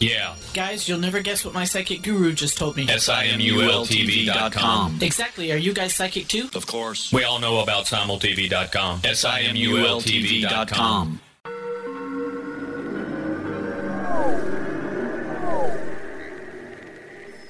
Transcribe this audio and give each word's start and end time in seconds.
Yeah. 0.00 0.34
Guys, 0.54 0.88
you'll 0.88 0.98
never 0.98 1.20
guess 1.20 1.44
what 1.44 1.54
my 1.54 1.64
psychic 1.64 2.02
guru 2.02 2.32
just 2.32 2.58
told 2.58 2.76
me. 2.76 2.88
S-I-M-U-L-T-V.com. 2.88 4.98
Exactly. 5.00 5.52
Are 5.52 5.56
you 5.56 5.72
guys 5.72 5.94
psychic 5.94 6.26
too? 6.28 6.50
Of 6.54 6.66
course. 6.66 7.12
We 7.12 7.24
all 7.24 7.38
know 7.38 7.60
about 7.60 7.86
simultv.com. 7.86 9.00
S-I-M-U-L-T-V.com. 9.04 11.20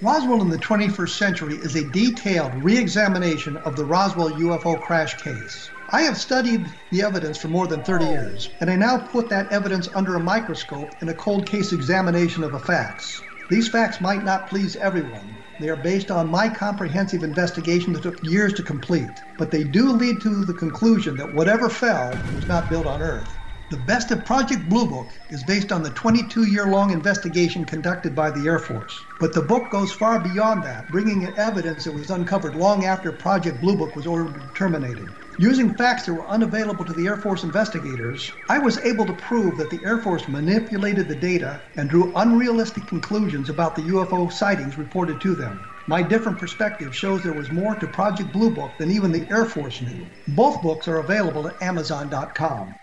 Roswell 0.02 0.42
in 0.42 0.50
the 0.50 0.58
21st 0.58 1.08
Century 1.08 1.54
is 1.56 1.74
a 1.74 1.88
detailed 1.90 2.54
re 2.62 2.78
examination 2.78 3.56
of 3.58 3.76
the 3.76 3.84
Roswell 3.84 4.30
UFO 4.30 4.80
crash 4.80 5.20
case. 5.20 5.70
I 5.88 6.02
have 6.02 6.18
studied 6.18 6.72
the 6.90 7.02
evidence 7.02 7.38
for 7.38 7.46
more 7.46 7.68
than 7.68 7.84
30 7.84 8.06
years, 8.06 8.50
and 8.60 8.68
I 8.68 8.74
now 8.74 8.98
put 8.98 9.28
that 9.28 9.52
evidence 9.52 9.88
under 9.94 10.16
a 10.16 10.20
microscope 10.20 10.96
in 11.00 11.08
a 11.08 11.14
cold 11.14 11.46
case 11.46 11.72
examination 11.72 12.42
of 12.42 12.50
the 12.50 12.58
facts. 12.58 13.22
These 13.48 13.68
facts 13.68 14.00
might 14.00 14.24
not 14.24 14.48
please 14.48 14.74
everyone. 14.74 15.36
They 15.60 15.68
are 15.68 15.76
based 15.76 16.10
on 16.10 16.28
my 16.28 16.48
comprehensive 16.48 17.22
investigation 17.22 17.92
that 17.92 18.02
took 18.02 18.18
years 18.20 18.52
to 18.54 18.64
complete, 18.64 19.22
but 19.36 19.52
they 19.52 19.62
do 19.62 19.92
lead 19.92 20.20
to 20.22 20.44
the 20.44 20.54
conclusion 20.54 21.18
that 21.18 21.32
whatever 21.32 21.68
fell 21.68 22.26
was 22.32 22.48
not 22.48 22.68
built 22.68 22.88
on 22.88 23.00
Earth. 23.00 23.38
The 23.70 23.76
best 23.76 24.10
of 24.10 24.24
Project 24.24 24.68
Blue 24.68 24.88
Book 24.88 25.12
is 25.28 25.44
based 25.44 25.70
on 25.70 25.84
the 25.84 25.90
22 25.90 26.48
year 26.48 26.66
long 26.66 26.90
investigation 26.90 27.64
conducted 27.64 28.12
by 28.12 28.32
the 28.32 28.46
Air 28.46 28.58
Force. 28.58 29.06
But 29.20 29.34
the 29.34 29.42
book 29.42 29.70
goes 29.70 29.92
far 29.92 30.18
beyond 30.18 30.64
that, 30.64 30.90
bringing 30.90 31.22
in 31.22 31.38
evidence 31.38 31.84
that 31.84 31.92
was 31.92 32.10
uncovered 32.10 32.56
long 32.56 32.84
after 32.84 33.12
Project 33.12 33.60
Blue 33.60 33.76
Book 33.76 33.94
was 33.94 34.06
ordered 34.06 34.52
terminated. 34.54 35.14
Using 35.38 35.74
facts 35.74 36.06
that 36.06 36.14
were 36.14 36.26
unavailable 36.26 36.86
to 36.86 36.94
the 36.94 37.06
Air 37.06 37.18
Force 37.18 37.44
investigators, 37.44 38.32
I 38.48 38.58
was 38.58 38.78
able 38.78 39.04
to 39.04 39.12
prove 39.12 39.58
that 39.58 39.68
the 39.68 39.80
Air 39.84 39.98
Force 39.98 40.26
manipulated 40.28 41.08
the 41.08 41.14
data 41.14 41.60
and 41.76 41.90
drew 41.90 42.10
unrealistic 42.16 42.86
conclusions 42.86 43.50
about 43.50 43.76
the 43.76 43.82
UFO 43.82 44.32
sightings 44.32 44.78
reported 44.78 45.20
to 45.20 45.34
them. 45.34 45.60
My 45.88 46.00
different 46.00 46.38
perspective 46.38 46.96
shows 46.96 47.22
there 47.22 47.34
was 47.34 47.52
more 47.52 47.74
to 47.74 47.86
Project 47.86 48.32
Blue 48.32 48.50
Book 48.50 48.70
than 48.78 48.90
even 48.90 49.12
the 49.12 49.30
Air 49.30 49.44
Force 49.44 49.82
knew. 49.82 50.06
Both 50.28 50.62
books 50.62 50.88
are 50.88 51.00
available 51.00 51.46
at 51.46 51.60
Amazon.com. 51.60 52.74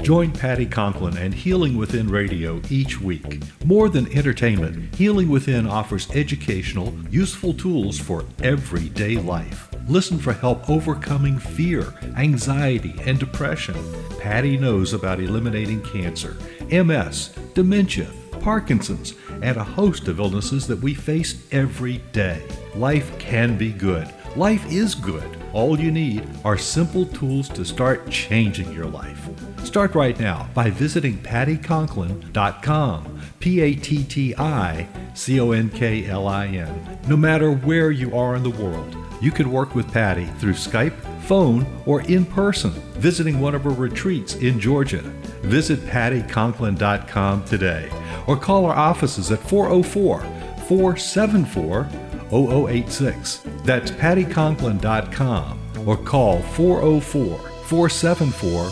Join 0.00 0.32
Patti 0.32 0.64
Conklin 0.64 1.18
and 1.18 1.34
Healing 1.34 1.76
Within 1.76 2.08
Radio 2.08 2.62
each 2.70 2.98
week. 2.98 3.42
More 3.62 3.90
than 3.90 4.10
entertainment, 4.16 4.94
Healing 4.94 5.28
Within 5.28 5.66
offers 5.66 6.10
educational, 6.12 6.94
useful 7.10 7.52
tools 7.52 7.98
for 7.98 8.24
everyday 8.42 9.16
life. 9.16 9.68
Listen 9.88 10.18
for 10.18 10.32
help 10.32 10.68
overcoming 10.68 11.38
fear, 11.38 11.94
anxiety, 12.16 12.96
and 13.04 13.20
depression. 13.20 13.76
Patti 14.18 14.56
knows 14.56 14.92
about 14.92 15.20
eliminating 15.20 15.80
cancer, 15.82 16.36
MS, 16.72 17.28
dementia, 17.54 18.10
Parkinson's, 18.40 19.14
and 19.42 19.56
a 19.56 19.62
host 19.62 20.08
of 20.08 20.18
illnesses 20.18 20.66
that 20.66 20.80
we 20.80 20.92
face 20.92 21.46
every 21.52 21.98
day. 22.10 22.42
Life 22.74 23.16
can 23.20 23.56
be 23.56 23.70
good. 23.70 24.12
Life 24.34 24.66
is 24.72 24.96
good. 24.96 25.36
All 25.52 25.78
you 25.78 25.92
need 25.92 26.28
are 26.44 26.58
simple 26.58 27.06
tools 27.06 27.48
to 27.50 27.64
start 27.64 28.10
changing 28.10 28.72
your 28.72 28.86
life. 28.86 29.28
Start 29.64 29.94
right 29.94 30.18
now 30.18 30.48
by 30.52 30.68
visiting 30.68 31.18
patticonklin.com. 31.18 33.20
P 33.38 33.60
A 33.60 33.74
T 33.74 34.02
T 34.02 34.34
I 34.36 34.88
C 35.14 35.38
O 35.38 35.52
N 35.52 35.70
K 35.70 36.06
L 36.06 36.26
I 36.26 36.48
N. 36.48 36.98
No 37.06 37.16
matter 37.16 37.52
where 37.52 37.92
you 37.92 38.16
are 38.16 38.34
in 38.34 38.42
the 38.42 38.50
world, 38.50 38.96
you 39.20 39.30
can 39.30 39.50
work 39.50 39.74
with 39.74 39.92
Patti 39.92 40.26
through 40.38 40.52
Skype, 40.52 40.94
phone, 41.22 41.66
or 41.86 42.02
in 42.02 42.24
person, 42.24 42.70
visiting 42.98 43.40
one 43.40 43.54
of 43.54 43.64
her 43.64 43.70
retreats 43.70 44.36
in 44.36 44.60
Georgia. 44.60 45.02
Visit 45.42 45.80
patticonklin.com 45.80 47.44
today 47.44 47.90
or 48.26 48.36
call 48.36 48.66
our 48.66 48.74
offices 48.74 49.30
at 49.32 49.40
404 49.40 50.20
474 50.68 51.88
0086. 52.30 53.42
That's 53.64 53.90
patticonklin.com 53.90 55.60
or 55.86 55.96
call 55.96 56.42
404 56.42 57.38
474 57.38 58.70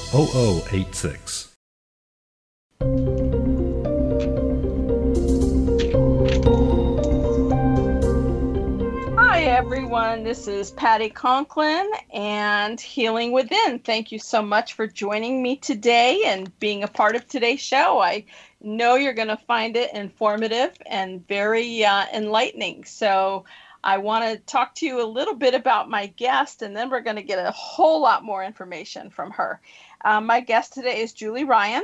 0086. 0.71 1.54
Everyone. 10.15 10.31
This 10.31 10.47
is 10.47 10.71
Patti 10.71 11.09
Conklin 11.09 11.91
and 12.13 12.81
Healing 12.81 13.33
Within. 13.33 13.81
Thank 13.81 14.13
you 14.13 14.21
so 14.21 14.43
much 14.43 14.75
for 14.75 14.87
joining 14.87 15.43
me 15.43 15.57
today 15.57 16.23
and 16.27 16.57
being 16.61 16.85
a 16.85 16.89
part 16.89 17.17
of 17.17 17.27
today's 17.27 17.61
show. 17.61 18.01
I 18.01 18.25
know 18.61 18.95
you're 18.95 19.13
going 19.13 19.27
to 19.27 19.37
find 19.37 19.77
it 19.77 19.93
informative 19.93 20.79
and 20.87 21.27
very 21.27 21.85
uh, 21.85 22.05
enlightening. 22.15 22.85
So, 22.85 23.45
I 23.83 23.99
want 23.99 24.25
to 24.25 24.39
talk 24.47 24.77
to 24.77 24.87
you 24.87 25.03
a 25.03 25.05
little 25.05 25.35
bit 25.35 25.53
about 25.53 25.91
my 25.91 26.07
guest, 26.07 26.63
and 26.63 26.77
then 26.77 26.91
we're 26.91 27.01
going 27.01 27.17
to 27.17 27.23
get 27.23 27.45
a 27.45 27.51
whole 27.51 28.01
lot 28.01 28.23
more 28.23 28.45
information 28.45 29.11
from 29.11 29.33
her. 29.33 29.61
Um, 30.05 30.27
my 30.27 30.39
guest 30.39 30.75
today 30.75 31.03
is 31.03 31.13
Julie 31.13 31.43
Ryan, 31.43 31.83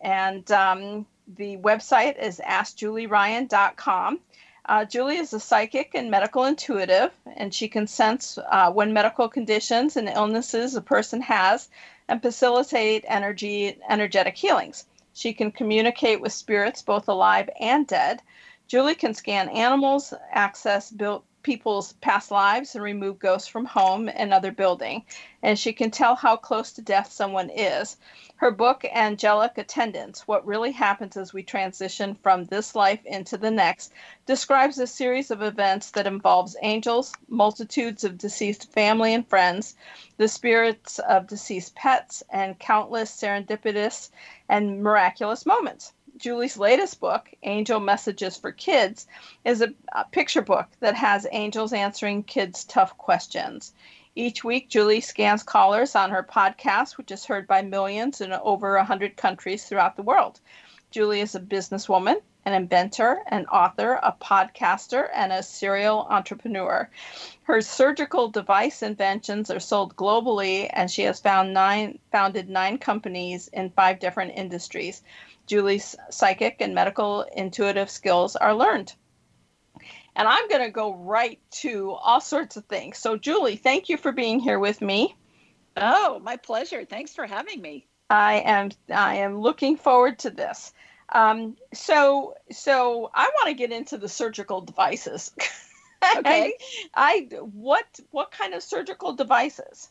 and 0.00 0.50
um, 0.50 1.04
the 1.36 1.58
website 1.58 2.18
is 2.22 2.40
AskJulieRyan.com. 2.42 4.20
Uh, 4.68 4.84
Julie 4.84 5.18
is 5.18 5.32
a 5.32 5.38
psychic 5.38 5.92
and 5.94 6.10
medical 6.10 6.44
intuitive, 6.44 7.12
and 7.36 7.54
she 7.54 7.68
can 7.68 7.86
sense 7.86 8.36
uh, 8.50 8.70
when 8.72 8.92
medical 8.92 9.28
conditions 9.28 9.96
and 9.96 10.08
illnesses 10.08 10.74
a 10.74 10.80
person 10.80 11.20
has 11.20 11.68
and 12.08 12.20
facilitate 12.20 13.04
energy 13.06 13.78
energetic 13.88 14.36
healings. 14.36 14.86
She 15.14 15.32
can 15.32 15.52
communicate 15.52 16.20
with 16.20 16.32
spirits, 16.32 16.82
both 16.82 17.08
alive 17.08 17.48
and 17.60 17.86
dead. 17.86 18.22
Julie 18.66 18.96
can 18.96 19.14
scan 19.14 19.48
animals, 19.50 20.12
access 20.32 20.90
built 20.90 21.24
people's 21.46 21.92
past 22.00 22.32
lives, 22.32 22.74
and 22.74 22.82
remove 22.82 23.20
ghosts 23.20 23.46
from 23.46 23.64
home 23.64 24.10
and 24.12 24.34
other 24.34 24.50
building. 24.50 25.04
And 25.44 25.56
she 25.56 25.72
can 25.72 25.92
tell 25.92 26.16
how 26.16 26.36
close 26.36 26.72
to 26.72 26.82
death 26.82 27.12
someone 27.12 27.50
is. 27.50 27.98
Her 28.34 28.50
book, 28.50 28.84
Angelic 28.92 29.56
Attendants 29.56 30.26
What 30.26 30.44
Really 30.44 30.72
Happens 30.72 31.16
as 31.16 31.32
We 31.32 31.44
Transition 31.44 32.16
from 32.16 32.46
This 32.46 32.74
Life 32.74 32.98
into 33.04 33.38
the 33.38 33.52
Next, 33.52 33.92
describes 34.26 34.80
a 34.80 34.88
series 34.88 35.30
of 35.30 35.40
events 35.40 35.92
that 35.92 36.08
involves 36.08 36.56
angels, 36.62 37.12
multitudes 37.28 38.02
of 38.02 38.18
deceased 38.18 38.72
family 38.72 39.14
and 39.14 39.26
friends, 39.28 39.76
the 40.16 40.26
spirits 40.26 40.98
of 40.98 41.28
deceased 41.28 41.76
pets, 41.76 42.24
and 42.28 42.58
countless 42.58 43.12
serendipitous 43.12 44.10
and 44.48 44.82
miraculous 44.82 45.46
moments. 45.46 45.92
Julie's 46.18 46.56
latest 46.56 47.00
book, 47.00 47.30
Angel 47.42 47.78
Messages 47.78 48.36
for 48.36 48.50
Kids, 48.50 49.06
is 49.44 49.60
a, 49.60 49.74
a, 49.92 50.04
picture 50.04 50.40
book 50.40 50.66
that 50.80 50.94
has 50.94 51.26
angels 51.30 51.72
answering 51.72 52.22
kids' 52.22 52.64
tough 52.64 52.96
questions. 52.96 53.74
Each 54.14 54.42
week, 54.42 54.70
Julie 54.70 55.02
scans 55.02 55.42
callers 55.42 55.94
on 55.94 56.10
her 56.10 56.22
podcast, 56.22 56.96
which 56.96 57.10
is 57.10 57.26
heard 57.26 57.46
by 57.46 57.62
millions 57.62 58.20
in 58.20 58.32
over 58.32 58.76
100 58.76 59.16
countries 59.16 59.64
throughout 59.64 59.96
the 59.96 60.02
world. 60.02 60.40
Julie 60.90 61.20
is 61.20 61.34
a 61.34 61.40
businesswoman, 61.40 62.22
an 62.46 62.54
inventor, 62.54 63.18
an 63.26 63.44
author, 63.46 63.98
a 64.02 64.12
podcaster, 64.12 65.08
and 65.12 65.32
a 65.32 65.42
serial 65.42 66.06
entrepreneur. 66.08 66.88
Her 67.42 67.60
surgical 67.60 68.28
device 68.28 68.82
inventions 68.84 69.50
are 69.50 69.60
sold 69.60 69.96
globally, 69.96 70.70
and 70.72 70.88
she 70.88 71.02
has 71.02 71.18
found 71.18 71.52
nine, 71.52 71.98
founded 72.12 72.48
nine 72.48 72.78
companies 72.78 73.48
in 73.48 73.70
five 73.70 73.98
different 73.98 74.32
industries. 74.36 75.02
Julie's 75.46 75.96
psychic 76.08 76.60
and 76.60 76.72
medical 76.72 77.22
intuitive 77.22 77.90
skills 77.90 78.36
are 78.36 78.54
learned. 78.54 78.94
And 80.14 80.28
I'm 80.28 80.48
going 80.48 80.62
to 80.62 80.70
go 80.70 80.94
right 80.94 81.40
to 81.62 81.90
all 81.90 82.20
sorts 82.20 82.56
of 82.56 82.64
things. 82.66 82.96
So, 82.96 83.16
Julie, 83.16 83.56
thank 83.56 83.88
you 83.88 83.96
for 83.96 84.12
being 84.12 84.38
here 84.38 84.58
with 84.58 84.80
me. 84.80 85.16
Oh, 85.76 86.20
my 86.20 86.36
pleasure. 86.36 86.84
Thanks 86.84 87.12
for 87.12 87.26
having 87.26 87.60
me. 87.60 87.86
I 88.08 88.36
am 88.36 88.70
I 88.88 89.16
am 89.16 89.40
looking 89.40 89.76
forward 89.76 90.20
to 90.20 90.30
this. 90.30 90.72
Um, 91.10 91.56
so 91.72 92.34
so 92.50 93.10
I 93.14 93.30
want 93.34 93.48
to 93.48 93.54
get 93.54 93.72
into 93.72 93.98
the 93.98 94.08
surgical 94.08 94.60
devices. 94.60 95.32
okay. 96.18 96.54
I, 96.94 97.28
I 97.32 97.36
what 97.40 97.84
what 98.10 98.30
kind 98.32 98.54
of 98.54 98.62
surgical 98.62 99.12
devices? 99.12 99.88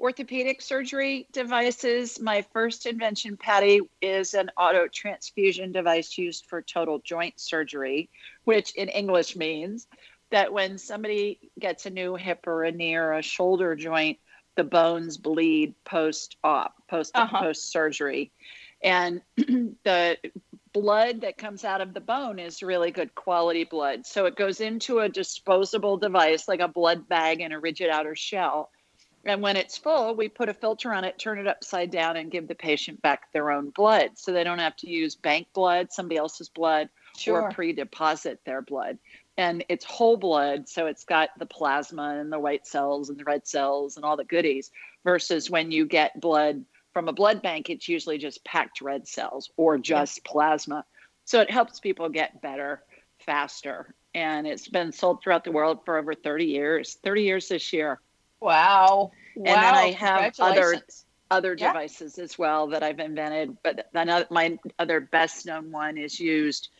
Orthopedic 0.00 0.62
surgery 0.62 1.26
devices. 1.32 2.20
My 2.20 2.42
first 2.52 2.86
invention, 2.86 3.36
Patti, 3.36 3.80
is 4.00 4.32
an 4.34 4.50
auto 4.56 4.86
transfusion 4.86 5.72
device 5.72 6.16
used 6.16 6.46
for 6.46 6.62
total 6.62 7.00
joint 7.00 7.40
surgery, 7.40 8.08
which 8.44 8.74
in 8.76 8.88
English 8.88 9.34
means 9.34 9.88
that 10.30 10.52
when 10.52 10.78
somebody 10.78 11.50
gets 11.58 11.86
a 11.86 11.90
new 11.90 12.14
hip 12.14 12.46
or 12.46 12.62
a 12.62 12.70
knee 12.70 12.94
or 12.94 13.14
a 13.14 13.22
shoulder 13.22 13.74
joint, 13.74 14.18
the 14.54 14.64
bones 14.64 15.16
bleed 15.16 15.74
post 15.84 16.36
op, 16.44 16.74
post 16.88 17.12
uh-huh. 17.16 17.40
post 17.40 17.72
surgery 17.72 18.30
and 18.82 19.22
the 19.36 20.16
blood 20.72 21.22
that 21.22 21.38
comes 21.38 21.64
out 21.64 21.80
of 21.80 21.94
the 21.94 22.00
bone 22.00 22.38
is 22.38 22.62
really 22.62 22.90
good 22.90 23.14
quality 23.14 23.64
blood. 23.64 24.06
So 24.06 24.26
it 24.26 24.36
goes 24.36 24.60
into 24.60 25.00
a 25.00 25.08
disposable 25.08 25.96
device 25.96 26.46
like 26.46 26.60
a 26.60 26.68
blood 26.68 27.08
bag 27.08 27.40
in 27.40 27.52
a 27.52 27.60
rigid 27.60 27.90
outer 27.90 28.14
shell. 28.14 28.70
And 29.24 29.42
when 29.42 29.56
it's 29.56 29.76
full, 29.76 30.14
we 30.14 30.28
put 30.28 30.48
a 30.48 30.54
filter 30.54 30.92
on 30.92 31.04
it, 31.04 31.18
turn 31.18 31.38
it 31.38 31.46
upside 31.46 31.90
down, 31.90 32.16
and 32.16 32.30
give 32.30 32.46
the 32.46 32.54
patient 32.54 33.02
back 33.02 33.32
their 33.32 33.50
own 33.50 33.70
blood. 33.70 34.12
So 34.14 34.32
they 34.32 34.44
don't 34.44 34.60
have 34.60 34.76
to 34.76 34.88
use 34.88 35.16
bank 35.16 35.48
blood, 35.52 35.92
somebody 35.92 36.16
else's 36.16 36.48
blood, 36.48 36.88
sure. 37.16 37.42
or 37.42 37.50
pre 37.50 37.72
deposit 37.72 38.40
their 38.46 38.62
blood. 38.62 38.98
And 39.36 39.64
it's 39.68 39.84
whole 39.84 40.16
blood. 40.16 40.68
So 40.68 40.86
it's 40.86 41.04
got 41.04 41.30
the 41.38 41.46
plasma 41.46 42.18
and 42.18 42.32
the 42.32 42.38
white 42.38 42.66
cells 42.66 43.10
and 43.10 43.18
the 43.18 43.24
red 43.24 43.46
cells 43.46 43.96
and 43.96 44.04
all 44.04 44.16
the 44.16 44.24
goodies, 44.24 44.70
versus 45.04 45.50
when 45.50 45.72
you 45.72 45.84
get 45.84 46.20
blood 46.20 46.64
from 46.92 47.08
a 47.08 47.12
blood 47.12 47.42
bank, 47.42 47.70
it's 47.70 47.88
usually 47.88 48.18
just 48.18 48.44
packed 48.44 48.80
red 48.80 49.06
cells 49.06 49.50
or 49.56 49.78
just 49.78 50.18
yeah. 50.18 50.30
plasma. 50.30 50.84
So 51.24 51.40
it 51.40 51.50
helps 51.50 51.80
people 51.80 52.08
get 52.08 52.40
better 52.40 52.82
faster. 53.24 53.94
And 54.14 54.46
it's 54.46 54.68
been 54.68 54.92
sold 54.92 55.22
throughout 55.22 55.44
the 55.44 55.52
world 55.52 55.84
for 55.84 55.98
over 55.98 56.14
30 56.14 56.46
years, 56.46 56.96
30 57.02 57.22
years 57.22 57.48
this 57.48 57.72
year. 57.72 58.00
Wow. 58.40 59.12
And 59.36 59.44
wow. 59.44 59.54
then 59.54 59.74
I 59.74 59.90
have 59.92 60.34
other 60.40 60.82
other 61.30 61.54
yeah. 61.58 61.72
devices 61.72 62.18
as 62.18 62.38
well 62.38 62.68
that 62.68 62.82
I've 62.82 63.00
invented. 63.00 63.58
But 63.62 63.88
my 63.92 64.58
other 64.78 65.00
best 65.00 65.46
known 65.46 65.70
one 65.70 65.98
is 65.98 66.18
used 66.18 66.70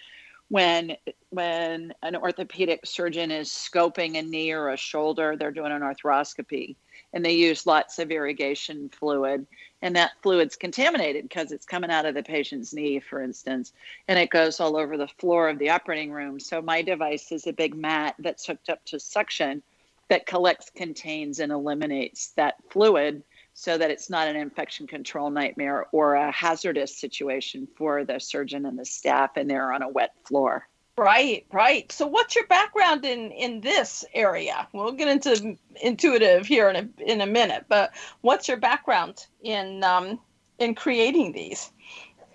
when 0.49 0.96
when 1.31 1.93
an 2.02 2.16
orthopedic 2.16 2.87
surgeon 2.87 3.31
is 3.31 3.50
scoping 3.50 4.19
a 4.19 4.22
knee 4.22 4.52
or 4.52 4.70
a 4.70 4.76
shoulder, 4.76 5.37
they're 5.37 5.50
doing 5.50 5.72
an 5.72 5.82
arthroscopy 5.82 6.76
and 7.12 7.25
they 7.25 7.32
use 7.32 7.66
lots 7.66 7.99
of 7.99 8.11
irrigation 8.11 8.88
fluid 8.88 9.46
and 9.82 9.96
that 9.96 10.12
fluid's 10.22 10.56
contaminated 10.56 11.22
because 11.22 11.52
it's 11.52 11.66
coming 11.66 11.90
out 11.90 12.06
of 12.06 12.14
the 12.14 12.22
patient's 12.22 12.72
knee 12.72 13.00
for 13.00 13.22
instance 13.22 13.72
and 14.08 14.19
it 14.19 14.30
goes 14.30 14.60
all 14.60 14.76
over 14.76 14.96
the 14.96 15.08
floor 15.08 15.48
of 15.48 15.58
the 15.58 15.70
operating 15.70 16.10
room. 16.10 16.40
So 16.40 16.60
my 16.60 16.82
device 16.82 17.32
is 17.32 17.46
a 17.46 17.52
big 17.52 17.75
mat 17.75 18.14
that's 18.19 18.46
hooked 18.46 18.69
up 18.69 18.84
to 18.86 19.00
suction 19.00 19.62
that 20.08 20.26
collects 20.26 20.70
contains 20.75 21.38
and 21.38 21.52
eliminates 21.52 22.28
that 22.36 22.56
fluid 22.70 23.22
so 23.54 23.76
that 23.76 23.90
it's 23.90 24.08
not 24.08 24.28
an 24.28 24.36
infection 24.36 24.86
control 24.86 25.30
nightmare 25.30 25.86
or 25.92 26.14
a 26.14 26.30
hazardous 26.30 26.96
situation 26.96 27.69
for 27.76 28.04
the 28.04 28.19
surgeon 28.19 28.64
and 28.66 28.78
the 28.78 28.84
staff 28.84 29.36
and 29.36 29.50
they're 29.50 29.72
on 29.72 29.82
a 29.82 29.88
wet 29.88 30.12
floor 30.25 30.66
Right, 30.98 31.46
right. 31.52 31.90
So, 31.92 32.08
what's 32.08 32.34
your 32.34 32.46
background 32.48 33.04
in 33.04 33.30
in 33.30 33.60
this 33.60 34.04
area? 34.14 34.66
We'll 34.72 34.90
get 34.90 35.06
into 35.06 35.56
intuitive 35.80 36.44
here 36.44 36.68
in 36.68 36.76
a 36.76 37.02
in 37.02 37.20
a 37.20 37.26
minute, 37.26 37.66
but 37.68 37.92
what's 38.22 38.48
your 38.48 38.56
background 38.56 39.24
in 39.40 39.84
um, 39.84 40.18
in 40.58 40.74
creating 40.74 41.32
these? 41.32 41.70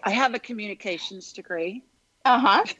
I 0.05 0.11
have 0.11 0.33
a 0.33 0.39
communications 0.39 1.33
degree. 1.33 1.83
Uh 2.25 2.39
huh. 2.39 2.63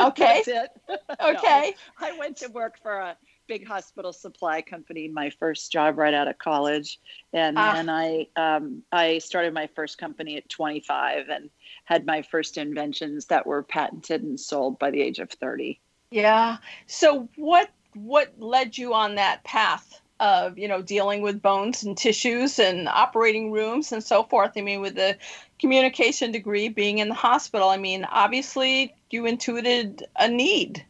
Okay. 0.00 0.42
That's 0.46 0.48
it. 0.88 1.00
Okay. 1.20 1.74
no, 2.00 2.06
I 2.06 2.18
went 2.18 2.38
to 2.38 2.48
work 2.48 2.78
for 2.82 2.98
a 2.98 3.16
big 3.46 3.66
hospital 3.66 4.12
supply 4.12 4.62
company 4.62 5.08
my 5.08 5.30
first 5.30 5.70
job 5.70 5.98
right 5.98 6.14
out 6.14 6.28
of 6.28 6.38
college. 6.38 6.98
And 7.32 7.58
ah. 7.58 7.74
then 7.74 7.88
i 7.88 8.26
um, 8.36 8.82
i 8.92 9.18
started 9.18 9.54
my 9.54 9.68
first 9.74 9.98
company 9.98 10.36
at 10.36 10.48
25 10.48 11.28
and 11.28 11.50
had 11.84 12.06
my 12.06 12.22
first 12.22 12.56
inventions 12.56 13.26
that 13.26 13.46
were 13.46 13.62
patented 13.62 14.22
and 14.22 14.38
sold 14.38 14.78
by 14.78 14.90
the 14.90 15.02
age 15.02 15.18
of 15.18 15.30
30 15.30 15.80
yeah. 16.14 16.58
So 16.86 17.28
what 17.34 17.70
what 17.94 18.32
led 18.38 18.78
you 18.78 18.94
on 18.94 19.16
that 19.16 19.42
path 19.42 20.00
of 20.20 20.56
you 20.56 20.68
know 20.68 20.80
dealing 20.80 21.22
with 21.22 21.42
bones 21.42 21.82
and 21.82 21.96
tissues 21.96 22.60
and 22.60 22.88
operating 22.88 23.50
rooms 23.50 23.90
and 23.90 24.02
so 24.02 24.22
forth? 24.22 24.52
I 24.56 24.60
mean 24.60 24.80
with 24.80 24.94
the 24.94 25.16
communication 25.58 26.30
degree 26.30 26.68
being 26.68 26.98
in 26.98 27.08
the 27.08 27.14
hospital 27.14 27.70
i 27.70 27.76
mean 27.76 28.04
obviously 28.04 28.94
you 29.10 29.24
intuited 29.24 30.04
a 30.16 30.28
need 30.28 30.84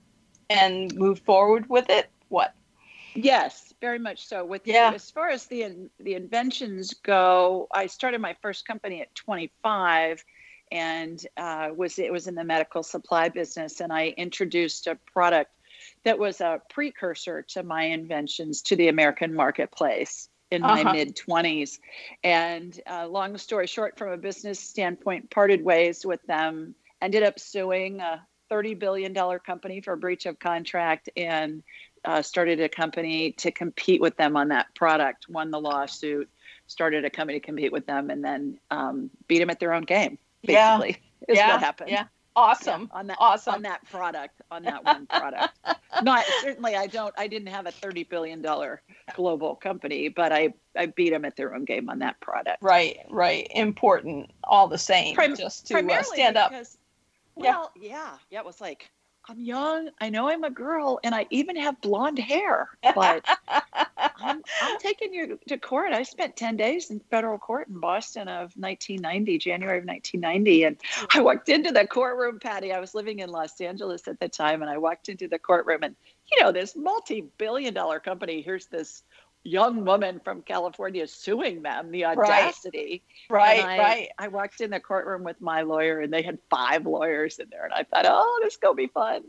and 0.51 0.93
moved 0.97 1.25
forward 1.25 1.69
with 1.69 1.89
it 1.91 2.11
what? 2.35 2.55
Yes, 3.15 3.73
very 3.81 4.01
much 4.01 4.27
so. 4.27 4.45
With 4.45 4.63
yeah. 4.67 4.91
as 4.93 5.09
far 5.11 5.29
as 5.29 5.47
the 5.47 5.89
the 6.01 6.15
inventions 6.15 6.95
go, 6.95 7.69
I 7.73 7.87
started 7.87 8.21
my 8.21 8.35
first 8.43 8.67
company 8.67 9.01
at 9.03 9.15
25, 9.15 10.25
and 10.73 11.25
uh, 11.37 11.71
was 11.77 11.99
it 12.01 12.13
was 12.13 12.27
in 12.27 12.35
the 12.35 12.43
medical 12.43 12.83
supply 12.83 13.29
business, 13.29 13.81
and 13.81 13.93
I 13.93 14.09
introduced 14.17 14.89
a 14.89 14.97
product 15.13 15.53
that 16.03 16.19
was 16.19 16.41
a 16.41 16.61
precursor 16.71 17.43
to 17.43 17.63
my 17.63 17.85
inventions 17.85 18.63
to 18.63 18.77
the 18.77 18.89
American 18.89 19.33
marketplace 19.33 20.29
in 20.51 20.63
my 20.63 20.83
uh-huh. 20.83 20.93
mid 20.93 21.17
20s. 21.17 21.79
And 22.23 22.79
uh, 22.91 23.07
long 23.07 23.39
story 23.39 23.67
short, 23.67 23.97
from 23.97 24.11
a 24.11 24.17
business 24.17 24.59
standpoint, 24.59 25.31
parted 25.31 25.65
ways 25.65 26.05
with 26.05 26.23
them. 26.27 26.75
Ended 27.01 27.23
up 27.23 27.39
suing 27.39 28.01
a 28.01 28.27
$30 28.51 28.79
billion 28.79 29.15
company 29.41 29.81
for 29.81 29.97
breach 29.97 30.27
of 30.27 30.39
contract 30.39 31.11
and 31.17 31.63
uh, 32.05 32.23
started 32.23 32.61
a 32.61 32.69
company 32.69 33.33
to 33.33 33.51
compete 33.51 34.01
with 34.01 34.17
them 34.17 34.37
on 34.37 34.49
that 34.49 34.75
product, 34.75 35.29
won 35.29 35.51
the 35.51 35.61
lawsuit, 35.61 36.29
started 36.67 37.05
a 37.05 37.11
company 37.11 37.41
to 37.41 37.45
compete 37.45 37.73
with 37.73 37.87
them, 37.87 38.11
and 38.11 38.25
then 38.25 38.59
um, 38.71 39.11
beat 39.29 39.39
them 39.39 39.51
at 39.51 39.61
their 39.61 39.73
own 39.73 39.83
game. 39.83 40.19
Basically, 40.43 41.03
yeah. 41.29 41.33
is 41.33 41.39
yeah. 41.39 41.53
what 41.53 41.61
happened. 41.61 41.91
Yeah. 41.91 42.05
Awesome. 42.37 42.89
Yeah, 42.93 42.99
on 42.99 43.07
that 43.07 43.17
awesome. 43.21 43.55
on 43.55 43.63
that 43.63 43.89
product, 43.89 44.43
on 44.51 44.65
that 44.65 44.85
one 44.85 45.07
product. 45.07 45.57
Not 46.03 46.25
certainly 46.41 46.75
I 46.75 46.89
don't 46.89 47.15
I 47.17 47.29
didn't 47.29 47.47
have 47.49 47.67
a 47.67 47.71
30 47.71 48.05
billion 48.05 48.43
dollar 48.43 48.83
global 49.15 49.55
company, 49.55 50.09
but 50.09 50.33
I 50.33 50.53
I 50.77 50.87
beat 50.87 51.11
them 51.11 51.25
at 51.25 51.37
their 51.37 51.55
own 51.55 51.65
game 51.65 51.89
on 51.89 52.01
that 52.01 52.19
product. 52.19 52.61
Right, 52.61 52.99
right. 53.09 53.47
Important 53.55 54.33
all 54.43 54.67
the 54.67 54.79
same 54.79 55.15
Prim- 55.15 55.37
just 55.37 55.69
to 55.69 55.77
uh, 55.77 56.03
stand 56.03 56.35
because, 56.35 56.75
up. 56.75 56.81
Well, 57.37 57.73
yeah. 57.77 57.89
yeah. 57.89 58.11
Yeah, 58.31 58.39
it 58.41 58.45
was 58.45 58.61
like 58.61 58.91
I'm 59.27 59.41
young. 59.41 59.89
I 60.01 60.11
know 60.11 60.29
I'm 60.29 60.45
a 60.45 60.51
girl, 60.51 61.01
and 61.03 61.15
I 61.15 61.27
even 61.31 61.57
have 61.57 61.81
blonde 61.81 62.19
hair. 62.19 62.69
But 62.95 63.25
I'm, 63.49 64.43
I'm, 64.63 64.79
taking 64.79 65.15
you 65.15 65.39
to 65.49 65.57
court. 65.57 65.93
I 65.93 66.03
spent 66.03 66.37
10 66.37 66.57
days 66.57 66.91
in 66.91 67.01
federal 67.11 67.39
court 67.39 67.69
in 67.69 67.81
Boston 67.81 68.29
of 68.29 68.53
1990, 68.57 69.39
January 69.39 69.79
of 69.79 69.87
1990. 69.87 70.65
And 70.65 70.77
I 71.15 71.23
walked 71.23 71.49
into 71.49 71.73
the 71.73 71.87
courtroom, 71.87 72.39
Patti. 72.39 72.73
I 72.73 72.81
was 72.81 72.95
living 72.95 73.21
in 73.21 73.31
Los 73.31 73.59
Angeles 73.63 74.07
at 74.09 74.21
the 74.21 74.29
time, 74.29 74.61
and 74.61 74.71
I 74.71 74.77
walked 74.77 75.09
into 75.09 75.27
the 75.27 75.39
courtroom, 75.39 75.83
and 75.83 75.97
you 76.31 76.43
know, 76.43 76.53
this 76.53 76.77
multi 76.77 77.23
billion 77.39 77.75
dollar 77.75 78.01
company, 78.01 78.43
here's 78.43 78.67
this 78.67 79.03
young 79.45 79.85
woman 79.85 80.21
from 80.25 80.41
California 80.41 81.07
suing 81.07 81.63
them, 81.63 81.91
the 81.91 82.07
audacity. 82.07 83.03
Right, 83.29 83.63
I, 83.63 83.79
right. 83.79 84.09
I 84.19 84.29
walked 84.29 84.63
in 84.63 84.71
the 84.71 84.81
courtroom 84.81 85.23
with 85.23 85.41
my 85.41 85.63
lawyer 85.63 86.01
and 86.01 86.13
they 86.13 86.23
had 86.23 86.39
five 86.49 86.87
lawyers 86.87 87.39
in 87.39 87.49
there 87.51 87.65
and 87.65 87.73
I 87.73 87.85
thought, 87.85 88.07
oh, 88.09 88.41
this 88.43 88.55
is 88.55 88.57
going 88.57 88.77
to 88.77 88.83
be 88.83 88.87
fun. 88.87 89.23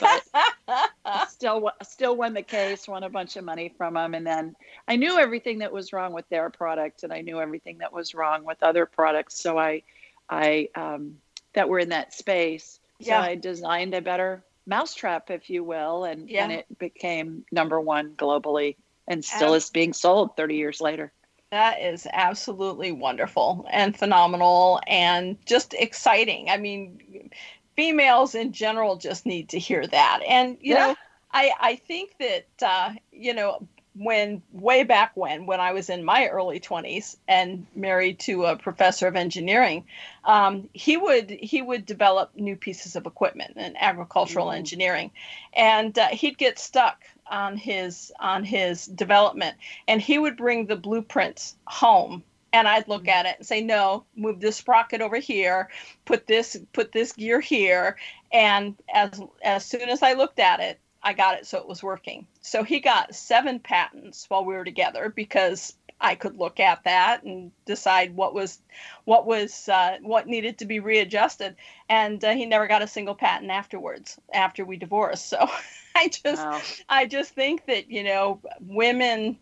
But 0.00 1.28
still, 1.28 1.70
still 1.82 2.16
won 2.16 2.32
the 2.32 2.42
case, 2.42 2.88
won 2.88 3.04
a 3.04 3.10
bunch 3.10 3.36
of 3.36 3.44
money 3.44 3.72
from 3.76 3.94
them. 3.94 4.14
And 4.14 4.26
then 4.26 4.56
I 4.88 4.96
knew 4.96 5.18
everything 5.18 5.58
that 5.58 5.70
was 5.70 5.92
wrong 5.92 6.14
with 6.14 6.28
their 6.30 6.48
product 6.48 7.02
and 7.02 7.12
I 7.12 7.20
knew 7.20 7.38
everything 7.38 7.78
that 7.78 7.92
was 7.92 8.14
wrong 8.14 8.44
with 8.44 8.62
other 8.62 8.86
products. 8.86 9.38
So 9.38 9.58
I, 9.58 9.82
I, 10.30 10.70
um, 10.74 11.16
that 11.52 11.68
were 11.68 11.78
in 11.78 11.90
that 11.90 12.14
space. 12.14 12.80
So 13.02 13.10
yeah. 13.10 13.20
I 13.20 13.34
designed 13.34 13.94
a 13.94 14.00
better 14.00 14.42
mousetrap, 14.66 15.30
if 15.30 15.50
you 15.50 15.62
will, 15.62 16.04
and, 16.04 16.28
yeah. 16.28 16.44
and 16.44 16.52
it 16.52 16.78
became 16.78 17.44
number 17.52 17.78
one 17.80 18.14
globally 18.16 18.76
and 19.08 19.24
still 19.24 19.54
is 19.54 19.70
being 19.70 19.92
sold 19.92 20.36
30 20.36 20.54
years 20.54 20.80
later. 20.80 21.12
That 21.50 21.80
is 21.80 22.06
absolutely 22.12 22.92
wonderful 22.92 23.66
and 23.70 23.96
phenomenal 23.96 24.80
and 24.86 25.38
just 25.46 25.74
exciting. 25.74 26.50
I 26.50 26.58
mean, 26.58 27.30
females 27.74 28.34
in 28.34 28.52
general 28.52 28.96
just 28.96 29.24
need 29.24 29.48
to 29.50 29.58
hear 29.58 29.86
that. 29.86 30.20
And, 30.28 30.58
you 30.60 30.74
yeah. 30.74 30.88
know, 30.88 30.96
I, 31.32 31.52
I 31.58 31.76
think 31.76 32.14
that, 32.18 32.46
uh, 32.62 32.92
you 33.10 33.32
know, 33.32 33.66
when 33.98 34.42
way 34.52 34.84
back 34.84 35.12
when, 35.14 35.46
when 35.46 35.58
I 35.58 35.72
was 35.72 35.90
in 35.90 36.04
my 36.04 36.28
early 36.28 36.60
20s 36.60 37.16
and 37.26 37.66
married 37.74 38.20
to 38.20 38.44
a 38.44 38.56
professor 38.56 39.08
of 39.08 39.16
engineering, 39.16 39.84
um, 40.24 40.68
he 40.72 40.96
would 40.96 41.30
he 41.30 41.62
would 41.62 41.84
develop 41.84 42.30
new 42.36 42.54
pieces 42.54 42.94
of 42.94 43.06
equipment 43.06 43.56
in 43.56 43.76
agricultural 43.76 44.48
mm. 44.48 44.56
engineering, 44.56 45.10
and 45.52 45.98
uh, 45.98 46.08
he'd 46.08 46.38
get 46.38 46.60
stuck 46.60 47.02
on 47.30 47.56
his 47.56 48.12
on 48.20 48.44
his 48.44 48.86
development, 48.86 49.56
and 49.86 50.00
he 50.00 50.18
would 50.18 50.36
bring 50.36 50.66
the 50.66 50.76
blueprints 50.76 51.56
home 51.66 52.22
and 52.52 52.66
I'd 52.66 52.88
look 52.88 53.04
mm. 53.04 53.08
at 53.08 53.26
it 53.26 53.36
and 53.38 53.46
say, 53.46 53.60
no, 53.60 54.04
move 54.16 54.40
this 54.40 54.56
sprocket 54.56 55.00
over 55.00 55.16
here, 55.16 55.68
put 56.04 56.26
this 56.26 56.56
put 56.72 56.92
this 56.92 57.12
gear 57.12 57.40
here, 57.40 57.96
and 58.32 58.74
as 58.92 59.20
as 59.42 59.64
soon 59.64 59.88
as 59.88 60.02
I 60.02 60.14
looked 60.14 60.38
at 60.38 60.60
it, 60.60 60.80
I 61.02 61.12
got 61.12 61.38
it 61.38 61.46
so 61.46 61.58
it 61.58 61.68
was 61.68 61.82
working. 61.82 62.26
So 62.40 62.62
he 62.62 62.80
got 62.80 63.14
seven 63.14 63.58
patents 63.58 64.26
while 64.28 64.44
we 64.44 64.54
were 64.54 64.64
together 64.64 65.12
because 65.14 65.74
I 66.00 66.14
could 66.14 66.36
look 66.36 66.60
at 66.60 66.84
that 66.84 67.24
and 67.24 67.50
decide 67.66 68.14
what 68.14 68.34
was 68.34 68.60
what 69.04 69.26
was 69.26 69.68
uh, 69.68 69.98
what 70.02 70.26
needed 70.26 70.58
to 70.58 70.64
be 70.64 70.80
readjusted. 70.80 71.56
And 71.88 72.24
uh, 72.24 72.32
he 72.32 72.46
never 72.46 72.66
got 72.66 72.82
a 72.82 72.86
single 72.86 73.14
patent 73.14 73.50
afterwards 73.50 74.18
after 74.32 74.64
we 74.64 74.76
divorced. 74.76 75.28
So 75.28 75.48
I 75.94 76.08
just 76.08 76.44
wow. 76.44 76.60
I 76.88 77.06
just 77.06 77.32
think 77.32 77.66
that 77.66 77.90
you 77.90 78.04
know 78.04 78.40
women 78.60 79.38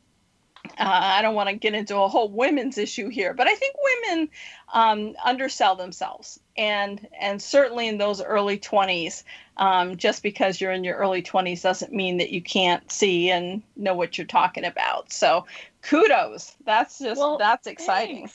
uh, 0.70 0.74
I 0.78 1.22
don't 1.22 1.34
want 1.34 1.48
to 1.48 1.54
get 1.54 1.74
into 1.74 1.96
a 1.96 2.08
whole 2.08 2.28
women's 2.28 2.78
issue 2.78 3.08
here, 3.08 3.34
but 3.34 3.46
I 3.46 3.54
think 3.54 3.74
women 3.82 4.28
um, 4.72 5.14
undersell 5.24 5.76
themselves, 5.76 6.40
and 6.56 7.06
and 7.20 7.40
certainly 7.40 7.88
in 7.88 7.98
those 7.98 8.22
early 8.22 8.58
twenties, 8.58 9.24
um, 9.56 9.96
just 9.96 10.22
because 10.22 10.60
you're 10.60 10.72
in 10.72 10.84
your 10.84 10.96
early 10.96 11.22
twenties 11.22 11.62
doesn't 11.62 11.92
mean 11.92 12.18
that 12.18 12.30
you 12.30 12.42
can't 12.42 12.90
see 12.90 13.30
and 13.30 13.62
know 13.76 13.94
what 13.94 14.18
you're 14.18 14.26
talking 14.26 14.64
about. 14.64 15.12
So, 15.12 15.46
kudos. 15.82 16.56
That's 16.64 16.98
just 16.98 17.20
well, 17.20 17.38
that's 17.38 17.66
exciting. 17.66 18.30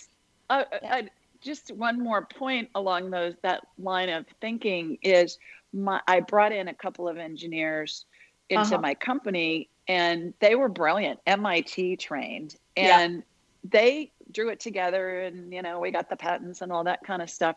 Uh, 0.50 0.64
yeah. 0.82 0.96
I, 0.96 1.10
just 1.42 1.72
one 1.72 2.00
more 2.00 2.26
point 2.26 2.70
along 2.76 3.10
those 3.10 3.34
that 3.42 3.66
line 3.80 4.10
of 4.10 4.26
thinking 4.40 5.00
is 5.02 5.40
my 5.74 6.02
I 6.08 6.20
brought 6.20 6.52
in 6.52 6.68
a 6.68 6.74
couple 6.74 7.08
of 7.08 7.18
engineers 7.18 8.06
into 8.50 8.76
uh-huh. 8.76 8.82
my 8.82 8.94
company 8.96 9.70
and 9.88 10.34
they 10.40 10.56
were 10.56 10.70
brilliant, 10.70 11.20
MIT 11.26 11.98
trained, 11.98 12.56
and 12.78 13.16
yeah. 13.16 13.22
they 13.70 14.12
drew 14.32 14.50
it 14.50 14.60
together, 14.60 15.22
and 15.22 15.52
you 15.52 15.62
know 15.62 15.80
we 15.80 15.92
got 15.92 16.10
the 16.10 16.16
patents 16.16 16.62
and 16.62 16.72
all 16.72 16.86
that 16.86 17.04
kind 17.04 17.22
of 17.22 17.30
stuff. 17.30 17.56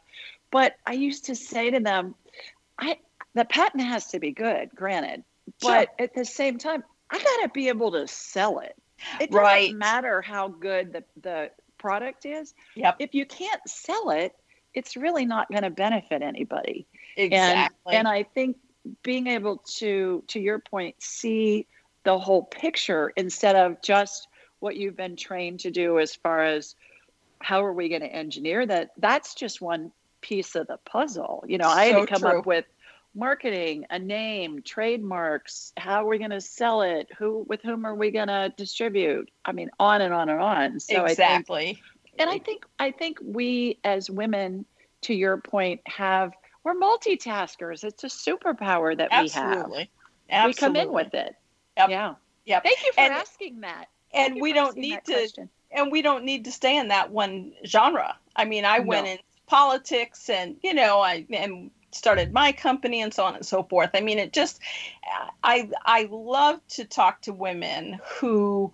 But 0.51 0.77
I 0.87 0.93
used 0.93 1.27
to 1.27 1.35
say 1.35 1.71
to 1.71 1.81
them, 1.81 2.15
I 2.79 2.99
the 3.35 3.45
patent 3.45 3.85
has 3.85 4.09
to 4.09 4.19
be 4.19 4.33
good, 4.33 4.71
granted, 4.75 5.25
but 5.61 5.91
sure. 5.97 6.05
at 6.07 6.15
the 6.15 6.25
same 6.25 6.59
time, 6.59 6.83
I 7.11 7.19
got 7.19 7.43
to 7.43 7.51
be 7.53 7.69
able 7.69 7.93
to 7.93 8.09
sell 8.09 8.61
it. 8.61 8.75
It 9.21 9.31
doesn't 9.31 9.45
right. 9.45 9.75
matter 9.75 10.23
how 10.23 10.49
good 10.49 10.93
the 10.93 11.05
the 11.21 11.51
product 11.79 12.27
is. 12.27 12.55
Yep. 12.75 12.97
If 12.99 13.15
you 13.15 13.27
can't 13.27 13.61
sell 13.69 14.11
it, 14.11 14.35
it's 14.75 14.97
really 14.97 15.25
not 15.25 15.49
going 15.51 15.63
to 15.63 15.71
benefit 15.71 16.23
anybody. 16.23 16.87
Exactly. 17.17 17.95
And, 17.95 18.07
and 18.07 18.09
I 18.09 18.25
think 18.25 18.57
being 19.03 19.29
able 19.29 19.59
to, 19.77 20.23
to 20.29 20.41
your 20.41 20.59
point, 20.59 20.97
see 20.99 21.67
the 22.05 22.19
whole 22.19 22.43
picture 22.43 23.13
instead 23.17 23.57
of 23.57 23.81
just 23.83 24.29
what 24.61 24.77
you've 24.77 24.97
been 24.97 25.17
trained 25.17 25.61
to 25.61 25.71
do 25.71 25.99
as 25.99 26.15
far 26.15 26.45
as 26.45 26.75
how 27.41 27.65
are 27.65 27.73
we 27.73 27.89
going 27.89 28.01
to 28.01 28.07
engineer 28.07 28.65
that 28.65 28.91
that's 28.99 29.35
just 29.35 29.61
one 29.61 29.93
piece 30.21 30.55
of 30.55 30.67
the 30.67 30.79
puzzle 30.87 31.45
you 31.47 31.59
know 31.59 31.69
so 31.69 31.71
i 31.71 31.87
had 31.87 32.01
to 32.01 32.07
come 32.07 32.23
true. 32.23 32.39
up 32.39 32.47
with 32.47 32.65
marketing 33.15 33.85
a 33.91 33.99
name 33.99 34.63
trademarks 34.63 35.73
how 35.77 36.05
are 36.05 36.09
we 36.09 36.19
going 36.19 36.31
to 36.31 36.41
sell 36.41 36.81
it 36.83 37.09
who 37.19 37.45
with 37.47 37.61
whom 37.63 37.85
are 37.85 37.95
we 37.95 38.11
going 38.11 38.29
to 38.29 38.53
distribute 38.57 39.31
i 39.45 39.53
mean 39.53 39.71
on 39.79 40.01
and 40.01 40.15
on 40.15 40.29
and 40.29 40.41
on 40.41 40.81
so 40.81 41.05
exactly 41.05 41.81
and 42.19 42.31
i 42.31 42.39
think 42.39 42.65
i 42.79 42.91
think 42.91 43.19
we 43.23 43.79
as 43.85 44.11
women 44.11 44.65
to 45.01 45.15
your 45.15 45.37
point 45.39 45.81
have 45.87 46.33
we're 46.65 46.75
multitaskers 46.75 47.85
it's 47.85 48.05
a 48.05 48.09
superpower 48.09 48.97
that 48.97 49.09
Absolutely. 49.11 49.91
we 50.29 50.35
have 50.35 50.49
Absolutely. 50.49 50.49
we 50.49 50.55
come 50.55 50.77
in 50.77 50.93
with 50.93 51.15
it 51.15 51.37
Yep. 51.77 51.91
Yeah. 51.91 52.15
Yep. 52.47 52.63
Thank 52.63 52.85
you 52.85 52.93
for 52.93 53.01
and, 53.01 53.13
asking 53.13 53.61
that. 53.63 53.87
Thank 54.13 54.33
and 54.33 54.41
we 54.41 54.53
don't 54.53 54.77
need 54.77 55.01
to 55.07 55.13
question. 55.13 55.49
and 55.73 55.91
we 55.91 56.03
don't 56.03 56.25
need 56.25 56.45
to 56.45 56.53
stay 56.53 56.77
in 56.77 56.89
that 56.89 57.11
one 57.11 57.53
genre. 57.67 58.17
I 58.37 58.45
mean, 58.45 58.65
I 58.65 58.79
no. 58.79 58.85
went 58.85 59.07
in 59.07 59.19
politics 59.47 60.29
and 60.29 60.57
you 60.63 60.75
know, 60.75 61.01
I 61.01 61.27
and 61.31 61.71
started 61.93 62.33
my 62.33 62.53
company 62.53 63.01
and 63.01 63.15
so 63.15 63.25
on 63.25 63.35
and 63.35 63.47
so 63.47 63.63
forth. 63.65 63.91
I 63.95 64.01
mean, 64.01 64.19
it 64.19 64.33
just 64.33 64.61
I 65.43 65.71
I 65.85 66.09
love 66.11 66.61
to 66.71 66.85
talk 66.85 67.23
to 67.23 67.33
women 67.33 67.99
who 68.05 68.73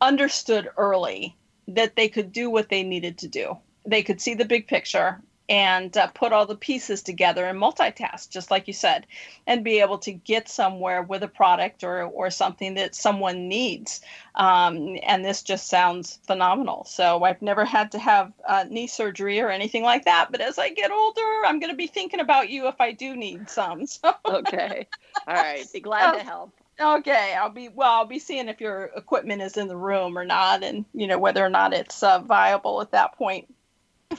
understood 0.00 0.68
early 0.76 1.36
that 1.68 1.96
they 1.96 2.08
could 2.08 2.32
do 2.32 2.50
what 2.50 2.68
they 2.68 2.82
needed 2.82 3.18
to 3.18 3.28
do. 3.28 3.56
They 3.86 4.02
could 4.02 4.20
see 4.20 4.34
the 4.34 4.44
big 4.44 4.66
picture 4.66 5.20
and 5.48 5.96
uh, 5.96 6.08
put 6.08 6.32
all 6.32 6.44
the 6.44 6.54
pieces 6.54 7.02
together 7.02 7.46
and 7.46 7.58
multitask, 7.58 8.28
just 8.28 8.50
like 8.50 8.66
you 8.66 8.74
said, 8.74 9.06
and 9.46 9.64
be 9.64 9.80
able 9.80 9.96
to 9.98 10.12
get 10.12 10.48
somewhere 10.48 11.02
with 11.02 11.22
a 11.22 11.28
product 11.28 11.84
or, 11.84 12.02
or 12.02 12.28
something 12.28 12.74
that 12.74 12.94
someone 12.94 13.48
needs. 13.48 14.02
Um, 14.34 14.98
and 15.02 15.24
this 15.24 15.42
just 15.42 15.68
sounds 15.68 16.18
phenomenal. 16.26 16.84
So 16.84 17.24
I've 17.24 17.40
never 17.40 17.64
had 17.64 17.92
to 17.92 17.98
have 17.98 18.32
uh, 18.46 18.66
knee 18.68 18.88
surgery 18.88 19.40
or 19.40 19.48
anything 19.48 19.82
like 19.82 20.04
that. 20.04 20.28
But 20.30 20.42
as 20.42 20.58
I 20.58 20.68
get 20.68 20.90
older, 20.90 21.46
I'm 21.46 21.60
going 21.60 21.72
to 21.72 21.76
be 21.76 21.86
thinking 21.86 22.20
about 22.20 22.50
you 22.50 22.68
if 22.68 22.78
I 22.80 22.92
do 22.92 23.16
need 23.16 23.48
some. 23.48 23.86
So. 24.00 24.14
okay. 24.26 24.86
All 25.26 25.34
right. 25.34 25.66
Be 25.72 25.80
glad 25.80 26.12
to 26.18 26.22
help. 26.22 26.52
Okay, 26.80 27.34
I'll 27.34 27.50
be 27.50 27.68
well. 27.68 27.92
I'll 27.92 28.04
be 28.04 28.20
seeing 28.20 28.48
if 28.48 28.60
your 28.60 28.90
equipment 28.96 29.42
is 29.42 29.56
in 29.56 29.66
the 29.66 29.76
room 29.76 30.16
or 30.16 30.24
not, 30.24 30.62
and 30.62 30.84
you 30.94 31.06
know 31.06 31.18
whether 31.18 31.44
or 31.44 31.50
not 31.50 31.72
it's 31.72 32.02
uh, 32.02 32.20
viable 32.20 32.80
at 32.80 32.92
that 32.92 33.16
point 33.16 33.52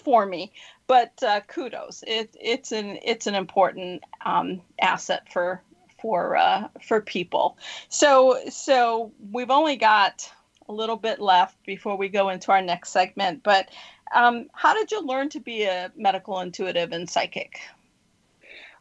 for 0.04 0.26
me 0.26 0.52
but 0.90 1.22
uh, 1.22 1.40
kudos. 1.42 2.04
It, 2.08 2.36
it's 2.42 2.72
an 2.72 2.98
it's 3.04 3.28
an 3.28 3.36
important 3.36 4.04
um, 4.26 4.60
asset 4.82 5.32
for 5.32 5.62
for 6.02 6.36
uh, 6.36 6.68
for 6.82 7.00
people. 7.00 7.58
So 7.90 8.40
so 8.50 9.14
we've 9.32 9.52
only 9.52 9.76
got 9.76 10.30
a 10.68 10.74
little 10.74 10.96
bit 10.96 11.22
left 11.22 11.64
before 11.66 11.96
we 11.96 12.10
go 12.10 12.30
into 12.30 12.52
our 12.52 12.62
next 12.62 12.90
segment. 12.90 13.44
But 13.44 13.70
um, 14.16 14.48
how 14.54 14.74
did 14.74 14.92
you 14.92 15.06
learn 15.06 15.30
to 15.30 15.40
be 15.40 15.64
a 15.64 15.92
medical 15.96 16.40
intuitive 16.40 16.92
and 16.92 17.08
psychic? 17.08 17.60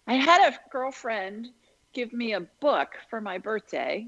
I 0.07 0.15
had 0.15 0.51
a 0.51 0.59
girlfriend 0.71 1.49
give 1.99 2.13
me 2.13 2.33
a 2.33 2.41
book 2.61 2.91
for 3.11 3.21
my 3.21 3.39
birthday 3.39 4.07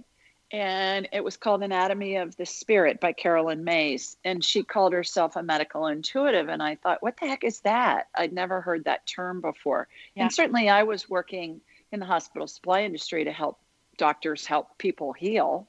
and 0.52 1.09
it 1.12 1.25
was 1.25 1.37
called 1.37 1.61
Anatomy 1.64 2.14
of 2.16 2.37
the 2.37 2.47
Spirit 2.47 3.00
by 3.00 3.12
Caroline 3.12 3.64
Myss. 3.64 4.16
And 4.25 4.44
she 4.44 4.62
called 4.62 4.92
herself 4.92 5.35
a 5.35 5.42
medical 5.42 5.88
intuitive. 5.88 6.49
And 6.49 6.62
I 6.62 6.76
thought, 6.76 7.02
what 7.02 7.16
the 7.16 7.26
heck 7.26 7.42
is 7.42 7.59
that? 7.62 8.06
I'd 8.16 8.32
never 8.32 8.61
heard 8.61 8.85
that 8.85 9.09
term 9.09 9.40
before. 9.40 9.88
Yeah. 10.14 10.23
And 10.23 10.32
certainly 10.32 10.68
I 10.68 10.85
was 10.85 11.11
working 11.11 11.61
in 11.90 11.99
the 11.99 12.06
hospital 12.06 12.47
supply 12.47 12.82
industry 12.82 13.25
to 13.25 13.32
help 13.32 13.59
doctors 13.97 14.47
help 14.47 14.78
people 14.78 15.12
heal. 15.12 15.66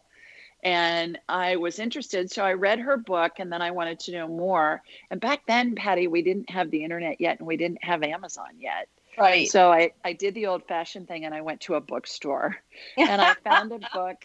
And 0.63 1.17
I 1.27 1.55
was 1.55 1.79
interested. 1.79 2.29
So 2.29 2.45
I 2.45 2.53
read 2.53 2.77
her 2.77 2.97
book 2.97 3.33
and 3.39 3.51
then 3.51 3.63
I 3.63 3.71
wanted 3.71 3.99
to 4.01 4.11
know 4.11 4.27
more. 4.27 4.83
And 5.09 5.19
back 5.19 5.47
then, 5.47 5.73
Patti, 5.73 6.05
we 6.05 6.21
didn't 6.21 6.51
have 6.51 6.69
the 6.69 6.83
internet 6.83 7.19
yet 7.19 7.39
and 7.39 7.47
we 7.47 7.57
didn't 7.57 7.83
have 7.83 8.03
Amazon 8.03 8.49
yet. 8.59 8.89
Right. 9.17 9.49
So 9.49 9.71
I, 9.71 9.91
I 10.03 10.13
did 10.13 10.33
the 10.33 10.47
old 10.47 10.63
fashioned 10.67 11.07
thing 11.07 11.25
and 11.25 11.33
I 11.33 11.41
went 11.41 11.61
to 11.61 11.75
a 11.75 11.81
bookstore 11.81 12.57
and 12.97 13.21
I 13.21 13.33
found 13.43 13.71
a 13.71 13.79
book 13.93 14.17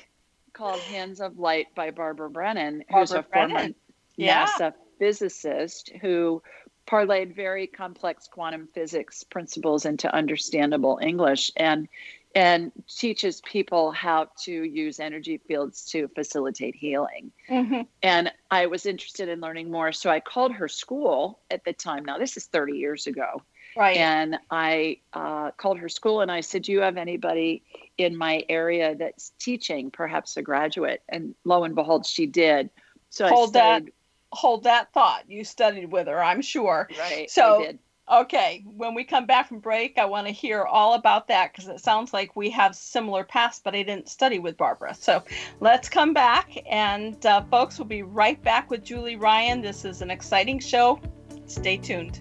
called 0.53 0.81
Hands 0.81 1.21
of 1.21 1.39
Light 1.39 1.75
by 1.75 1.91
Barbara 1.91 2.31
Brennan, 2.31 2.85
Barbara 2.89 3.01
who's 3.01 3.13
a 3.13 3.23
Brennan. 3.23 3.57
former 3.57 3.75
yeah. 4.17 4.47
NASA 4.47 4.73
physicist 4.99 5.91
who 6.01 6.43
parlayed 6.87 7.35
very 7.35 7.67
complex 7.67 8.29
quantum 8.29 8.69
physics 8.73 9.25
principles 9.25 9.85
into 9.85 10.13
understandable 10.15 10.99
English 11.03 11.51
and 11.57 11.89
and 12.35 12.71
teaches 12.87 13.41
people 13.41 13.93
how 13.93 14.29
to 14.43 14.53
use 14.53 15.01
energy 15.01 15.39
fields 15.49 15.87
to 15.87 16.07
facilitate 16.09 16.77
healing. 16.77 17.33
Mm-hmm. 17.49 17.81
And 18.03 18.31
I 18.51 18.67
was 18.67 18.85
interested 18.85 19.31
in 19.31 19.41
learning 19.41 19.71
more, 19.71 19.91
so 19.93 20.11
I 20.11 20.21
called 20.21 20.53
her 20.53 20.69
school 20.69 21.39
at 21.51 21.65
the 21.65 21.73
time. 21.73 22.05
Now 22.05 22.19
this 22.19 22.37
is 22.37 22.45
30 22.45 22.75
years 22.75 23.07
ago. 23.07 23.41
Right. 23.77 23.97
And 23.97 24.39
I 24.51 24.99
uh, 25.13 25.51
called 25.53 25.79
her 25.79 25.89
school 25.89 26.21
and 26.21 26.31
I 26.31 26.41
said, 26.41 26.63
Do 26.63 26.73
you 26.73 26.81
have 26.81 26.97
anybody 26.97 27.63
in 27.99 28.17
my 28.17 28.45
area 28.49 28.95
that's 28.95 29.33
teaching, 29.39 29.91
perhaps 29.91 30.37
a 30.37 30.43
graduate? 30.43 31.03
And 31.09 31.35
lo 31.45 31.65
and 31.65 31.75
behold, 31.75 32.07
she 32.07 32.27
did. 32.27 32.71
So 33.11 33.29
hold 33.29 33.51
studied, 33.51 33.87
that 33.87 33.93
hold 34.33 34.65
that 34.65 34.93
thought. 34.93 35.25
You 35.29 35.45
studied 35.45 35.93
with 35.93 36.07
her, 36.09 36.23
I'm 36.23 36.43
sure. 36.43 36.89
Right. 36.99 37.31
So 37.31 37.77
Okay, 38.09 38.65
when 38.77 38.95
we 38.95 39.03
come 39.03 39.27
back 39.27 39.49
from 39.49 39.59
break, 39.59 39.99
I 39.99 40.05
want 40.05 40.29
to 40.29 40.33
hear 40.33 40.63
all 40.63 40.95
about 40.95 41.27
that 41.27 41.53
because 41.53 41.69
it 41.69 41.81
sounds 41.81 42.13
like 42.13 42.37
we 42.37 42.51
have 42.51 42.77
similar 42.77 43.25
paths, 43.25 43.61
but 43.63 43.75
I 43.75 43.83
didn't 43.83 44.09
study 44.09 44.39
with 44.39 44.57
Barbara. 44.57 44.95
So 44.95 45.25
let's 45.59 45.89
come 45.89 46.13
back, 46.13 46.57
and 46.71 47.25
uh, 47.27 47.43
folks, 47.51 47.79
we'll 47.79 47.89
be 47.89 48.05
right 48.05 48.41
back 48.45 48.71
with 48.71 48.85
Julie 48.85 49.17
Ryan. 49.17 49.61
This 49.61 49.85
is 49.85 50.03
an 50.03 50.13
exciting 50.13 50.61
show. 50.61 51.01
Stay 51.47 51.79
tuned. 51.79 52.21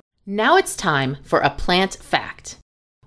Now 0.25 0.55
it's 0.55 0.75
time 0.75 1.17
for 1.23 1.39
a 1.39 1.49
plant 1.49 1.95
fact. 1.95 2.57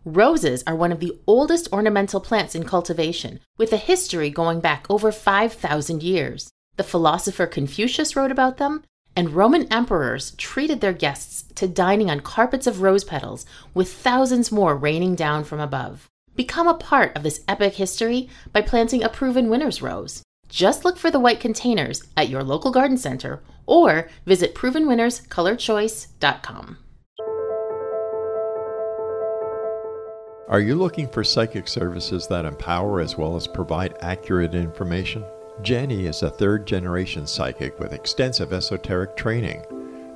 Roses 0.05 0.65
are 0.67 0.75
one 0.75 0.91
of 0.91 0.99
the 0.99 1.17
oldest 1.29 1.73
ornamental 1.73 2.21
plants 2.21 2.57
in 2.57 2.65
cultivation, 2.65 3.39
with 3.57 3.73
a 3.73 3.77
history 3.77 4.31
going 4.31 4.59
back 4.59 4.85
over 4.91 5.13
5,000 5.13 6.03
years. 6.03 6.51
The 6.77 6.83
philosopher 6.83 7.47
Confucius 7.47 8.17
wrote 8.17 8.33
about 8.33 8.57
them, 8.57 8.83
and 9.15 9.31
Roman 9.31 9.73
emperors 9.73 10.33
treated 10.33 10.81
their 10.81 10.93
guests 10.93 11.45
to 11.55 11.69
dining 11.69 12.11
on 12.11 12.19
carpets 12.19 12.67
of 12.67 12.83
rose 12.83 13.05
petals, 13.05 13.47
with 13.75 13.93
thousands 13.93 14.51
more 14.51 14.77
raining 14.77 15.15
down 15.15 15.45
from 15.45 15.61
above. 15.61 16.09
Become 16.35 16.67
a 16.67 16.75
part 16.75 17.17
of 17.17 17.23
this 17.23 17.45
epic 17.47 17.75
history 17.75 18.29
by 18.53 18.61
planting 18.61 19.05
a 19.05 19.09
proven 19.09 19.49
winner's 19.49 19.81
rose. 19.81 20.25
Just 20.49 20.85
look 20.85 20.99
for 20.99 21.13
the 21.13 21.21
white 21.21 21.39
containers 21.39 22.03
at 22.17 22.29
your 22.29 22.43
local 22.43 22.73
garden 22.73 22.99
center 22.99 23.41
or 23.67 24.09
visit 24.27 24.57
provenwinnerscolorchoice.com. 24.57 26.79
Are 30.47 30.61
you 30.61 30.75
looking 30.75 31.09
for 31.09 31.25
psychic 31.25 31.67
services 31.67 32.27
that 32.27 32.45
empower 32.45 33.01
as 33.01 33.17
well 33.17 33.35
as 33.35 33.47
provide 33.47 33.97
accurate 34.03 34.55
information? 34.55 35.25
Jenny 35.63 36.05
is 36.05 36.23
a 36.23 36.29
third 36.29 36.67
generation 36.67 37.27
psychic 37.27 37.79
with 37.81 37.95
extensive 37.95 38.53
esoteric 38.53 39.17
training. 39.17 39.65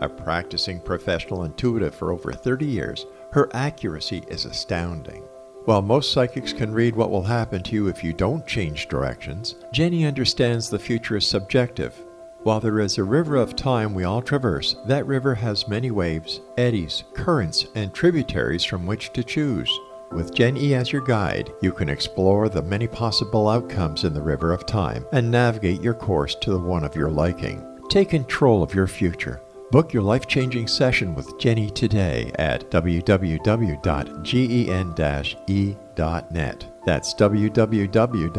A 0.02 0.08
practicing 0.08 0.80
professional 0.80 1.44
intuitive 1.44 1.94
for 1.94 2.12
over 2.12 2.30
30 2.30 2.66
years, 2.66 3.06
her 3.32 3.48
accuracy 3.54 4.22
is 4.28 4.44
astounding. 4.44 5.22
While 5.64 5.80
most 5.80 6.12
psychics 6.12 6.52
can 6.52 6.74
read 6.74 6.94
what 6.94 7.10
will 7.10 7.22
happen 7.22 7.62
to 7.62 7.74
you 7.74 7.88
if 7.88 8.04
you 8.04 8.12
don't 8.12 8.46
change 8.46 8.88
directions, 8.88 9.54
Jenny 9.72 10.04
understands 10.04 10.68
the 10.68 10.78
future 10.78 11.16
is 11.16 11.26
subjective. 11.26 11.94
While 12.42 12.60
there 12.60 12.80
is 12.80 12.98
a 12.98 13.04
river 13.04 13.36
of 13.36 13.56
time 13.56 13.94
we 13.94 14.04
all 14.04 14.20
traverse, 14.20 14.76
that 14.84 15.06
river 15.06 15.34
has 15.36 15.68
many 15.68 15.90
waves, 15.90 16.42
eddies, 16.58 17.04
currents, 17.14 17.66
and 17.74 17.94
tributaries 17.94 18.64
from 18.64 18.84
which 18.84 19.10
to 19.14 19.24
choose. 19.24 19.70
With 20.10 20.34
Gen 20.34 20.56
E 20.56 20.74
as 20.74 20.90
your 20.92 21.02
guide, 21.02 21.52
you 21.60 21.72
can 21.72 21.88
explore 21.88 22.48
the 22.48 22.62
many 22.62 22.86
possible 22.86 23.48
outcomes 23.48 24.04
in 24.04 24.14
the 24.14 24.22
river 24.22 24.52
of 24.52 24.66
time 24.66 25.04
and 25.12 25.30
navigate 25.30 25.82
your 25.82 25.94
course 25.94 26.34
to 26.36 26.50
the 26.52 26.58
one 26.58 26.84
of 26.84 26.96
your 26.96 27.10
liking. 27.10 27.62
Take 27.88 28.10
control 28.10 28.62
of 28.62 28.74
your 28.74 28.86
future. 28.86 29.42
Book 29.70 29.92
your 29.92 30.02
life 30.02 30.26
changing 30.26 30.66
session 30.66 31.14
with 31.14 31.38
Jenny 31.38 31.68
today 31.68 32.32
at 32.36 32.70
www.gen-e.net. 32.70 33.04
That's 36.86 37.14
www.gen-e.net. 37.14 38.38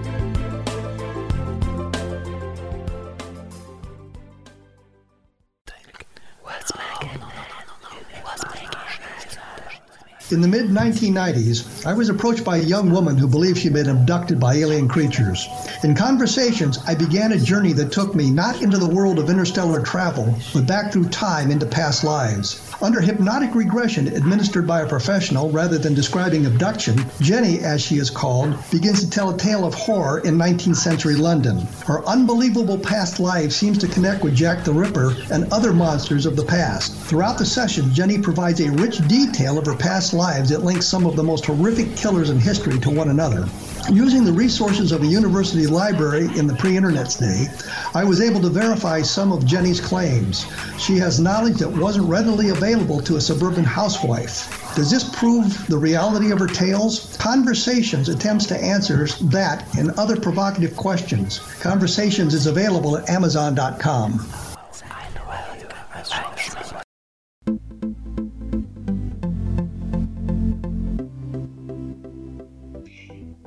In 10.31 10.39
the 10.39 10.47
mid 10.47 10.69
1990s, 10.69 11.85
I 11.85 11.91
was 11.91 12.07
approached 12.07 12.45
by 12.45 12.57
a 12.57 12.63
young 12.63 12.89
woman 12.89 13.17
who 13.17 13.27
believed 13.27 13.57
she'd 13.57 13.73
been 13.73 13.89
abducted 13.89 14.39
by 14.39 14.55
alien 14.55 14.87
creatures. 14.87 15.45
In 15.83 15.93
conversations, 15.93 16.79
I 16.87 16.95
began 16.95 17.33
a 17.33 17.37
journey 17.37 17.73
that 17.73 17.91
took 17.91 18.15
me 18.15 18.31
not 18.31 18.61
into 18.61 18.77
the 18.77 18.87
world 18.87 19.19
of 19.19 19.29
interstellar 19.29 19.81
travel, 19.81 20.33
but 20.53 20.65
back 20.65 20.93
through 20.93 21.09
time 21.09 21.51
into 21.51 21.65
past 21.65 22.05
lives. 22.05 22.70
Under 22.81 22.99
hypnotic 22.99 23.53
regression 23.53 24.07
administered 24.07 24.65
by 24.65 24.81
a 24.81 24.87
professional 24.87 25.51
rather 25.51 25.77
than 25.77 25.93
describing 25.93 26.47
abduction, 26.47 26.99
Jenny, 27.19 27.59
as 27.59 27.79
she 27.79 27.97
is 27.97 28.09
called, 28.09 28.57
begins 28.71 29.01
to 29.01 29.09
tell 29.09 29.29
a 29.29 29.37
tale 29.37 29.65
of 29.65 29.75
horror 29.75 30.17
in 30.19 30.35
19th 30.35 30.77
century 30.77 31.13
London. 31.13 31.59
Her 31.85 32.03
unbelievable 32.07 32.79
past 32.79 33.19
life 33.19 33.51
seems 33.51 33.77
to 33.79 33.87
connect 33.87 34.23
with 34.23 34.33
Jack 34.33 34.63
the 34.63 34.73
Ripper 34.73 35.15
and 35.31 35.51
other 35.53 35.73
monsters 35.73 36.25
of 36.25 36.35
the 36.35 36.45
past. 36.45 36.95
Throughout 36.95 37.37
the 37.37 37.45
session, 37.45 37.93
Jenny 37.93 38.17
provides 38.17 38.61
a 38.61 38.71
rich 38.71 39.07
detail 39.07 39.59
of 39.59 39.65
her 39.67 39.75
past 39.75 40.15
lives 40.15 40.49
that 40.49 40.63
links 40.63 40.87
some 40.87 41.05
of 41.05 41.15
the 41.15 41.23
most 41.23 41.45
horrific 41.45 41.95
killers 41.95 42.31
in 42.31 42.39
history 42.39 42.79
to 42.79 42.89
one 42.89 43.09
another. 43.09 43.47
Using 43.89 44.23
the 44.23 44.31
resources 44.31 44.91
of 44.91 45.01
a 45.01 45.07
university 45.07 45.65
library 45.67 46.25
in 46.37 46.47
the 46.47 46.53
pre 46.55 46.77
internet 46.77 47.15
day, 47.19 47.47
I 47.93 48.03
was 48.03 48.21
able 48.21 48.39
to 48.41 48.49
verify 48.49 49.01
some 49.01 49.31
of 49.31 49.45
Jenny's 49.45 49.81
claims. 49.81 50.45
She 50.79 50.97
has 50.97 51.19
knowledge 51.19 51.57
that 51.57 51.69
wasn't 51.69 52.07
readily 52.07 52.49
available 52.49 53.01
to 53.01 53.17
a 53.17 53.21
suburban 53.21 53.63
housewife. 53.63 54.75
Does 54.75 54.89
this 54.89 55.03
prove 55.15 55.67
the 55.67 55.77
reality 55.77 56.31
of 56.31 56.39
her 56.39 56.47
tales? 56.47 57.17
Conversations 57.17 58.07
attempts 58.07 58.45
to 58.47 58.57
answer 58.57 59.07
that 59.23 59.65
and 59.77 59.91
other 59.91 60.15
provocative 60.15 60.75
questions. 60.75 61.39
Conversations 61.59 62.33
is 62.33 62.47
available 62.47 62.97
at 62.97 63.09
Amazon.com. 63.09 64.25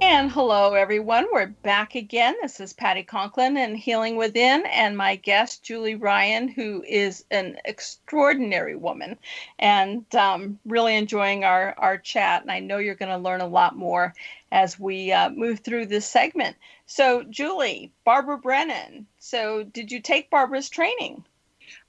And 0.06 0.30
hello, 0.30 0.74
everyone. 0.74 1.26
We're 1.32 1.46
back 1.46 1.94
again. 1.94 2.36
This 2.42 2.60
is 2.60 2.74
Patti 2.74 3.02
Conklin 3.02 3.56
and 3.56 3.74
Healing 3.74 4.16
Within, 4.16 4.66
and 4.66 4.98
my 4.98 5.16
guest, 5.16 5.64
Julie 5.64 5.94
Ryan, 5.94 6.46
who 6.46 6.84
is 6.86 7.24
an 7.30 7.56
extraordinary 7.64 8.76
woman 8.76 9.18
and 9.58 10.04
um, 10.14 10.58
really 10.66 10.94
enjoying 10.94 11.42
our, 11.44 11.74
our 11.78 11.96
chat. 11.96 12.42
And 12.42 12.50
I 12.50 12.60
know 12.60 12.76
you're 12.76 12.94
going 12.94 13.16
to 13.16 13.16
learn 13.16 13.40
a 13.40 13.46
lot 13.46 13.76
more 13.76 14.14
as 14.52 14.78
we 14.78 15.10
uh, 15.10 15.30
move 15.30 15.60
through 15.60 15.86
this 15.86 16.06
segment. 16.06 16.54
So, 16.84 17.22
Julie, 17.22 17.90
Barbara 18.04 18.36
Brennan. 18.36 19.06
So, 19.18 19.64
did 19.64 19.90
you 19.90 20.02
take 20.02 20.28
Barbara's 20.28 20.68
training? 20.68 21.24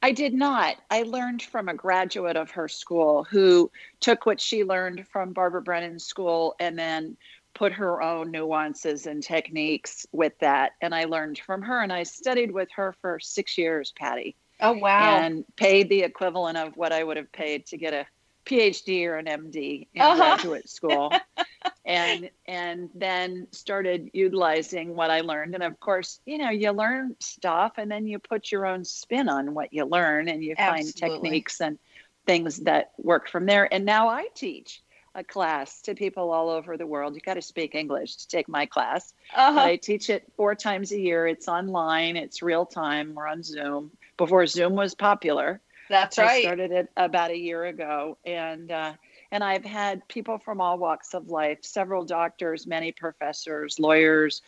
I 0.02 0.14
did 0.14 0.34
not. 0.34 0.78
I 0.90 1.04
learned 1.04 1.42
from 1.42 1.68
a 1.68 1.74
graduate 1.74 2.38
of 2.38 2.52
her 2.52 2.70
school 2.70 3.26
who 3.26 3.70
took 4.00 4.26
what 4.26 4.40
she 4.40 4.64
learned 4.64 5.06
from 5.06 5.34
Barbara 5.34 5.62
Brennan's 5.62 6.06
school 6.06 6.56
and 6.62 6.80
then 6.80 7.18
put 7.56 7.72
her 7.72 8.02
own 8.02 8.30
nuances 8.30 9.08
and 9.08 9.24
techniques 9.24 10.06
with 10.12 10.38
that. 10.40 10.74
And 10.82 10.94
I 10.94 11.06
learned 11.06 11.40
from 11.40 11.64
her 11.64 11.82
and 11.82 11.92
I 11.92 12.04
studied 12.04 12.52
with 12.52 12.70
her 12.76 12.94
for 13.02 13.20
six 13.20 13.58
years, 13.58 13.94
Patti. 13.98 14.36
Oh, 14.60 14.74
wow. 14.74 15.18
And 15.18 15.44
paid 15.56 15.90
the 15.90 16.04
equivalent 16.04 16.58
of 16.58 16.78
what 16.78 16.92
I 16.92 17.04
would 17.04 17.18
have 17.18 17.32
paid 17.32 17.66
to 17.68 17.78
get 17.78 17.94
a 17.94 18.06
PhD 18.46 19.08
or 19.08 19.18
an 19.18 19.26
MD 19.26 19.88
in 19.94 20.02
uh-huh. 20.02 20.16
graduate 20.16 20.70
school. 20.70 21.12
and 21.86 22.30
and 22.48 22.90
then 22.94 23.48
started 23.52 24.10
utilizing 24.14 24.96
what 24.96 25.10
I 25.10 25.22
learned. 25.22 25.56
And 25.56 25.64
of 25.64 25.80
course, 25.80 26.20
you 26.26 26.38
know, 26.38 26.50
you 26.50 26.72
learn 26.72 27.16
stuff 27.20 27.74
and 27.78 27.90
then 27.90 28.06
you 28.06 28.20
put 28.20 28.52
your 28.52 28.66
own 28.66 28.84
spin 28.84 29.30
on 29.30 29.54
what 29.54 29.74
you 29.74 29.86
learn 29.86 30.28
and 30.28 30.44
you 30.44 30.56
Absolutely. 30.58 30.84
find 30.84 30.96
techniques 30.96 31.62
and 31.62 31.80
things 32.26 32.58
that 32.62 32.92
work 32.98 33.30
from 33.30 33.46
there. 33.46 33.72
And 33.72 33.86
now 33.86 34.10
I 34.10 34.28
teach 34.36 34.82
a 35.16 35.24
class 35.24 35.82
to 35.82 35.96
people 35.96 36.32
all 36.32 36.50
over 36.50 36.78
the 36.78 36.86
world. 36.86 37.16
You 37.16 37.22
got 37.22 37.36
to 37.36 37.42
speak 37.42 37.74
English 37.74 38.18
to 38.18 38.28
take 38.28 38.48
my 38.48 38.66
class. 38.66 39.14
Uh-huh. 39.34 39.60
I 39.60 39.78
teach 39.78 40.10
it 40.10 40.32
four 40.36 40.54
times 40.54 40.92
a 40.92 41.00
year. 41.00 41.26
It's 41.26 41.48
online. 41.48 42.18
It's 42.18 42.44
real 42.44 42.66
time. 42.66 43.16
We're 43.16 43.28
on 43.28 43.42
Zoom. 43.42 43.92
Before 44.18 44.46
Zoom 44.46 44.76
was 44.76 44.94
popular, 44.94 45.62
that's 45.90 46.18
right. 46.18 46.30
I 46.30 46.42
started 46.42 46.72
it 46.72 46.90
about 46.98 47.32
a 47.32 47.38
year 47.38 47.66
ago, 47.66 48.18
and 48.26 48.72
uh, 48.72 48.94
and 49.32 49.44
I've 49.44 49.66
had 49.66 50.08
people 50.08 50.38
from 50.38 50.62
all 50.62 50.78
walks 50.78 51.14
of 51.14 51.30
life, 51.30 51.60
several 51.62 52.06
doctors, 52.06 52.66
many 52.68 52.92
professors, 52.92 53.80
lawyers, 53.80 54.42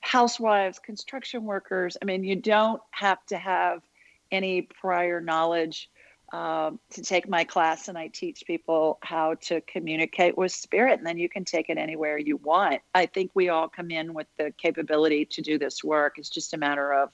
housewives, 0.00 0.78
construction 0.78 1.44
workers. 1.44 1.96
I 2.00 2.04
mean, 2.04 2.24
you 2.24 2.36
don't 2.36 2.80
have 2.90 3.24
to 3.26 3.38
have 3.38 3.82
any 4.30 4.62
prior 4.62 5.20
knowledge 5.20 5.90
um, 6.32 6.78
to 6.90 7.02
take 7.02 7.28
my 7.28 7.44
class, 7.44 7.88
and 7.88 7.96
I 7.96 8.08
teach 8.08 8.44
people 8.46 8.98
how 9.02 9.34
to 9.42 9.60
communicate 9.62 10.36
with 10.36 10.52
spirit, 10.52 10.98
and 10.98 11.06
then 11.06 11.18
you 11.18 11.28
can 11.28 11.44
take 11.44 11.70
it 11.70 11.78
anywhere 11.78 12.18
you 12.18 12.36
want. 12.36 12.82
I 12.94 13.06
think 13.06 13.30
we 13.34 13.48
all 13.48 13.68
come 13.68 13.90
in 13.90 14.12
with 14.12 14.26
the 14.36 14.52
capability 14.58 15.24
to 15.26 15.42
do 15.42 15.58
this 15.58 15.82
work. 15.82 16.18
It's 16.18 16.28
just 16.28 16.54
a 16.54 16.58
matter 16.58 16.92
of 16.92 17.10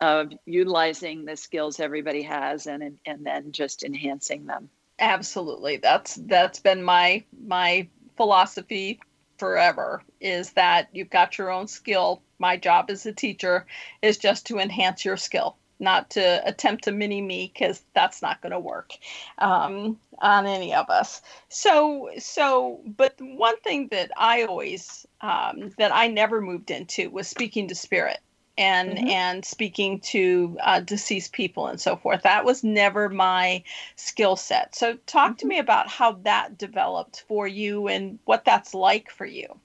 of 0.00 0.30
utilizing 0.44 1.24
the 1.24 1.36
skills 1.36 1.80
everybody 1.80 2.22
has 2.22 2.66
and 2.66 2.98
and 3.04 3.26
then 3.26 3.52
just 3.52 3.82
enhancing 3.82 4.46
them. 4.46 4.70
Absolutely, 4.98 5.76
that's 5.76 6.14
that's 6.14 6.60
been 6.60 6.82
my 6.82 7.24
my 7.44 7.88
philosophy 8.16 9.00
forever. 9.36 10.02
Is 10.20 10.52
that 10.52 10.88
you've 10.92 11.10
got 11.10 11.36
your 11.36 11.50
own 11.50 11.66
skill. 11.66 12.22
My 12.38 12.56
job 12.56 12.90
as 12.90 13.04
a 13.06 13.12
teacher 13.12 13.66
is 14.02 14.18
just 14.18 14.46
to 14.46 14.58
enhance 14.58 15.04
your 15.04 15.16
skill 15.16 15.56
not 15.78 16.10
to 16.10 16.46
attempt 16.46 16.84
to 16.84 16.92
mini 16.92 17.20
me 17.20 17.50
because 17.52 17.84
that's 17.94 18.22
not 18.22 18.40
going 18.40 18.52
to 18.52 18.60
work 18.60 18.94
um, 19.38 19.98
on 20.18 20.46
any 20.46 20.74
of 20.74 20.88
us. 20.90 21.22
So, 21.48 22.10
so, 22.18 22.80
but 22.96 23.14
one 23.20 23.58
thing 23.60 23.88
that 23.88 24.10
I 24.16 24.44
always, 24.44 25.06
um, 25.20 25.72
that 25.78 25.92
I 25.94 26.08
never 26.08 26.40
moved 26.40 26.70
into 26.70 27.10
was 27.10 27.28
speaking 27.28 27.68
to 27.68 27.74
spirit 27.74 28.20
and 28.58 28.92
mm-hmm. 28.92 29.08
and 29.08 29.44
speaking 29.44 30.00
to 30.00 30.56
uh, 30.62 30.80
deceased 30.80 31.32
people 31.32 31.66
and 31.66 31.80
so 31.80 31.96
forth. 31.96 32.22
That 32.22 32.44
was 32.44 32.64
never 32.64 33.08
my 33.08 33.62
skill 33.96 34.36
set. 34.36 34.74
So, 34.74 34.96
talk 35.06 35.32
mm-hmm. 35.32 35.36
to 35.38 35.46
me 35.46 35.58
about 35.58 35.88
how 35.88 36.12
that 36.22 36.56
developed 36.56 37.24
for 37.28 37.46
you 37.46 37.88
and 37.88 38.18
what 38.24 38.44
that's 38.44 38.74
like 38.74 39.10
for 39.10 39.26
you. 39.26 39.60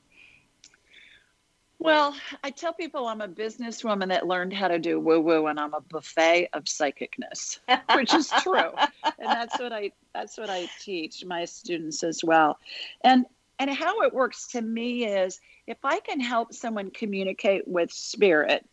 Well, 1.83 2.15
I 2.43 2.51
tell 2.51 2.73
people 2.73 3.07
I'm 3.07 3.21
a 3.21 3.27
businesswoman 3.27 4.09
that 4.09 4.27
learned 4.27 4.53
how 4.53 4.67
to 4.67 4.77
do 4.77 4.99
woo 4.99 5.19
woo, 5.19 5.47
and 5.47 5.59
I'm 5.59 5.73
a 5.73 5.81
buffet 5.81 6.49
of 6.53 6.65
psychicness, 6.65 7.57
which 7.95 8.13
is 8.13 8.29
true, 8.41 8.71
and 9.03 9.27
that's 9.27 9.59
what 9.59 9.73
I 9.73 9.91
that's 10.13 10.37
what 10.37 10.49
I 10.49 10.69
teach 10.79 11.25
my 11.25 11.45
students 11.45 12.03
as 12.03 12.23
well. 12.23 12.59
And 13.03 13.25
and 13.57 13.69
how 13.69 14.01
it 14.01 14.13
works 14.13 14.47
to 14.49 14.61
me 14.61 15.05
is 15.05 15.39
if 15.65 15.77
I 15.83 15.99
can 16.01 16.19
help 16.19 16.53
someone 16.53 16.91
communicate 16.91 17.67
with 17.67 17.91
spirit, 17.91 18.63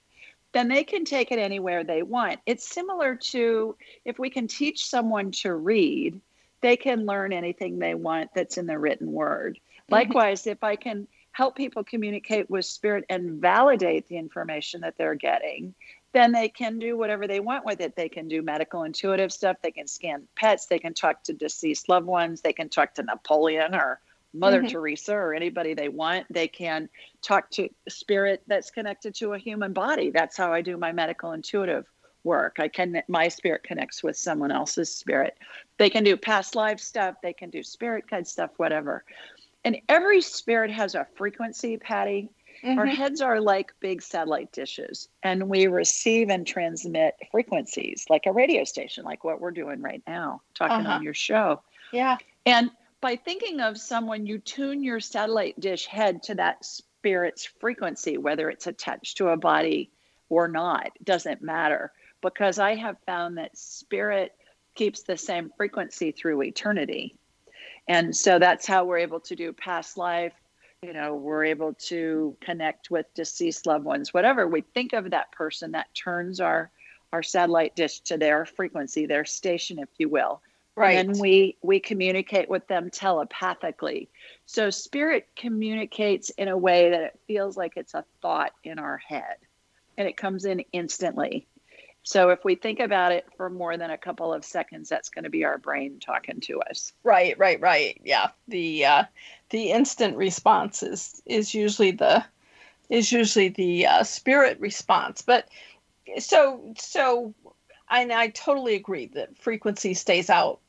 then 0.52 0.68
they 0.68 0.84
can 0.84 1.06
take 1.06 1.32
it 1.32 1.38
anywhere 1.38 1.84
they 1.84 2.02
want. 2.02 2.40
It's 2.44 2.68
similar 2.68 3.16
to 3.16 3.74
if 4.04 4.18
we 4.18 4.28
can 4.28 4.48
teach 4.48 4.84
someone 4.84 5.30
to 5.32 5.54
read, 5.54 6.20
they 6.60 6.76
can 6.76 7.06
learn 7.06 7.32
anything 7.32 7.78
they 7.78 7.94
want 7.94 8.34
that's 8.34 8.58
in 8.58 8.66
the 8.66 8.78
written 8.78 9.12
word. 9.12 9.54
Mm-hmm. 9.54 9.94
Likewise, 9.94 10.46
if 10.46 10.62
I 10.62 10.76
can 10.76 11.08
help 11.38 11.54
people 11.54 11.84
communicate 11.84 12.50
with 12.50 12.64
spirit 12.64 13.04
and 13.08 13.40
validate 13.40 14.08
the 14.08 14.16
information 14.16 14.80
that 14.80 14.98
they're 14.98 15.14
getting, 15.14 15.72
then 16.10 16.32
they 16.32 16.48
can 16.48 16.80
do 16.80 16.98
whatever 16.98 17.28
they 17.28 17.38
want 17.38 17.64
with 17.64 17.80
it. 17.80 17.94
They 17.94 18.08
can 18.08 18.26
do 18.26 18.42
medical 18.42 18.82
intuitive 18.82 19.32
stuff, 19.32 19.56
they 19.62 19.70
can 19.70 19.86
scan 19.86 20.26
pets, 20.34 20.66
they 20.66 20.80
can 20.80 20.94
talk 20.94 21.22
to 21.22 21.32
deceased 21.32 21.88
loved 21.88 22.06
ones, 22.06 22.40
they 22.40 22.52
can 22.52 22.68
talk 22.68 22.92
to 22.94 23.04
Napoleon 23.04 23.72
or 23.72 24.00
Mother 24.34 24.62
mm-hmm. 24.62 24.72
Teresa 24.72 25.14
or 25.14 25.32
anybody 25.32 25.74
they 25.74 25.88
want. 25.88 26.26
They 26.28 26.48
can 26.48 26.88
talk 27.22 27.50
to 27.52 27.68
spirit 27.88 28.42
that's 28.48 28.72
connected 28.72 29.14
to 29.14 29.34
a 29.34 29.38
human 29.38 29.72
body. 29.72 30.10
That's 30.10 30.36
how 30.36 30.52
I 30.52 30.60
do 30.60 30.76
my 30.76 30.90
medical 30.90 31.30
intuitive 31.30 31.86
work. 32.24 32.56
I 32.58 32.66
can 32.66 33.00
my 33.06 33.28
spirit 33.28 33.62
connects 33.62 34.02
with 34.02 34.16
someone 34.16 34.50
else's 34.50 34.92
spirit. 34.92 35.38
They 35.76 35.88
can 35.88 36.02
do 36.02 36.16
past 36.16 36.56
life 36.56 36.80
stuff, 36.80 37.14
they 37.22 37.32
can 37.32 37.50
do 37.50 37.62
spirit 37.62 38.10
guide 38.10 38.26
stuff, 38.26 38.50
whatever. 38.56 39.04
And 39.64 39.78
every 39.88 40.20
spirit 40.20 40.70
has 40.70 40.94
a 40.94 41.06
frequency, 41.16 41.76
Patti. 41.76 42.30
Mm-hmm. 42.64 42.78
Our 42.78 42.86
heads 42.86 43.20
are 43.20 43.40
like 43.40 43.72
big 43.80 44.02
satellite 44.02 44.50
dishes, 44.52 45.08
and 45.22 45.48
we 45.48 45.68
receive 45.68 46.28
and 46.28 46.46
transmit 46.46 47.14
frequencies 47.30 48.06
like 48.08 48.26
a 48.26 48.32
radio 48.32 48.64
station, 48.64 49.04
like 49.04 49.22
what 49.22 49.40
we're 49.40 49.52
doing 49.52 49.80
right 49.80 50.02
now, 50.06 50.42
talking 50.54 50.86
uh-huh. 50.86 50.96
on 50.96 51.02
your 51.02 51.14
show. 51.14 51.62
Yeah. 51.92 52.16
And 52.46 52.70
by 53.00 53.16
thinking 53.16 53.60
of 53.60 53.78
someone, 53.78 54.26
you 54.26 54.38
tune 54.38 54.82
your 54.82 54.98
satellite 54.98 55.60
dish 55.60 55.86
head 55.86 56.22
to 56.24 56.34
that 56.34 56.64
spirit's 56.64 57.44
frequency, 57.44 58.18
whether 58.18 58.50
it's 58.50 58.66
attached 58.66 59.18
to 59.18 59.28
a 59.28 59.36
body 59.36 59.90
or 60.28 60.48
not, 60.48 60.90
doesn't 61.04 61.42
matter. 61.42 61.92
Because 62.20 62.58
I 62.58 62.74
have 62.74 62.96
found 63.06 63.38
that 63.38 63.56
spirit 63.56 64.34
keeps 64.74 65.02
the 65.02 65.16
same 65.16 65.52
frequency 65.56 66.10
through 66.10 66.42
eternity. 66.42 67.16
And 67.88 68.14
so 68.14 68.38
that's 68.38 68.66
how 68.66 68.84
we're 68.84 68.98
able 68.98 69.20
to 69.20 69.34
do 69.34 69.52
past 69.52 69.96
life. 69.96 70.34
You 70.82 70.92
know, 70.92 71.14
we're 71.14 71.44
able 71.44 71.74
to 71.74 72.36
connect 72.40 72.90
with 72.90 73.06
deceased 73.14 73.66
loved 73.66 73.84
ones, 73.84 74.14
whatever 74.14 74.46
we 74.46 74.60
think 74.60 74.92
of 74.92 75.10
that 75.10 75.32
person 75.32 75.72
that 75.72 75.92
turns 75.94 76.40
our 76.40 76.70
our 77.12 77.22
satellite 77.22 77.74
dish 77.74 78.00
to 78.00 78.18
their 78.18 78.44
frequency, 78.44 79.06
their 79.06 79.24
station, 79.24 79.78
if 79.78 79.88
you 79.96 80.10
will. 80.10 80.42
Right. 80.76 80.98
And 80.98 81.18
we 81.18 81.56
we 81.62 81.80
communicate 81.80 82.48
with 82.48 82.68
them 82.68 82.90
telepathically. 82.90 84.08
So 84.46 84.70
spirit 84.70 85.26
communicates 85.34 86.30
in 86.30 86.46
a 86.46 86.56
way 86.56 86.90
that 86.90 87.00
it 87.00 87.18
feels 87.26 87.56
like 87.56 87.72
it's 87.76 87.94
a 87.94 88.04
thought 88.22 88.52
in 88.62 88.78
our 88.78 88.98
head 88.98 89.36
and 89.96 90.06
it 90.06 90.16
comes 90.16 90.44
in 90.44 90.64
instantly. 90.72 91.48
So 92.08 92.30
if 92.30 92.42
we 92.42 92.54
think 92.54 92.80
about 92.80 93.12
it 93.12 93.26
for 93.36 93.50
more 93.50 93.76
than 93.76 93.90
a 93.90 93.98
couple 93.98 94.32
of 94.32 94.42
seconds, 94.42 94.88
that's 94.88 95.10
going 95.10 95.24
to 95.24 95.30
be 95.30 95.44
our 95.44 95.58
brain 95.58 96.00
talking 96.00 96.40
to 96.40 96.58
us. 96.62 96.94
Right, 97.04 97.38
right, 97.38 97.60
right. 97.60 98.00
Yeah. 98.02 98.28
The 98.48 98.86
uh, 98.86 99.04
the 99.50 99.72
instant 99.72 100.16
response 100.16 100.82
is 100.82 101.20
is 101.26 101.52
usually 101.52 101.90
the 101.90 102.24
is 102.88 103.12
usually 103.12 103.48
the 103.48 103.86
uh, 103.86 104.04
spirit 104.04 104.58
response. 104.58 105.20
But 105.20 105.50
so 106.18 106.72
so 106.78 107.34
I, 107.90 108.08
I 108.10 108.28
totally 108.28 108.74
agree 108.74 109.08
that 109.08 109.36
frequency 109.36 109.92
stays 109.92 110.30
out 110.30 110.60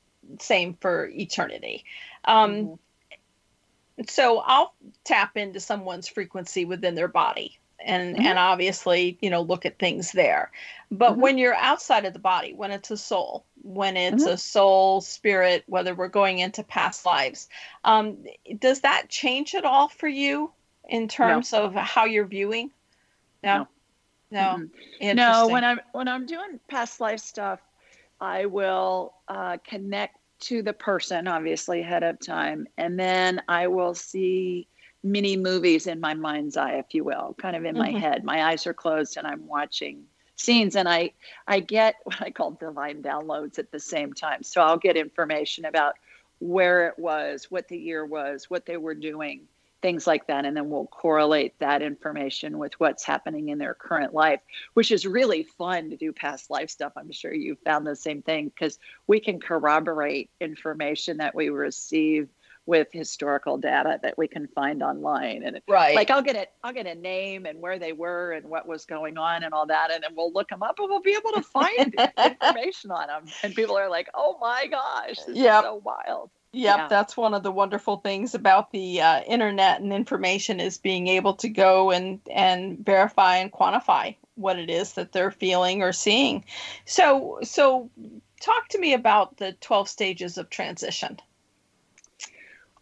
same 0.41 0.73
for 0.81 1.07
eternity. 1.07 1.85
Um, 2.25 2.51
mm-hmm. 2.51 4.03
So 4.09 4.39
I'll 4.39 4.73
tap 5.05 5.37
into 5.37 5.61
someone's 5.61 6.09
frequency 6.09 6.65
within 6.65 6.95
their 6.95 7.07
body 7.07 7.59
and 7.83 8.15
mm-hmm. 8.15 8.25
and 8.25 8.37
obviously 8.37 9.17
you 9.21 9.29
know 9.29 9.41
look 9.41 9.65
at 9.65 9.79
things 9.79 10.11
there 10.11 10.51
but 10.91 11.11
mm-hmm. 11.11 11.21
when 11.21 11.37
you're 11.37 11.55
outside 11.55 12.05
of 12.05 12.13
the 12.13 12.19
body 12.19 12.53
when 12.53 12.71
it's 12.71 12.91
a 12.91 12.97
soul 12.97 13.45
when 13.61 13.97
it's 13.97 14.23
mm-hmm. 14.23 14.33
a 14.33 14.37
soul 14.37 15.01
spirit 15.01 15.63
whether 15.67 15.93
we're 15.95 16.07
going 16.07 16.39
into 16.39 16.63
past 16.63 17.05
lives 17.05 17.47
um, 17.83 18.17
does 18.59 18.81
that 18.81 19.09
change 19.09 19.55
at 19.55 19.65
all 19.65 19.87
for 19.87 20.07
you 20.07 20.51
in 20.87 21.07
terms 21.07 21.51
no. 21.51 21.63
of 21.63 21.73
how 21.75 22.05
you're 22.05 22.25
viewing 22.25 22.71
no 23.43 23.67
no 24.31 24.67
no, 25.01 25.13
no 25.13 25.47
when 25.47 25.63
i'm 25.63 25.79
when 25.93 26.07
i'm 26.07 26.25
doing 26.25 26.59
past 26.67 26.99
life 26.99 27.19
stuff 27.19 27.59
i 28.19 28.45
will 28.45 29.13
uh, 29.27 29.57
connect 29.65 30.15
to 30.39 30.61
the 30.61 30.73
person 30.73 31.27
obviously 31.27 31.81
ahead 31.81 32.03
of 32.03 32.19
time 32.19 32.67
and 32.77 32.99
then 32.99 33.41
i 33.47 33.67
will 33.67 33.93
see 33.93 34.67
mini 35.03 35.37
movies 35.37 35.87
in 35.87 35.99
my 35.99 36.13
mind's 36.13 36.57
eye, 36.57 36.73
if 36.77 36.93
you 36.93 37.03
will, 37.03 37.35
kind 37.37 37.55
of 37.55 37.65
in 37.65 37.77
my 37.77 37.91
Mhm. 37.91 37.93
head. 37.93 38.23
My 38.23 38.43
eyes 38.49 38.67
are 38.67 38.73
closed 38.73 39.17
and 39.17 39.25
I'm 39.27 39.47
watching 39.47 40.05
scenes 40.35 40.75
and 40.75 40.87
I 40.87 41.11
I 41.47 41.59
get 41.59 41.95
what 42.03 42.21
I 42.21 42.31
call 42.31 42.51
divine 42.51 43.01
downloads 43.03 43.59
at 43.59 43.71
the 43.71 43.79
same 43.79 44.13
time. 44.13 44.43
So 44.43 44.61
I'll 44.61 44.77
get 44.77 44.97
information 44.97 45.65
about 45.65 45.95
where 46.39 46.87
it 46.87 46.97
was, 46.97 47.49
what 47.51 47.67
the 47.67 47.77
year 47.77 48.05
was, 48.05 48.49
what 48.49 48.65
they 48.65 48.77
were 48.77 48.95
doing, 48.95 49.47
things 49.81 50.07
like 50.07 50.27
that. 50.27 50.45
And 50.45 50.55
then 50.55 50.69
we'll 50.69 50.87
correlate 50.87 51.57
that 51.59 51.81
information 51.81 52.57
with 52.57 52.73
what's 52.79 53.03
happening 53.03 53.49
in 53.49 53.57
their 53.57 53.73
current 53.73 54.13
life, 54.13 54.41
which 54.73 54.91
is 54.91 55.05
really 55.05 55.43
fun 55.43 55.89
to 55.89 55.97
do 55.97 56.13
past 56.13 56.49
life 56.49 56.69
stuff. 56.69 56.93
I'm 56.95 57.11
sure 57.11 57.33
you 57.33 57.57
found 57.65 57.85
the 57.85 57.95
same 57.95 58.21
thing 58.21 58.49
because 58.49 58.79
we 59.07 59.19
can 59.19 59.39
corroborate 59.39 60.29
information 60.39 61.17
that 61.17 61.35
we 61.35 61.49
receive 61.49 62.29
with 62.65 62.87
historical 62.91 63.57
data 63.57 63.99
that 64.03 64.17
we 64.17 64.27
can 64.27 64.47
find 64.47 64.83
online 64.83 65.43
and 65.43 65.59
Right. 65.67 65.95
like 65.95 66.11
i'll 66.11 66.21
get 66.21 66.35
it 66.35 66.49
i'll 66.63 66.73
get 66.73 66.85
a 66.85 66.95
name 66.95 67.45
and 67.45 67.59
where 67.59 67.79
they 67.79 67.93
were 67.93 68.31
and 68.33 68.45
what 68.47 68.67
was 68.67 68.85
going 68.85 69.17
on 69.17 69.43
and 69.43 69.53
all 69.53 69.65
that 69.67 69.91
and 69.91 70.03
then 70.03 70.11
we'll 70.15 70.31
look 70.31 70.49
them 70.49 70.61
up 70.63 70.77
and 70.79 70.87
we'll 70.89 71.01
be 71.01 71.15
able 71.15 71.31
to 71.31 71.43
find 71.43 71.95
information 72.25 72.91
on 72.91 73.07
them 73.07 73.25
and 73.43 73.55
people 73.55 73.77
are 73.77 73.89
like 73.89 74.07
oh 74.13 74.37
my 74.39 74.67
gosh 74.67 75.17
this 75.25 75.37
Yep. 75.37 75.63
is 75.63 75.65
so 75.65 75.81
wild 75.83 76.29
Yep, 76.51 76.77
Yeah. 76.77 76.87
that's 76.87 77.15
one 77.15 77.35
of 77.35 77.43
the 77.43 77.51
wonderful 77.51 77.97
things 77.97 78.33
about 78.33 78.71
the 78.71 79.01
uh, 79.01 79.21
internet 79.21 79.81
and 79.81 79.93
information 79.93 80.59
is 80.59 80.79
being 80.79 81.07
able 81.07 81.35
to 81.35 81.47
go 81.49 81.91
and 81.91 82.19
and 82.31 82.83
verify 82.83 83.37
and 83.37 83.51
quantify 83.51 84.15
what 84.33 84.57
it 84.57 84.67
is 84.69 84.93
that 84.93 85.11
they're 85.11 85.29
feeling 85.29 85.83
or 85.83 85.93
seeing. 85.93 86.43
So 86.85 87.37
so 87.43 87.91
talk 88.41 88.67
to 88.69 88.79
me 88.79 88.93
about 88.93 89.37
the 89.37 89.51
12 89.61 89.89
stages 89.89 90.39
of 90.39 90.49
transition. 90.49 91.19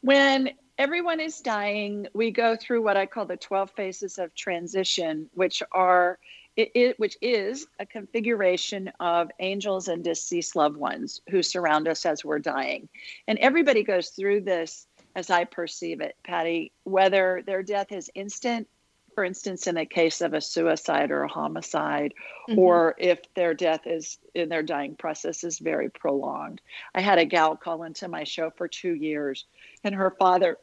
When 0.08 0.52
everyone 0.78 1.20
is 1.20 1.42
dying 1.42 2.08
we 2.14 2.32
go 2.32 2.56
through 2.56 2.82
what 2.82 2.96
i 2.96 3.06
call 3.06 3.26
the 3.26 3.36
12 3.36 3.72
phases 3.72 4.18
of 4.18 4.34
transition 4.36 5.30
which 5.34 5.62
are 5.74 6.18
it, 6.56 6.72
it, 6.76 6.98
which 6.98 7.18
is 7.22 7.68
a 7.78 7.86
configuration 7.86 8.90
of 9.02 9.30
angels 9.42 9.90
and 9.90 10.06
deceased 10.06 10.56
loved 10.56 10.78
ones 10.78 11.20
who 11.30 11.44
surround 11.44 11.90
us 11.90 12.06
as 12.06 12.24
we're 12.24 12.40
dying. 12.40 12.88
And 13.28 13.38
everybody 13.40 13.84
goes 13.84 14.12
through 14.12 14.42
this 14.42 14.88
as 15.14 15.30
i 15.30 15.44
perceive 15.44 16.00
it 16.00 16.16
patti 16.24 16.72
whether 16.86 17.44
their 17.46 17.62
death 17.62 17.92
is 17.92 18.10
instant 18.16 18.70
for 19.18 19.24
instance 19.24 19.66
in 19.66 19.78
a 19.78 19.86
case 19.88 20.22
of 20.22 20.36
a 20.36 20.40
suicide 20.40 21.10
or 21.10 21.24
a 21.24 21.28
homicide 21.28 22.14
Mhm. 22.48 22.60
or 22.60 22.94
if 23.00 23.20
their 23.34 23.56
death 23.56 23.88
is 23.88 24.20
in 24.36 24.48
their 24.48 24.62
dying 24.62 24.96
process 24.96 25.44
is 25.44 25.58
very 25.58 25.90
prolonged 25.90 26.62
i 26.94 27.02
had 27.02 27.18
a 27.18 27.26
gal 27.26 27.58
call 27.58 27.82
into 27.82 28.08
my 28.08 28.24
show 28.24 28.52
for 28.52 28.68
two 28.68 28.94
years 28.94 29.46
and 29.84 29.96
her 29.96 30.12
father 30.12 30.60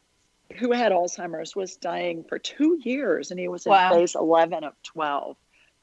who 0.58 0.70
had 0.70 0.92
alzheimer's 0.92 1.56
was 1.56 1.74
dying 1.74 2.22
for 2.22 2.38
two 2.38 2.78
years 2.84 3.32
and 3.32 3.40
he 3.40 3.48
was 3.48 3.66
in 3.66 3.72
phase 3.72 4.14
11 4.14 4.62
of 4.62 4.80
12 4.84 5.36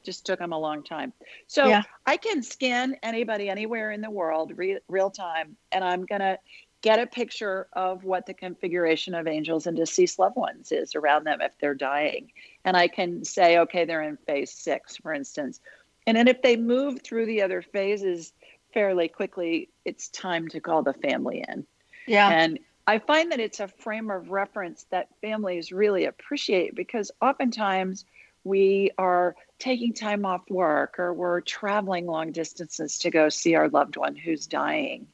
just 0.06 0.26
took 0.26 0.40
him 0.40 0.54
a 0.54 0.58
long 0.58 0.82
time 0.82 1.12
so 1.48 1.68
Yeah. 1.68 1.82
i 2.06 2.16
can 2.16 2.42
scan 2.42 2.96
anybody 3.04 3.50
anywhere 3.50 3.92
in 3.92 4.00
the 4.00 4.10
world 4.10 4.58
re- 4.58 4.80
real 4.88 5.10
time 5.12 5.58
and 5.74 5.84
i'm 5.84 6.06
going 6.06 6.22
to 6.22 6.40
get 6.82 7.00
a 7.00 7.06
picture 7.06 7.68
of 7.74 8.04
what 8.04 8.26
the 8.26 8.34
configuration 8.34 9.14
of 9.14 9.28
angels 9.28 9.68
and 9.68 9.78
deceased 9.78 10.20
loved 10.20 10.36
ones 10.36 10.72
is 10.72 10.96
around 10.96 11.26
them 11.26 11.42
if 11.42 11.52
they're 11.60 11.76
dying. 11.76 12.32
And 12.66 12.76
i 12.76 12.88
can 12.88 13.24
say 13.24 13.60
okay 13.60 13.86
they're 13.86 14.02
in 14.02 14.18
phase 14.18 14.52
six 14.52 14.98
for 14.98 15.14
instance. 15.14 15.60
And 16.08 16.18
then 16.18 16.28
if 16.28 16.42
they 16.42 16.58
move 16.58 17.02
through 17.04 17.28
the 17.28 17.44
other 17.44 17.62
phases 17.62 18.34
fairly 18.74 19.08
quickly 19.08 19.70
it's 19.86 20.10
time 20.10 20.48
to 20.50 20.60
call 20.60 20.84
the 20.84 20.94
family 20.94 21.44
in. 21.48 21.66
Yeah. 22.08 22.30
and 22.30 22.60
I 22.88 22.98
find 22.98 23.32
that 23.32 23.40
it's 23.40 23.60
a 23.60 23.68
frame 23.68 24.10
of 24.10 24.32
reference 24.32 24.86
that 24.90 25.10
families 25.22 25.72
really 25.72 26.06
appreciate 26.06 26.76
because 26.76 27.12
oftentimes 27.22 28.06
we 28.44 28.90
are 28.98 29.36
taking 29.60 29.94
time 29.94 30.26
off 30.26 30.42
work 30.50 30.98
or 30.98 31.14
we're 31.14 31.42
traveling 31.42 32.08
long 32.08 32.32
distances 32.32 32.98
to 32.98 33.12
go 33.12 33.30
see 33.30 33.54
our 33.54 33.70
loved 33.70 33.98
one 33.98 34.16
who's 34.16 34.48
dying 34.48 35.06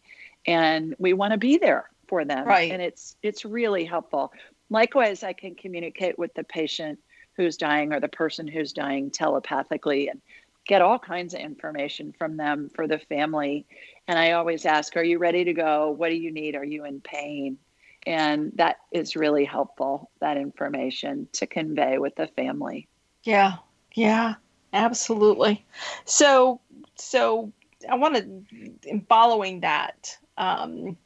and 0.47 0.95
we 0.97 1.13
want 1.13 1.31
to 1.33 1.37
be 1.37 1.57
there 1.57 1.89
for 2.07 2.25
them 2.25 2.47
Right. 2.47 2.71
and 2.71 2.81
it's 2.81 3.15
it's 3.21 3.45
really 3.45 3.85
helpful 3.85 4.31
likewise 4.69 5.23
i 5.23 5.33
can 5.33 5.55
communicate 5.55 6.17
with 6.17 6.33
the 6.33 6.43
patient 6.43 6.99
who's 7.35 7.57
dying 7.57 7.93
or 7.93 7.99
the 7.99 8.07
person 8.07 8.47
who's 8.47 8.73
dying 8.73 9.11
telepathically 9.11 10.07
and 10.07 10.21
get 10.65 10.81
all 10.81 10.99
kinds 10.99 11.33
of 11.33 11.39
information 11.39 12.13
from 12.17 12.37
them 12.37 12.69
for 12.73 12.87
the 12.87 12.99
family 12.99 13.65
and 14.07 14.17
I 14.17 14.31
always 14.31 14.65
ask, 14.65 14.95
Are 14.95 15.03
you 15.03 15.17
ready 15.17 15.43
to 15.43 15.53
go? 15.53 15.91
What 15.91 16.09
do 16.09 16.15
you 16.15 16.31
need? 16.31 16.55
Are 16.55 16.63
you 16.63 16.85
in 16.85 17.01
pain? 17.01 17.57
And 18.05 18.53
that 18.55 18.77
is 18.91 19.17
really 19.17 19.43
helpful, 19.43 20.09
that 20.21 20.37
information 20.37 21.27
to 21.33 21.45
convey 21.45 21.97
with 21.97 22.15
the 22.15 22.27
family. 22.27 22.87
Yeah, 23.23 23.55
yeah, 23.95 24.35
absolutely. 24.71 25.65
So, 26.05 26.61
so 26.95 27.51
I 27.89 27.95
want 27.95 28.15
to, 28.15 28.89
in 28.89 29.01
following 29.09 29.59
that, 29.59 30.17
um, 30.37 30.97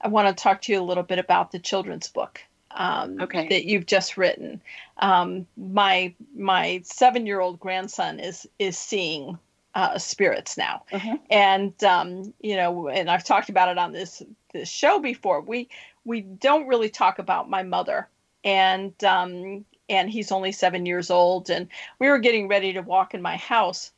I 0.00 0.08
want 0.08 0.28
to 0.28 0.42
talk 0.42 0.62
to 0.62 0.72
you 0.72 0.80
a 0.80 0.82
little 0.82 1.02
bit 1.02 1.18
about 1.18 1.50
the 1.52 1.58
children's 1.58 2.08
book 2.08 2.40
um, 2.72 3.20
Okay. 3.20 3.48
that 3.48 3.64
you've 3.64 3.86
just 3.86 4.16
written. 4.16 4.60
Um, 4.98 5.46
my 5.56 6.14
my 6.36 6.80
seven 6.84 7.26
year 7.26 7.40
old 7.40 7.58
grandson 7.60 8.20
is 8.20 8.46
is 8.58 8.76
seeing 8.78 9.38
uh, 9.74 9.98
spirits 9.98 10.56
now, 10.56 10.82
Uh-huh. 10.92 11.16
and 11.30 11.82
um, 11.84 12.32
you 12.40 12.56
know, 12.56 12.88
and 12.88 13.10
I've 13.10 13.24
talked 13.24 13.48
about 13.48 13.68
it 13.68 13.78
on 13.78 13.92
this 13.92 14.22
this 14.52 14.68
show 14.68 14.98
before. 14.98 15.40
We 15.40 15.68
we 16.04 16.20
don't 16.20 16.68
really 16.68 16.90
talk 16.90 17.18
about 17.18 17.48
my 17.50 17.62
mother, 17.62 18.08
and 18.44 18.92
um, 19.04 19.64
and 19.88 20.10
he's 20.10 20.32
only 20.32 20.52
seven 20.52 20.86
years 20.86 21.10
old, 21.10 21.50
and 21.50 21.68
we 21.98 22.08
were 22.08 22.18
getting 22.18 22.48
ready 22.48 22.72
to 22.74 22.80
walk 22.82 23.14
in 23.14 23.22
my 23.22 23.36
house, 23.36 23.92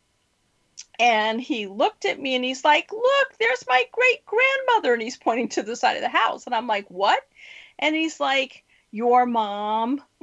and 0.98 1.40
he 1.40 1.66
looked 1.66 2.04
at 2.04 2.20
me 2.20 2.34
and 2.34 2.44
he's 2.44 2.64
like, 2.64 2.90
"Look, 2.92 3.38
there's 3.38 3.64
my 3.68 3.84
great 3.92 4.24
grandmother," 4.26 4.92
and 4.94 5.02
he's 5.02 5.16
pointing 5.16 5.48
to 5.50 5.62
the 5.62 5.76
side 5.76 5.96
of 5.96 6.02
the 6.02 6.08
house, 6.08 6.46
and 6.46 6.54
I'm 6.54 6.66
like, 6.66 6.88
"What?" 6.90 7.22
And 7.78 7.94
he's 7.94 8.20
like, 8.20 8.64
"Your 8.90 9.26
mom." 9.26 10.02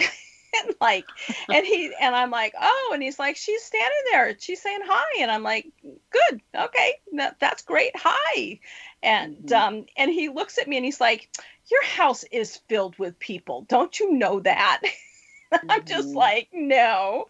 and 0.66 0.76
like 0.80 1.14
and 1.52 1.66
he 1.66 1.92
and 2.00 2.16
i'm 2.16 2.30
like 2.30 2.54
oh 2.60 2.92
and 2.94 3.02
he's 3.02 3.18
like 3.20 3.36
she's 3.36 3.64
standing 3.64 4.04
there. 4.12 4.36
She's 4.40 4.62
saying 4.62 4.82
hi. 4.84 5.22
And 5.22 5.32
i'm 5.32 5.44
like 5.44 5.68
good. 6.12 6.42
Okay. 6.56 6.94
That, 7.14 7.38
that's 7.40 7.64
great. 7.64 7.92
Hi. 7.96 8.60
And 9.02 9.52
um 9.52 9.86
and 9.98 10.12
he 10.12 10.30
looks 10.30 10.58
at 10.58 10.68
me 10.68 10.78
and 10.78 10.86
he's 10.86 11.02
like 11.02 11.30
your 11.72 11.84
house 11.86 12.24
is 12.32 12.58
filled 12.70 12.98
with 13.00 13.18
people. 13.20 13.66
Don't 13.68 14.00
you 14.00 14.14
know 14.14 14.40
that? 14.42 14.82
I'm 15.70 15.82
just 15.88 16.16
Mhm. 16.16 16.16
like 16.16 16.50
no. 16.54 17.26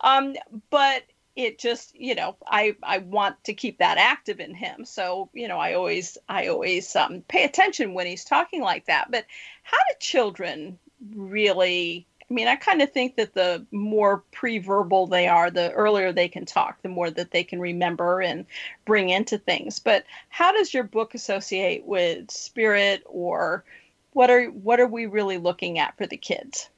Um 0.00 0.36
but 0.70 1.02
it 1.38 1.56
just 1.56 1.94
you 1.94 2.16
know 2.16 2.36
i 2.48 2.74
i 2.82 2.98
want 2.98 3.42
to 3.44 3.54
keep 3.54 3.78
that 3.78 3.96
active 3.96 4.40
in 4.40 4.54
him. 4.54 4.84
So 4.84 5.30
you 5.32 5.46
know 5.46 5.58
i 5.58 5.74
always 5.74 6.18
i 6.28 6.48
always 6.48 6.94
um, 6.96 7.22
pay 7.28 7.44
attention 7.44 7.94
when 7.94 8.06
he's 8.06 8.24
talking 8.24 8.60
like 8.60 8.86
that. 8.86 9.10
But 9.10 9.24
how 9.62 9.78
do 9.78 9.94
children 10.00 10.78
really 11.14 12.06
i 12.28 12.34
mean 12.34 12.48
i 12.48 12.56
kind 12.56 12.82
of 12.82 12.90
think 12.90 13.14
that 13.14 13.34
the 13.34 13.64
more 13.70 14.24
pre-verbal 14.32 15.06
they 15.06 15.28
are 15.28 15.48
the 15.48 15.70
earlier 15.72 16.12
they 16.12 16.26
can 16.26 16.44
talk 16.44 16.82
the 16.82 16.88
more 16.88 17.08
that 17.08 17.30
they 17.30 17.44
can 17.44 17.60
remember 17.60 18.20
and 18.20 18.44
bring 18.84 19.08
into 19.10 19.38
things. 19.38 19.78
But 19.78 20.04
how 20.30 20.50
does 20.50 20.74
your 20.74 20.84
book 20.84 21.14
associate 21.14 21.86
with 21.86 22.32
spirit 22.32 23.04
or 23.06 23.64
what 24.12 24.28
are 24.28 24.46
what 24.46 24.80
are 24.80 24.88
we 24.88 25.06
really 25.06 25.38
looking 25.38 25.78
at 25.78 25.96
for 25.96 26.06
the 26.06 26.16
kids 26.16 26.68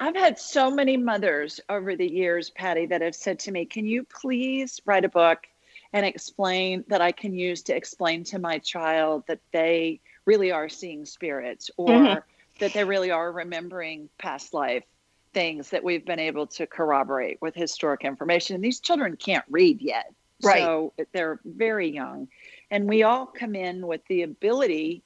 I've 0.00 0.16
had 0.16 0.38
so 0.38 0.70
many 0.70 0.96
mothers 0.96 1.60
over 1.68 1.96
the 1.96 2.10
years, 2.10 2.50
Patti, 2.50 2.86
that 2.86 3.02
have 3.02 3.14
said 3.14 3.40
to 3.40 3.52
me, 3.52 3.64
Can 3.66 3.86
you 3.86 4.04
please 4.04 4.80
write 4.84 5.04
a 5.04 5.08
book 5.08 5.46
and 5.92 6.06
explain 6.06 6.84
that 6.88 7.00
I 7.00 7.12
can 7.12 7.34
use 7.34 7.62
to 7.64 7.74
explain 7.76 8.22
to 8.24 8.38
my 8.38 8.58
child 8.58 9.24
that 9.26 9.40
they 9.52 10.00
really 10.24 10.52
are 10.52 10.68
seeing 10.68 11.04
spirits 11.04 11.70
or 11.76 11.88
Mhm. 11.88 12.22
that 12.60 12.72
they 12.74 12.84
really 12.84 13.10
are 13.10 13.32
remembering 13.32 14.08
past 14.18 14.52
life 14.54 14.84
things 15.32 15.70
that 15.70 15.84
we've 15.84 16.04
been 16.04 16.18
able 16.18 16.46
to 16.46 16.66
corroborate 16.66 17.40
with 17.40 17.54
historic 17.54 18.04
information? 18.04 18.54
And 18.54 18.64
these 18.64 18.80
children 18.80 19.16
can't 19.16 19.44
read 19.48 19.80
yet. 19.80 20.12
Right. 20.42 20.62
So 20.62 20.92
they're 21.12 21.40
very 21.44 21.88
young. 21.88 22.28
And 22.70 22.88
we 22.88 23.02
all 23.02 23.26
come 23.26 23.54
in 23.54 23.86
with 23.86 24.04
the 24.08 24.22
ability 24.22 25.02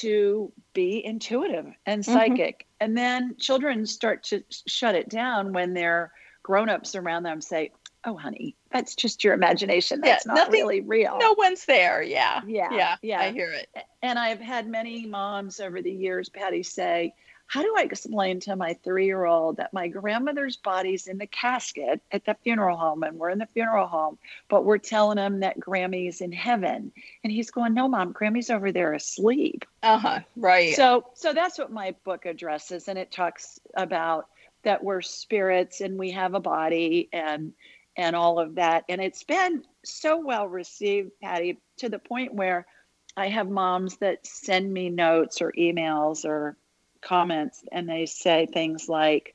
to 0.00 0.52
be 0.72 1.04
intuitive 1.04 1.66
and 1.86 2.02
Mhm. 2.02 2.12
psychic. 2.12 2.66
And 2.80 2.96
then 2.96 3.36
children 3.38 3.86
start 3.86 4.22
to 4.24 4.42
sh- 4.50 4.62
shut 4.66 4.94
it 4.94 5.08
down 5.08 5.52
when 5.52 5.74
their 5.74 6.12
grown-ups 6.42 6.94
around 6.94 7.22
them 7.24 7.40
say, 7.40 7.72
"Oh, 8.04 8.16
honey, 8.16 8.54
that's 8.70 8.94
just 8.94 9.24
your 9.24 9.34
imagination. 9.34 10.00
Yeah, 10.04 10.12
That's 10.12 10.26
not 10.26 10.34
nothing- 10.36 10.52
really 10.52 10.80
real." 10.80 11.18
no 11.18 11.34
one's 11.38 11.64
there 11.64 12.02
yeah 12.02 12.40
Yeah, 12.46 12.72
yeah 12.72 12.96
yeah. 13.02 13.20
i 13.20 13.30
hear 13.30 13.50
it 13.50 13.68
And 14.02 14.18
I've 14.18 14.40
had 14.40 14.68
many 14.68 15.06
moms 15.06 15.58
over 15.60 15.82
the 15.82 15.90
years, 15.90 16.28
Patti, 16.28 16.62
say, 16.62 17.12
how 17.48 17.62
do 17.62 17.74
I 17.76 17.82
explain 17.82 18.40
to 18.40 18.56
my 18.56 18.74
three 18.84 19.06
year 19.06 19.24
old 19.24 19.58
that 19.58 19.72
my 19.72 19.88
grandmother's 19.88 20.56
body's 20.56 21.06
in 21.06 21.18
the 21.18 21.26
casket 21.26 22.00
at 22.10 22.24
the 22.24 22.36
funeral 22.42 22.76
home 22.76 23.02
and 23.04 23.18
we're 23.18 23.30
in 23.30 23.38
the 23.38 23.46
funeral 23.46 23.86
home, 23.86 24.18
but 24.48 24.64
we're 24.64 24.78
telling 24.78 25.18
him 25.18 25.40
that 25.40 25.60
Grammy's 25.60 26.20
in 26.20 26.32
heaven? 26.32 26.92
And 27.22 27.32
he's 27.32 27.50
going, 27.50 27.74
No, 27.74 27.88
mom, 27.88 28.12
Grammy's 28.12 28.50
over 28.50 28.72
there 28.72 28.92
asleep. 28.94 29.64
Uh 29.82 29.98
huh. 29.98 30.20
Right. 30.34 30.74
So, 30.74 31.06
so 31.14 31.32
that's 31.32 31.58
what 31.58 31.72
my 31.72 31.94
book 32.04 32.26
addresses. 32.26 32.88
And 32.88 32.98
it 32.98 33.12
talks 33.12 33.60
about 33.74 34.26
that 34.64 34.82
we're 34.82 35.02
spirits 35.02 35.80
and 35.80 35.96
we 35.96 36.10
have 36.10 36.34
a 36.34 36.40
body 36.40 37.08
and 37.12 37.52
and 37.96 38.14
all 38.14 38.38
of 38.38 38.56
that. 38.56 38.84
And 38.88 39.00
it's 39.00 39.22
been 39.22 39.62
so 39.84 40.18
well 40.18 40.48
received, 40.48 41.12
Patti, 41.22 41.58
to 41.78 41.88
the 41.88 41.98
point 41.98 42.34
where 42.34 42.66
I 43.16 43.28
have 43.28 43.48
moms 43.48 43.96
that 43.98 44.26
send 44.26 44.70
me 44.70 44.90
notes 44.90 45.40
or 45.40 45.52
emails 45.52 46.24
or 46.24 46.56
comments 47.06 47.62
and 47.70 47.88
they 47.88 48.06
say 48.06 48.46
things 48.46 48.88
like, 48.88 49.34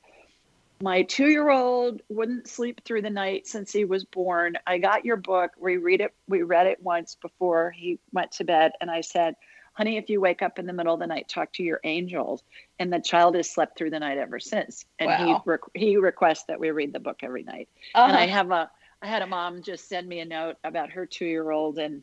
my 0.82 1.02
two 1.02 1.28
year 1.28 1.48
old 1.48 2.02
wouldn't 2.08 2.48
sleep 2.48 2.82
through 2.84 3.02
the 3.02 3.10
night 3.10 3.46
since 3.46 3.72
he 3.72 3.84
was 3.84 4.04
born. 4.04 4.54
I 4.66 4.78
got 4.78 5.04
your 5.04 5.16
book. 5.16 5.52
We 5.56 5.76
read 5.76 6.00
it. 6.00 6.12
We 6.28 6.42
read 6.42 6.66
it 6.66 6.82
once 6.82 7.14
before 7.14 7.70
he 7.70 8.00
went 8.12 8.32
to 8.32 8.44
bed. 8.44 8.72
And 8.80 8.90
I 8.90 9.00
said, 9.00 9.36
honey, 9.74 9.96
if 9.96 10.10
you 10.10 10.20
wake 10.20 10.42
up 10.42 10.58
in 10.58 10.66
the 10.66 10.72
middle 10.72 10.92
of 10.92 10.98
the 10.98 11.06
night, 11.06 11.28
talk 11.28 11.52
to 11.54 11.62
your 11.62 11.80
angels. 11.84 12.42
And 12.80 12.92
the 12.92 13.00
child 13.00 13.36
has 13.36 13.48
slept 13.48 13.78
through 13.78 13.90
the 13.90 14.00
night 14.00 14.18
ever 14.18 14.40
since. 14.40 14.84
And 14.98 15.08
wow. 15.08 15.42
he, 15.44 15.50
re- 15.50 15.58
he 15.74 15.96
requests 15.96 16.44
that 16.48 16.58
we 16.58 16.70
read 16.72 16.92
the 16.92 17.00
book 17.00 17.20
every 17.22 17.44
night. 17.44 17.68
Uh-huh. 17.94 18.08
And 18.08 18.16
I 18.16 18.26
have 18.26 18.50
a, 18.50 18.68
I 19.00 19.06
had 19.06 19.22
a 19.22 19.26
mom 19.26 19.62
just 19.62 19.88
send 19.88 20.08
me 20.08 20.18
a 20.18 20.24
note 20.24 20.56
about 20.64 20.90
her 20.90 21.06
two 21.06 21.26
year 21.26 21.48
old 21.50 21.78
in, 21.78 22.02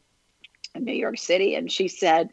in 0.73 0.85
New 0.85 0.93
York 0.93 1.17
City. 1.17 1.55
And 1.55 1.69
she 1.69 1.89
said, 1.89 2.29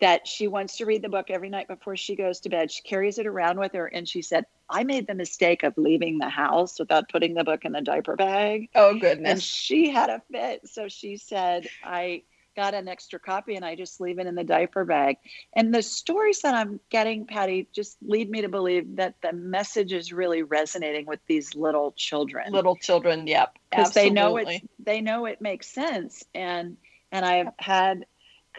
that 0.00 0.26
she 0.26 0.48
wants 0.48 0.76
to 0.78 0.86
read 0.86 1.02
the 1.02 1.08
book 1.08 1.26
every 1.30 1.48
night 1.48 1.68
before 1.68 1.96
she 1.96 2.16
goes 2.16 2.40
to 2.40 2.48
bed. 2.48 2.70
She 2.70 2.82
carries 2.82 3.18
it 3.18 3.26
around 3.26 3.58
with 3.58 3.72
her. 3.72 3.86
And 3.86 4.08
she 4.08 4.22
said, 4.22 4.44
I 4.68 4.84
made 4.84 5.06
the 5.06 5.14
mistake 5.14 5.62
of 5.62 5.74
leaving 5.76 6.18
the 6.18 6.28
house 6.28 6.78
without 6.78 7.08
putting 7.08 7.34
the 7.34 7.44
book 7.44 7.64
in 7.64 7.72
the 7.72 7.80
diaper 7.80 8.16
bag. 8.16 8.70
Oh, 8.74 8.98
goodness. 8.98 9.30
And 9.30 9.42
she 9.42 9.90
had 9.90 10.10
a 10.10 10.20
fit. 10.32 10.68
So 10.68 10.88
she 10.88 11.16
said, 11.16 11.68
I 11.84 12.22
got 12.56 12.74
an 12.74 12.88
extra 12.88 13.18
copy 13.18 13.56
and 13.56 13.64
I 13.64 13.74
just 13.74 14.00
leave 14.00 14.18
it 14.18 14.26
in 14.26 14.34
the 14.34 14.44
diaper 14.44 14.84
bag. 14.84 15.16
And 15.54 15.74
the 15.74 15.82
stories 15.82 16.40
that 16.42 16.54
I'm 16.54 16.80
getting, 16.90 17.26
Patti, 17.26 17.68
just 17.72 17.96
lead 18.02 18.30
me 18.30 18.42
to 18.42 18.48
believe 18.48 18.96
that 18.96 19.16
the 19.22 19.32
message 19.32 19.92
is 19.92 20.12
really 20.12 20.42
resonating 20.42 21.06
with 21.06 21.20
these 21.26 21.54
little 21.54 21.92
children. 21.92 22.52
Little 22.52 22.76
children, 22.76 23.26
yep. 23.26 23.58
Because 23.70 23.92
they 23.92 24.10
know 24.10 24.36
it 24.36 24.62
they 24.78 25.00
know 25.00 25.26
it 25.26 25.40
makes 25.40 25.68
sense. 25.68 26.24
And 26.34 26.76
and 27.10 27.24
I've 27.24 27.48
had 27.58 28.06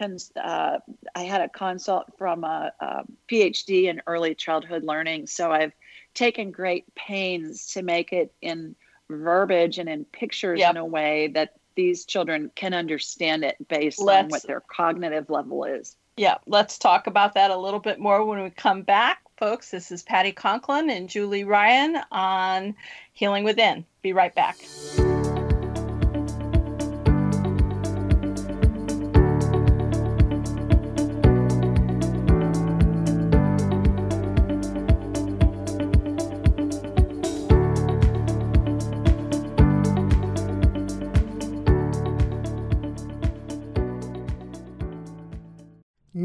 uh, 0.01 0.79
I 1.15 1.23
had 1.23 1.41
a 1.41 1.49
consult 1.49 2.17
from 2.17 2.43
a, 2.43 2.71
a, 2.79 3.03
PhD 3.29 3.85
in 3.85 4.01
early 4.07 4.35
childhood 4.35 4.83
learning. 4.83 5.27
So 5.27 5.51
I've 5.51 5.73
taken 6.13 6.51
great 6.51 6.93
pains 6.95 7.73
to 7.73 7.81
make 7.81 8.13
it 8.13 8.33
in 8.41 8.75
verbiage 9.09 9.77
and 9.77 9.89
in 9.89 10.05
pictures 10.05 10.59
yep. 10.59 10.71
in 10.71 10.77
a 10.77 10.85
way 10.85 11.27
that 11.29 11.53
these 11.75 12.05
children 12.05 12.51
can 12.55 12.73
understand 12.73 13.43
it 13.43 13.55
based 13.67 13.99
let's, 13.99 14.23
on 14.23 14.29
what 14.29 14.43
their 14.43 14.61
cognitive 14.61 15.29
level 15.29 15.65
is. 15.65 15.95
Yeah, 16.17 16.37
let's 16.47 16.77
talk 16.77 17.07
about 17.07 17.33
that 17.33 17.51
a 17.51 17.57
little 17.57 17.81
bit 17.81 17.99
more 17.99 18.23
when 18.23 18.41
we 18.41 18.49
come 18.49 18.83
back. 18.83 19.19
Folks, 19.37 19.71
this 19.71 19.91
is 19.91 20.01
Patti 20.01 20.31
Conklin 20.31 20.89
and 20.89 21.09
Julie 21.09 21.43
Ryan 21.43 21.97
on 22.09 22.75
Healing 23.13 23.43
Within. 23.43 23.85
Be 24.01 24.13
right 24.13 24.33
back. 24.33 24.57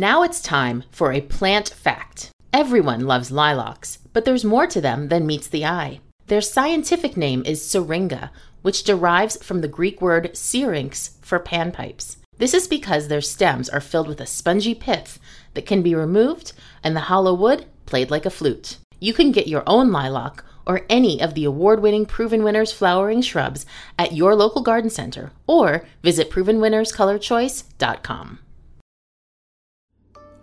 Now 0.00 0.22
it's 0.22 0.40
time 0.40 0.84
for 0.90 1.12
a 1.12 1.20
plant 1.20 1.68
fact. 1.68 2.30
Everyone 2.54 3.06
loves 3.06 3.30
lilacs, 3.30 3.98
but 4.14 4.24
there's 4.24 4.46
more 4.46 4.66
to 4.66 4.80
them 4.80 5.08
than 5.08 5.26
meets 5.26 5.46
the 5.46 5.66
eye. 5.66 6.00
Their 6.28 6.40
scientific 6.40 7.18
name 7.18 7.42
is 7.44 7.62
syringa, 7.62 8.30
which 8.62 8.84
derives 8.84 9.36
from 9.44 9.60
the 9.60 9.68
Greek 9.68 10.00
word 10.00 10.34
syrinx 10.34 11.18
for 11.20 11.38
panpipes. 11.38 12.16
This 12.38 12.54
is 12.54 12.66
because 12.66 13.08
their 13.08 13.20
stems 13.20 13.68
are 13.68 13.82
filled 13.82 14.08
with 14.08 14.22
a 14.22 14.26
spongy 14.26 14.74
pith 14.74 15.18
that 15.52 15.66
can 15.66 15.82
be 15.82 15.94
removed 15.94 16.54
and 16.82 16.96
the 16.96 17.12
hollow 17.12 17.34
wood 17.34 17.66
played 17.84 18.10
like 18.10 18.24
a 18.24 18.30
flute. 18.30 18.78
You 19.00 19.12
can 19.12 19.32
get 19.32 19.48
your 19.48 19.64
own 19.66 19.92
lilac 19.92 20.42
or 20.64 20.86
any 20.88 21.20
of 21.20 21.34
the 21.34 21.44
award 21.44 21.82
winning 21.82 22.06
Proven 22.06 22.42
Winners 22.42 22.72
flowering 22.72 23.20
shrubs 23.20 23.66
at 23.98 24.14
your 24.14 24.34
local 24.34 24.62
garden 24.62 24.88
center 24.88 25.32
or 25.46 25.84
visit 26.02 26.30
ProvenWinnersColorChoice.com. 26.30 28.38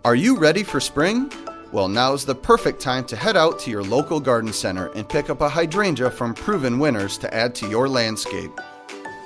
Are 0.04 0.14
you 0.14 0.38
ready 0.38 0.62
for 0.62 0.78
spring? 0.78 1.30
Well, 1.72 1.88
now's 1.88 2.24
the 2.24 2.34
perfect 2.34 2.80
time 2.80 3.04
to 3.06 3.16
head 3.16 3.36
out 3.36 3.58
to 3.60 3.70
your 3.70 3.82
local 3.82 4.20
garden 4.20 4.52
center 4.52 4.86
and 4.92 5.06
pick 5.06 5.28
up 5.28 5.40
a 5.40 5.48
hydrangea 5.48 6.08
from 6.12 6.34
Proven 6.34 6.78
Winners 6.78 7.18
to 7.18 7.34
add 7.34 7.52
to 7.56 7.68
your 7.68 7.88
landscape. 7.88 8.52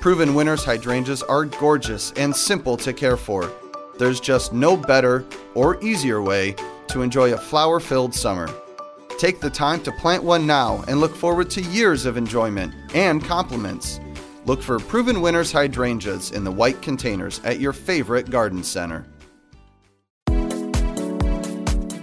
Proven 0.01 0.35
Winners 0.35 0.65
hydrangeas 0.65 1.23
are 1.25 1.45
gorgeous 1.45 2.13
and 2.13 2.35
simple 2.35 2.79
to 2.79 2.95
care 2.95 3.19
for. 3.19 3.53
There's 3.99 4.19
just 4.19 4.55
no 4.55 4.75
better 4.75 5.27
or 5.55 5.81
easier 5.85 6.23
way 6.23 6.57
to 6.89 7.03
enjoy 7.03 7.35
a 7.35 7.39
flower 7.39 7.79
filled 7.79 8.15
summer. 8.15 8.49
Take 9.19 9.41
the 9.41 9.51
time 9.51 9.83
to 9.83 9.93
plant 9.93 10.25
one 10.25 10.47
now 10.47 10.83
and 10.89 11.01
look 11.01 11.15
forward 11.15 11.51
to 11.51 11.61
years 11.61 12.07
of 12.07 12.17
enjoyment 12.17 12.75
and 12.95 13.23
compliments. 13.23 14.01
Look 14.47 14.63
for 14.63 14.79
Proven 14.79 15.21
Winners 15.21 15.53
hydrangeas 15.53 16.33
in 16.33 16.45
the 16.45 16.51
white 16.51 16.81
containers 16.81 17.41
at 17.45 17.61
your 17.61 17.75
favorite 17.75 18.31
garden 18.31 18.65
center. 18.65 19.07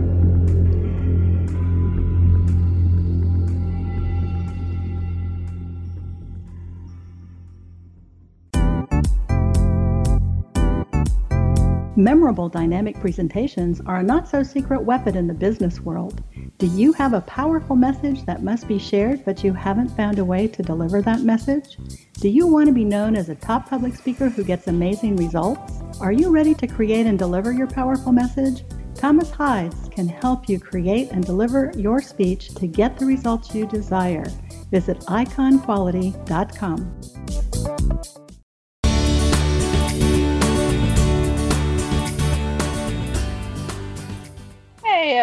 Memorable 11.97 12.49
dynamic 12.49 13.01
presentations 13.01 13.81
are 13.81 13.97
a 13.97 14.03
not 14.05 14.29
so 14.29 14.45
secret 14.45 14.81
weapon 14.85 15.17
in 15.17 15.27
the 15.27 15.35
business 15.35 15.81
world. 15.81 16.23
Do 16.59 16.67
you 16.67 16.93
have 16.95 17.15
a 17.15 17.21
powerful 17.21 17.77
message 17.77 18.27
that 18.27 18.43
must 18.43 18.67
be 18.67 18.81
shared, 18.81 19.25
but 19.25 19.45
you 19.45 19.53
haven't 19.53 19.91
found 19.91 20.19
a 20.19 20.25
way 20.25 20.49
to 20.49 20.61
deliver 20.61 21.01
that 21.03 21.21
message? 21.21 21.79
Do 22.15 22.29
you 22.29 22.49
want 22.49 22.67
to 22.67 22.73
be 22.73 22.85
known 22.85 23.15
as 23.15 23.29
a 23.29 23.37
top 23.37 23.71
public 23.71 23.95
speaker 23.95 24.29
who 24.29 24.43
gets 24.43 24.67
amazing 24.67 25.15
results? 25.15 25.75
Are 26.01 26.11
you 26.11 26.31
ready 26.31 26.57
to 26.57 26.67
create 26.67 27.07
and 27.07 27.17
deliver 27.17 27.53
your 27.53 27.69
powerful 27.69 28.11
message? 28.11 28.65
Thomas 28.97 29.31
Hides 29.31 29.89
can 29.91 30.09
help 30.09 30.49
you 30.49 30.59
create 30.59 31.13
and 31.13 31.25
deliver 31.25 31.73
your 31.77 32.03
speech 32.03 32.49
to 32.57 32.67
get 32.67 32.99
the 32.99 33.07
results 33.07 33.55
you 33.55 33.65
desire. 33.65 34.27
Visit 34.73 34.99
iconquality.com. 35.03 37.18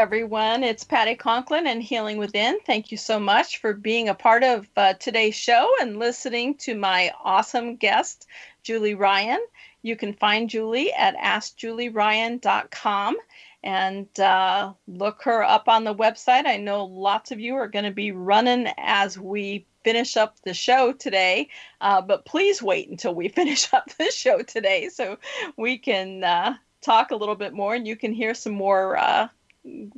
everyone, 0.05 0.63
it's 0.63 0.83
Patti 0.83 1.15
Conklin 1.15 1.65
and 1.65 1.81
Healing 1.81 2.17
Within. 2.17 2.59
Thank 2.63 2.91
you 2.91 2.97
so 2.97 3.19
much 3.19 3.57
for 3.57 3.73
being 3.73 4.07
a 4.07 4.13
part 4.13 4.43
of 4.43 4.69
uh, 4.77 4.93
today's 4.93 5.33
show 5.33 5.67
and 5.81 5.97
listening 5.97 6.53
to 6.57 6.75
my 6.75 7.11
awesome 7.23 7.75
guest, 7.75 8.27
Julie 8.61 8.93
Ryan. 8.93 9.43
You 9.81 9.95
can 9.95 10.13
find 10.13 10.47
Julie 10.47 10.93
at 10.93 11.17
AskJulieRyan.com 11.17 13.17
and 13.63 14.19
uh, 14.19 14.73
look 14.87 15.23
her 15.23 15.43
up 15.43 15.67
on 15.67 15.83
the 15.83 15.95
website. 15.95 16.45
I 16.45 16.57
know 16.57 16.85
lots 16.85 17.31
of 17.31 17.39
you 17.39 17.55
are 17.55 17.67
going 17.67 17.85
to 17.85 17.91
be 17.91 18.11
running 18.11 18.67
as 18.77 19.17
we 19.17 19.65
finish 19.83 20.17
up 20.17 20.39
the 20.41 20.53
show 20.53 20.93
today, 20.93 21.49
uh, 21.81 22.03
but 22.03 22.25
please 22.25 22.61
wait 22.61 22.89
until 22.89 23.15
we 23.15 23.27
finish 23.29 23.73
up 23.73 23.89
the 23.97 24.11
show 24.11 24.43
today 24.43 24.89
so 24.89 25.17
we 25.57 25.79
can 25.79 26.23
uh, 26.23 26.53
talk 26.81 27.09
a 27.09 27.15
little 27.15 27.33
bit 27.33 27.53
more 27.53 27.73
and 27.73 27.87
you 27.87 27.95
can 27.95 28.13
hear 28.13 28.35
some 28.35 28.53
more 28.53 28.97
uh, 28.97 29.29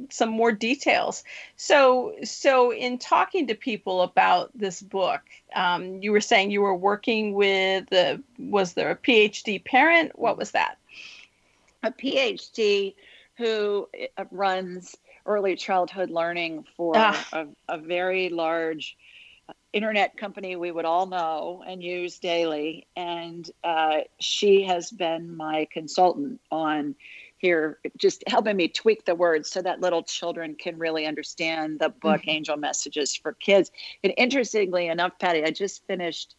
some 0.09 0.29
more 0.29 0.51
details. 0.51 1.23
So, 1.55 2.15
so 2.23 2.71
in 2.71 2.97
talking 2.97 3.47
to 3.47 3.55
people 3.55 4.01
about 4.01 4.51
this 4.55 4.81
book, 4.81 5.21
um, 5.55 6.01
you 6.01 6.11
were 6.11 6.21
saying 6.21 6.51
you 6.51 6.61
were 6.61 6.75
working 6.75 7.33
with 7.33 7.89
the 7.89 8.21
was 8.37 8.73
there 8.73 8.91
a 8.91 8.95
PhD 8.95 9.63
parent? 9.63 10.17
What 10.17 10.37
was 10.37 10.51
that? 10.51 10.77
A 11.83 11.91
PhD 11.91 12.95
who 13.37 13.87
uh, 14.17 14.25
runs 14.31 14.95
early 15.25 15.55
childhood 15.55 16.09
learning 16.09 16.65
for 16.75 16.93
ah. 16.95 17.27
a, 17.33 17.47
a 17.67 17.77
very 17.77 18.29
large 18.29 18.97
internet 19.73 20.17
company 20.17 20.55
we 20.55 20.71
would 20.71 20.85
all 20.85 21.05
know 21.05 21.63
and 21.67 21.83
use 21.83 22.17
daily. 22.19 22.87
And 22.95 23.49
uh, 23.63 23.99
she 24.19 24.63
has 24.63 24.89
been 24.89 25.35
my 25.35 25.67
consultant 25.71 26.41
on 26.51 26.95
here 27.37 27.79
just 27.97 28.23
helping 28.27 28.57
me 28.57 28.67
tweak 28.67 29.05
the 29.05 29.15
words 29.15 29.49
so 29.49 29.61
that 29.61 29.79
little 29.79 30.03
children 30.03 30.55
can 30.55 30.77
really 30.77 31.05
understand 31.05 31.79
the 31.79 31.89
book 31.89 32.21
mm-hmm. 32.21 32.31
angel 32.31 32.57
messages 32.57 33.15
for 33.15 33.33
kids 33.33 33.71
and 34.03 34.13
interestingly 34.17 34.87
enough 34.87 35.13
patti 35.19 35.43
i 35.43 35.51
just 35.51 35.85
finished 35.87 36.35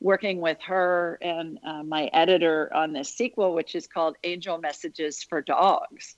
working 0.00 0.40
with 0.40 0.58
her 0.60 1.18
and 1.22 1.58
uh, 1.66 1.82
my 1.82 2.10
editor 2.12 2.70
on 2.74 2.92
this 2.92 3.14
sequel 3.14 3.54
which 3.54 3.74
is 3.74 3.86
called 3.86 4.16
angel 4.24 4.58
messages 4.58 5.22
for 5.22 5.40
dogs 5.40 6.16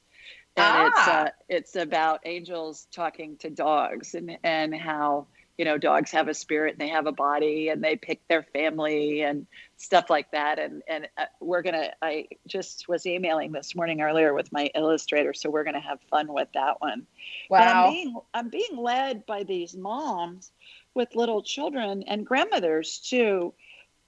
and 0.57 0.65
ah. 0.67 0.87
it's 0.87 1.09
uh, 1.09 1.31
it's 1.49 1.77
about 1.77 2.21
angels 2.25 2.87
talking 2.93 3.37
to 3.39 3.51
dogs 3.51 4.15
and 4.15 4.39
and 4.43 4.75
how 4.75 5.27
you 5.59 5.65
know 5.65 5.79
dogs 5.79 6.11
have 6.11 6.29
a 6.29 6.35
spirit 6.35 6.73
and 6.73 6.81
they 6.81 6.89
have 6.89 7.07
a 7.07 7.13
body 7.13 7.69
and 7.69 7.83
they 7.83 7.97
pick 7.97 8.27
their 8.29 8.43
family 8.43 9.23
and 9.23 9.47
stuff 9.77 10.11
like 10.11 10.31
that. 10.33 10.59
And 10.59 10.83
and 10.89 11.09
uh, 11.17 11.27
we're 11.41 11.63
gonna 11.63 11.91
i 12.03 12.27
just 12.47 12.89
was 12.89 13.07
emailing 13.07 13.53
this 13.53 13.75
morning 13.75 14.01
earlier 14.01 14.35
with 14.35 14.53
my 14.53 14.71
illustrator 14.75 15.33
so 15.33 15.51
we're 15.51 15.65
gonna 15.65 15.81
have 15.81 15.99
fun 16.11 16.33
with 16.33 16.49
that 16.55 16.81
one. 16.81 17.07
Wow 17.51 17.87
I'm 17.87 17.93
being, 17.93 18.17
I'm 18.33 18.49
being 18.49 18.77
led 18.77 19.27
by 19.27 19.45
these 19.45 19.77
moms 19.77 20.51
with 20.95 21.17
little 21.17 21.43
children 21.43 22.05
and 22.07 22.27
grandmothers 22.27 22.99
too 22.99 23.55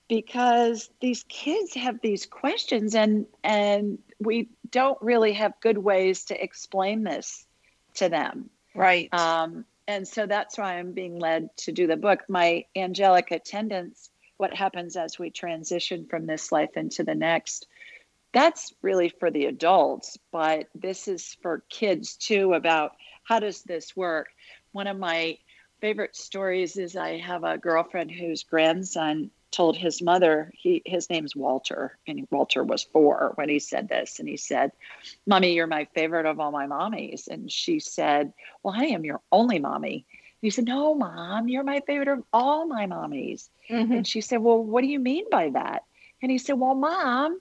because 0.09 0.89
these 1.01 1.25
kids 1.29 1.75
have 1.75 2.01
these 2.01 2.27
questions 2.27 2.95
and 2.95 3.27
and 3.43 3.99
we 4.21 4.49
don't 4.71 5.01
really 5.03 5.33
have 5.33 5.53
good 5.61 5.79
ways 5.79 6.27
to 6.27 6.43
explain 6.43 7.03
this 7.03 7.45
to 7.95 8.09
them. 8.09 8.51
Right. 8.75 9.13
Um, 9.13 9.65
and 9.89 10.07
so 10.07 10.27
that's 10.27 10.59
why 10.59 10.79
I'm 10.79 10.93
being 10.93 11.19
led 11.19 11.57
to 11.59 11.73
do 11.73 11.87
the 11.87 11.97
book. 11.97 12.25
My 12.29 12.65
angelic 12.75 13.31
attendants, 13.31 14.11
what 14.37 14.55
happens 14.55 14.97
as 14.97 15.19
we 15.19 15.31
transition 15.31 16.07
from 16.07 16.27
this 16.27 16.51
life 16.53 16.77
into 16.77 17.05
the 17.05 17.15
next, 17.15 17.67
that's 18.33 18.75
really 18.83 19.09
for 19.09 19.31
the 19.31 19.47
adults, 19.47 20.19
but 20.31 20.69
this 20.75 21.09
is 21.09 21.37
for 21.41 21.65
kids 21.71 22.17
too 22.17 22.53
about 22.53 22.93
how 23.25 23.39
does 23.39 23.63
this 23.63 23.97
work. 23.97 24.29
One 24.73 24.87
of 24.87 24.99
my 24.99 25.39
favorite 25.81 26.17
stories 26.17 26.77
is 26.77 26.97
I 26.97 27.19
have 27.19 27.45
a 27.45 27.59
girlfriend 27.59 28.11
whose 28.11 28.43
grandson 28.43 29.31
told 29.57 29.75
his 29.75 30.03
mother 30.03 30.53
he 30.55 30.83
his 30.85 31.09
name's 31.09 31.35
Walter 31.35 31.97
and 32.07 32.29
Walter 32.31 32.63
was 32.63 32.85
4 32.85 33.33
when 33.37 33.49
he 33.49 33.59
said 33.59 33.89
this 33.89 34.19
and 34.19 34.29
he 34.29 34.37
said 34.37 34.71
mommy 35.27 35.55
you're 35.55 35.67
my 35.67 35.87
favorite 35.95 36.27
of 36.27 36.39
all 36.39 36.51
my 36.51 36.67
mommies. 36.67 37.27
And 37.27 37.51
she 37.51 37.81
said 37.81 38.35
well 38.63 38.75
I 38.77 38.87
am 38.87 39.05
your 39.05 39.23
only 39.33 39.59
mommy. 39.59 40.05
And 40.05 40.43
he 40.43 40.51
said 40.51 40.67
no 40.67 40.95
mom 40.95 41.49
you're 41.49 41.65
my 41.65 41.81
favorite 41.87 42.09
of 42.09 42.23
all 42.35 42.67
my 42.67 42.87
mommies. 42.87 43.49
Mm-hmm. 43.71 43.93
and 43.93 44.07
she 44.07 44.21
said 44.21 44.43
well 44.43 44.63
what 44.63 44.83
do 44.83 44.89
you 44.89 44.99
mean 44.99 45.25
by 45.31 45.49
that? 45.51 45.85
And 46.21 46.31
he 46.31 46.37
said 46.37 46.61
well 46.61 46.75
mom 46.75 47.41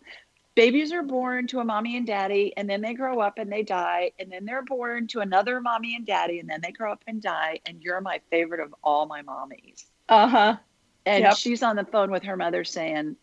babies 0.56 0.94
are 0.94 1.04
born 1.04 1.48
to 1.48 1.60
a 1.60 1.66
mommy 1.66 1.98
and 1.98 2.08
daddy 2.08 2.54
and 2.56 2.70
then 2.70 2.80
they 2.80 2.94
grow 2.94 3.20
up 3.20 3.40
and 3.40 3.52
they 3.52 3.64
die 3.64 4.12
and 4.20 4.32
then 4.32 4.46
they're 4.46 4.64
born 4.64 5.08
to 5.08 5.20
another 5.20 5.60
mommy 5.60 5.98
and 5.98 6.06
daddy 6.06 6.40
and 6.40 6.50
then 6.50 6.62
they 6.64 6.72
grow 6.72 6.94
up 6.94 7.04
and 7.08 7.22
die 7.22 7.60
and 7.66 7.84
you're 7.84 8.00
my 8.00 8.22
favorite 8.30 8.62
of 8.62 8.74
all 8.82 9.06
my 9.06 9.22
mommies. 9.22 9.84
Uh-huh 10.08 10.56
and 11.06 11.24
yep. 11.24 11.38
she's 11.38 11.64
on 11.64 11.76
the 11.76 11.86
phone 11.86 12.12
with 12.12 12.24
her 12.24 12.38
mother 12.38 12.64
saying, 12.64 13.16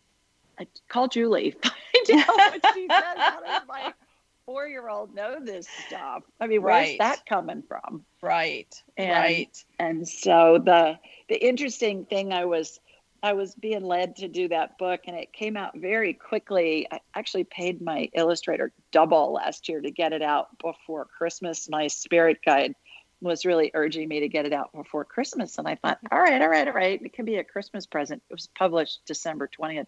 "Call 0.87 1.07
Julie, 1.07 1.51
find 1.61 2.21
out 2.21 2.27
what 2.27 2.73
she 2.73 2.87
says." 2.89 3.03
How 3.17 3.41
does 3.41 3.61
my 3.67 3.93
four-year-old 4.45 5.15
know 5.15 5.39
this 5.39 5.67
stuff? 5.87 6.23
I 6.39 6.47
mean, 6.47 6.61
where's 6.61 6.89
right. 6.89 6.99
that 6.99 7.25
coming 7.25 7.63
from? 7.67 8.05
Right. 8.21 8.81
And, 8.97 9.11
right. 9.11 9.65
And 9.79 10.07
so 10.07 10.61
the 10.63 10.99
the 11.29 11.45
interesting 11.45 12.05
thing 12.05 12.33
I 12.33 12.45
was 12.45 12.79
I 13.23 13.31
was 13.31 13.55
being 13.55 13.85
led 13.85 14.17
to 14.17 14.27
do 14.27 14.49
that 14.49 14.77
book, 14.77 15.01
and 15.07 15.15
it 15.15 15.31
came 15.31 15.55
out 15.55 15.77
very 15.77 16.13
quickly. 16.13 16.87
I 16.91 16.99
actually 17.15 17.45
paid 17.45 17.81
my 17.81 18.09
illustrator 18.13 18.73
double 18.91 19.31
last 19.33 19.69
year 19.69 19.79
to 19.79 19.91
get 19.91 20.11
it 20.11 20.21
out 20.21 20.57
before 20.59 21.05
Christmas. 21.05 21.69
My 21.69 21.87
spirit 21.87 22.39
guide 22.45 22.75
was 23.23 23.45
really 23.45 23.71
urging 23.73 24.07
me 24.07 24.19
to 24.21 24.27
get 24.27 24.45
it 24.45 24.53
out 24.53 24.71
before 24.73 25.05
Christmas. 25.05 25.57
And 25.57 25.67
I 25.67 25.75
thought, 25.75 25.97
mm-hmm. 25.97 26.15
all 26.15 26.21
right, 26.21 26.41
all 26.41 26.49
right, 26.49 26.67
all 26.67 26.73
right. 26.73 27.01
It 27.01 27.13
can 27.13 27.25
be 27.25 27.37
a 27.37 27.43
Christmas 27.43 27.85
present. 27.85 28.21
It 28.29 28.33
was 28.33 28.47
published 28.47 29.05
December 29.05 29.49
20th. 29.59 29.87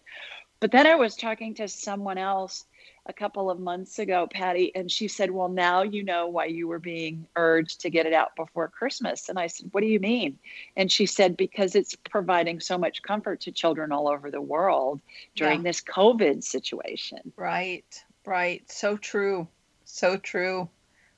But 0.58 0.72
then 0.72 0.86
I 0.86 0.94
was 0.94 1.16
talking 1.16 1.54
to 1.54 1.68
someone 1.68 2.18
else 2.18 2.64
a 3.04 3.12
couple 3.12 3.50
of 3.50 3.60
months 3.60 3.98
ago, 3.98 4.26
Patti, 4.26 4.74
and 4.74 4.90
she 4.90 5.06
said, 5.06 5.30
Well, 5.30 5.48
now 5.48 5.82
you 5.82 6.02
know 6.02 6.26
why 6.28 6.46
you 6.46 6.66
were 6.66 6.78
being 6.78 7.26
urged 7.36 7.82
to 7.82 7.90
get 7.90 8.06
it 8.06 8.12
out 8.12 8.34
before 8.36 8.68
Christmas. 8.68 9.28
And 9.28 9.38
I 9.38 9.48
said, 9.48 9.68
What 9.72 9.82
do 9.82 9.86
you 9.86 10.00
mean? 10.00 10.38
And 10.76 10.90
she 10.90 11.06
said, 11.06 11.36
Because 11.36 11.74
it's 11.74 11.94
providing 11.94 12.60
so 12.60 12.78
much 12.78 13.02
comfort 13.02 13.42
to 13.42 13.52
children 13.52 13.92
all 13.92 14.08
over 14.08 14.30
the 14.30 14.40
world 14.40 15.00
during 15.34 15.60
yeah. 15.60 15.70
this 15.70 15.82
COVID 15.82 16.42
situation. 16.42 17.32
Right, 17.36 18.04
right. 18.24 18.68
So 18.70 18.96
true. 18.96 19.46
So 19.84 20.16
true. 20.16 20.68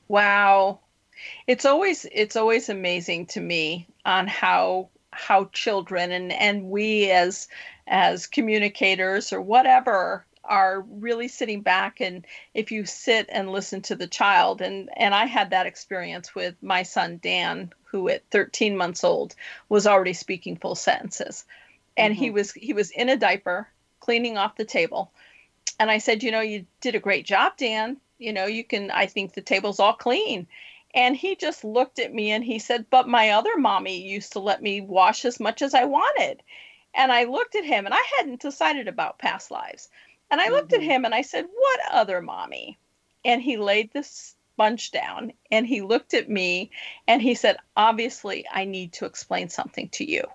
Wow. 0.09 0.81
It's 1.47 1.65
always 1.65 2.07
it's 2.13 2.37
always 2.37 2.69
amazing 2.69 3.27
to 3.27 3.41
me 3.41 3.87
on 4.05 4.27
how 4.27 4.89
how 5.13 5.47
children 5.47 6.13
and 6.13 6.33
and 6.33 6.71
we 6.71 7.11
as 7.11 7.49
as 7.87 8.27
communicators 8.27 9.33
or 9.33 9.41
whatever 9.41 10.25
are 10.45 10.81
really 10.89 11.29
sitting 11.29 11.61
back 11.61 12.01
and 12.01 12.27
if 12.55 12.71
you 12.71 12.87
sit 12.87 13.27
and 13.31 13.53
listen 13.53 13.83
to 13.83 13.95
the 13.95 14.07
child 14.07 14.63
and 14.63 14.89
and 14.97 15.15
I 15.15 15.27
had 15.27 15.51
that 15.51 15.67
experience 15.67 16.35
with 16.35 16.55
my 16.63 16.83
son 16.83 17.21
Dan 17.23 17.73
who 17.85 18.09
at 18.09 18.23
13 18.31 18.77
months 18.77 19.05
old 19.05 19.35
was 19.69 19.87
already 19.87 20.13
speaking 20.13 20.57
full 20.57 20.75
sentences. 20.75 21.45
And 21.97 22.15
mm-hmm. 22.15 22.23
he 22.23 22.31
was 22.31 22.53
he 22.53 22.73
was 22.73 22.91
in 22.91 23.09
a 23.09 23.17
diaper 23.17 23.69
cleaning 24.01 24.39
off 24.39 24.57
the 24.57 24.65
table. 24.65 25.11
And 25.81 25.91
I 25.91 25.99
said 25.99 26.23
you 26.23 26.31
know 26.31 26.41
you 26.41 26.65
did 26.81 26.95
a 26.95 27.01
great 27.01 27.27
job 27.27 27.57
Dan. 27.57 27.99
You 28.19 28.33
know 28.33 28.47
you 28.47 28.65
can 28.65 28.91
I 28.91 29.07
think 29.07 29.35
the 29.35 29.43
table's 29.43 29.81
all 29.81 29.95
clean 29.95 30.47
and 30.95 31.17
he 31.17 31.37
just 31.37 31.65
looked 31.65 31.99
at 31.99 32.15
me 32.15 32.31
and 32.31 32.45
he 32.45 32.59
said 32.59 32.87
but 32.91 33.09
my 33.09 33.31
other 33.31 33.57
mommy 33.57 34.01
used 34.01 34.33
to 34.33 34.41
let 34.41 34.63
me 34.63 34.81
wash 34.81 35.25
as 35.25 35.41
much 35.41 35.63
as 35.63 35.75
I 35.75 35.85
wanted 35.85 36.43
and 36.95 37.13
I 37.13 37.25
looked 37.25 37.55
at 37.55 37.65
him 37.65 37.87
and 37.87 37.95
I 37.95 38.03
hadn't 38.17 38.41
decided 38.41 38.89
about 38.89 39.19
past 39.19 39.51
lives 39.51 39.89
and 40.31 40.41
I 40.41 40.49
looked 40.49 40.73
mm-hmm. 40.73 40.83
at 40.83 40.91
him 40.91 41.05
and 41.05 41.15
I 41.15 41.23
said, 41.23 41.47
What 41.47 41.81
other 41.91 42.21
mommy? 42.21 42.79
And 43.25 43.43
he 43.43 43.57
laid 43.57 43.93
the 43.93 44.03
sponge 44.03 44.91
down 44.91 45.33
and 45.51 45.67
he 45.67 45.81
looked 45.81 46.15
at 46.15 46.29
me 46.29 46.71
and 47.07 47.23
he 47.23 47.35
said, 47.35 47.57
Obviously, 47.77 48.45
I 48.53 48.65
need 48.65 48.93
to 48.95 49.07
explain 49.07 49.49
something 49.49 49.89
to 49.91 50.09
you. 50.09 50.23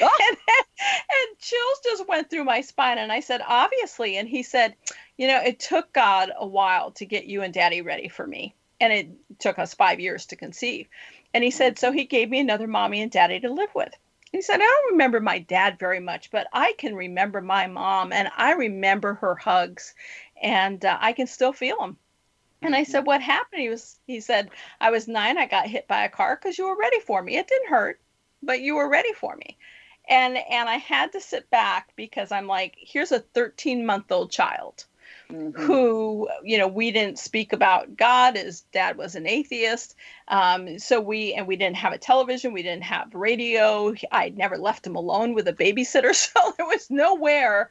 Oh. 0.00 0.18
and, 0.28 0.36
and 0.48 1.38
chills 1.38 1.80
just 1.84 2.08
went 2.08 2.30
through 2.30 2.44
my 2.44 2.60
spine. 2.60 2.98
And 2.98 3.12
I 3.12 3.20
said, 3.20 3.42
Obviously. 3.46 4.16
And 4.16 4.28
he 4.28 4.42
said, 4.42 4.74
You 5.16 5.28
know, 5.28 5.40
it 5.40 5.60
took 5.60 5.92
God 5.92 6.32
a 6.36 6.46
while 6.46 6.90
to 6.92 7.04
get 7.04 7.26
you 7.26 7.42
and 7.42 7.54
daddy 7.54 7.82
ready 7.82 8.08
for 8.08 8.26
me. 8.26 8.54
And 8.80 8.92
it 8.92 9.38
took 9.38 9.58
us 9.58 9.74
five 9.74 10.00
years 10.00 10.26
to 10.26 10.36
conceive. 10.36 10.88
And 11.34 11.44
he 11.44 11.50
said, 11.50 11.78
So 11.78 11.92
he 11.92 12.04
gave 12.04 12.30
me 12.30 12.40
another 12.40 12.66
mommy 12.66 13.02
and 13.02 13.10
daddy 13.10 13.40
to 13.40 13.52
live 13.52 13.74
with. 13.74 13.92
He 14.32 14.42
said, 14.42 14.56
I 14.56 14.64
don't 14.64 14.92
remember 14.92 15.20
my 15.20 15.38
dad 15.38 15.78
very 15.78 16.00
much, 16.00 16.30
but 16.30 16.48
I 16.52 16.74
can 16.76 16.94
remember 16.94 17.40
my 17.40 17.66
mom 17.66 18.12
and 18.12 18.28
I 18.36 18.52
remember 18.52 19.14
her 19.14 19.34
hugs 19.34 19.94
and 20.42 20.84
uh, 20.84 20.98
I 21.00 21.12
can 21.12 21.26
still 21.26 21.52
feel 21.52 21.78
them. 21.78 21.96
And 22.60 22.74
I 22.74 22.82
said, 22.82 23.06
What 23.06 23.22
happened? 23.22 23.62
He 23.62 23.68
was 23.68 23.98
he 24.06 24.20
said, 24.20 24.50
I 24.80 24.90
was 24.90 25.08
nine, 25.08 25.38
I 25.38 25.46
got 25.46 25.68
hit 25.68 25.86
by 25.88 26.04
a 26.04 26.08
car 26.08 26.36
because 26.36 26.58
you 26.58 26.66
were 26.66 26.76
ready 26.76 27.00
for 27.00 27.22
me. 27.22 27.36
It 27.36 27.46
didn't 27.46 27.68
hurt, 27.70 28.00
but 28.42 28.60
you 28.60 28.76
were 28.76 28.88
ready 28.88 29.12
for 29.12 29.36
me. 29.36 29.56
And 30.08 30.36
and 30.36 30.68
I 30.68 30.76
had 30.76 31.12
to 31.12 31.20
sit 31.20 31.48
back 31.50 31.90
because 31.96 32.32
I'm 32.32 32.46
like, 32.46 32.76
here's 32.78 33.12
a 33.12 33.20
13 33.20 33.86
month 33.86 34.10
old 34.10 34.30
child 34.30 34.84
mm-hmm. 35.30 35.60
who, 35.62 36.28
you 36.42 36.58
know, 36.58 36.68
we 36.68 36.90
didn't 36.90 37.18
speak 37.18 37.52
about 37.52 37.96
God. 37.96 38.36
His 38.36 38.62
dad 38.72 38.96
was 38.96 39.14
an 39.14 39.26
atheist. 39.26 39.94
Um, 40.28 40.78
so 40.78 41.00
we, 41.00 41.34
and 41.34 41.46
we 41.46 41.56
didn't 41.56 41.76
have 41.76 41.92
a 41.92 41.98
television, 41.98 42.52
we 42.52 42.62
didn't 42.62 42.84
have 42.84 43.14
radio. 43.14 43.94
I'd 44.12 44.36
never 44.36 44.58
left 44.58 44.86
him 44.86 44.96
alone 44.96 45.34
with 45.34 45.48
a 45.48 45.52
babysitter. 45.52 46.14
So 46.28 46.54
there 46.56 46.66
was 46.66 46.90
nowhere 46.90 47.70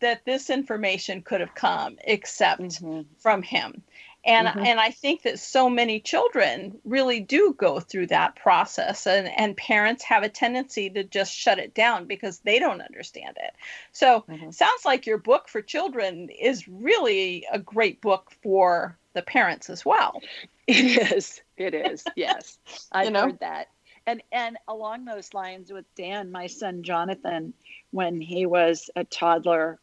that 0.00 0.24
this 0.24 0.50
information 0.50 1.22
could 1.22 1.40
have 1.40 1.54
come 1.54 1.96
except 2.04 2.62
mm-hmm. 2.62 3.02
from 3.18 3.42
him 3.42 3.82
and 4.28 4.46
mm-hmm. 4.46 4.60
and 4.60 4.78
i 4.78 4.90
think 4.90 5.22
that 5.22 5.38
so 5.38 5.68
many 5.68 5.98
children 5.98 6.78
really 6.84 7.18
do 7.18 7.54
go 7.58 7.80
through 7.80 8.06
that 8.06 8.36
process 8.36 9.06
and 9.06 9.28
and 9.28 9.56
parents 9.56 10.04
have 10.04 10.22
a 10.22 10.28
tendency 10.28 10.88
to 10.90 11.02
just 11.02 11.34
shut 11.34 11.58
it 11.58 11.74
down 11.74 12.04
because 12.04 12.38
they 12.40 12.58
don't 12.58 12.82
understand 12.82 13.36
it 13.40 13.54
so 13.92 14.24
mm-hmm. 14.28 14.50
sounds 14.50 14.84
like 14.84 15.06
your 15.06 15.18
book 15.18 15.48
for 15.48 15.62
children 15.62 16.28
is 16.28 16.68
really 16.68 17.46
a 17.50 17.58
great 17.58 18.00
book 18.00 18.30
for 18.42 18.96
the 19.14 19.22
parents 19.22 19.70
as 19.70 19.84
well 19.84 20.20
it 20.66 21.12
is 21.12 21.40
it 21.56 21.74
is 21.74 22.04
yes 22.16 22.58
i 22.92 23.04
you 23.04 23.10
know? 23.10 23.22
heard 23.22 23.40
that 23.40 23.68
and 24.06 24.22
and 24.30 24.56
along 24.68 25.04
those 25.04 25.32
lines 25.34 25.72
with 25.72 25.84
dan 25.96 26.30
my 26.30 26.46
son 26.46 26.82
jonathan 26.82 27.52
when 27.90 28.20
he 28.20 28.44
was 28.44 28.90
a 28.94 29.04
toddler 29.04 29.78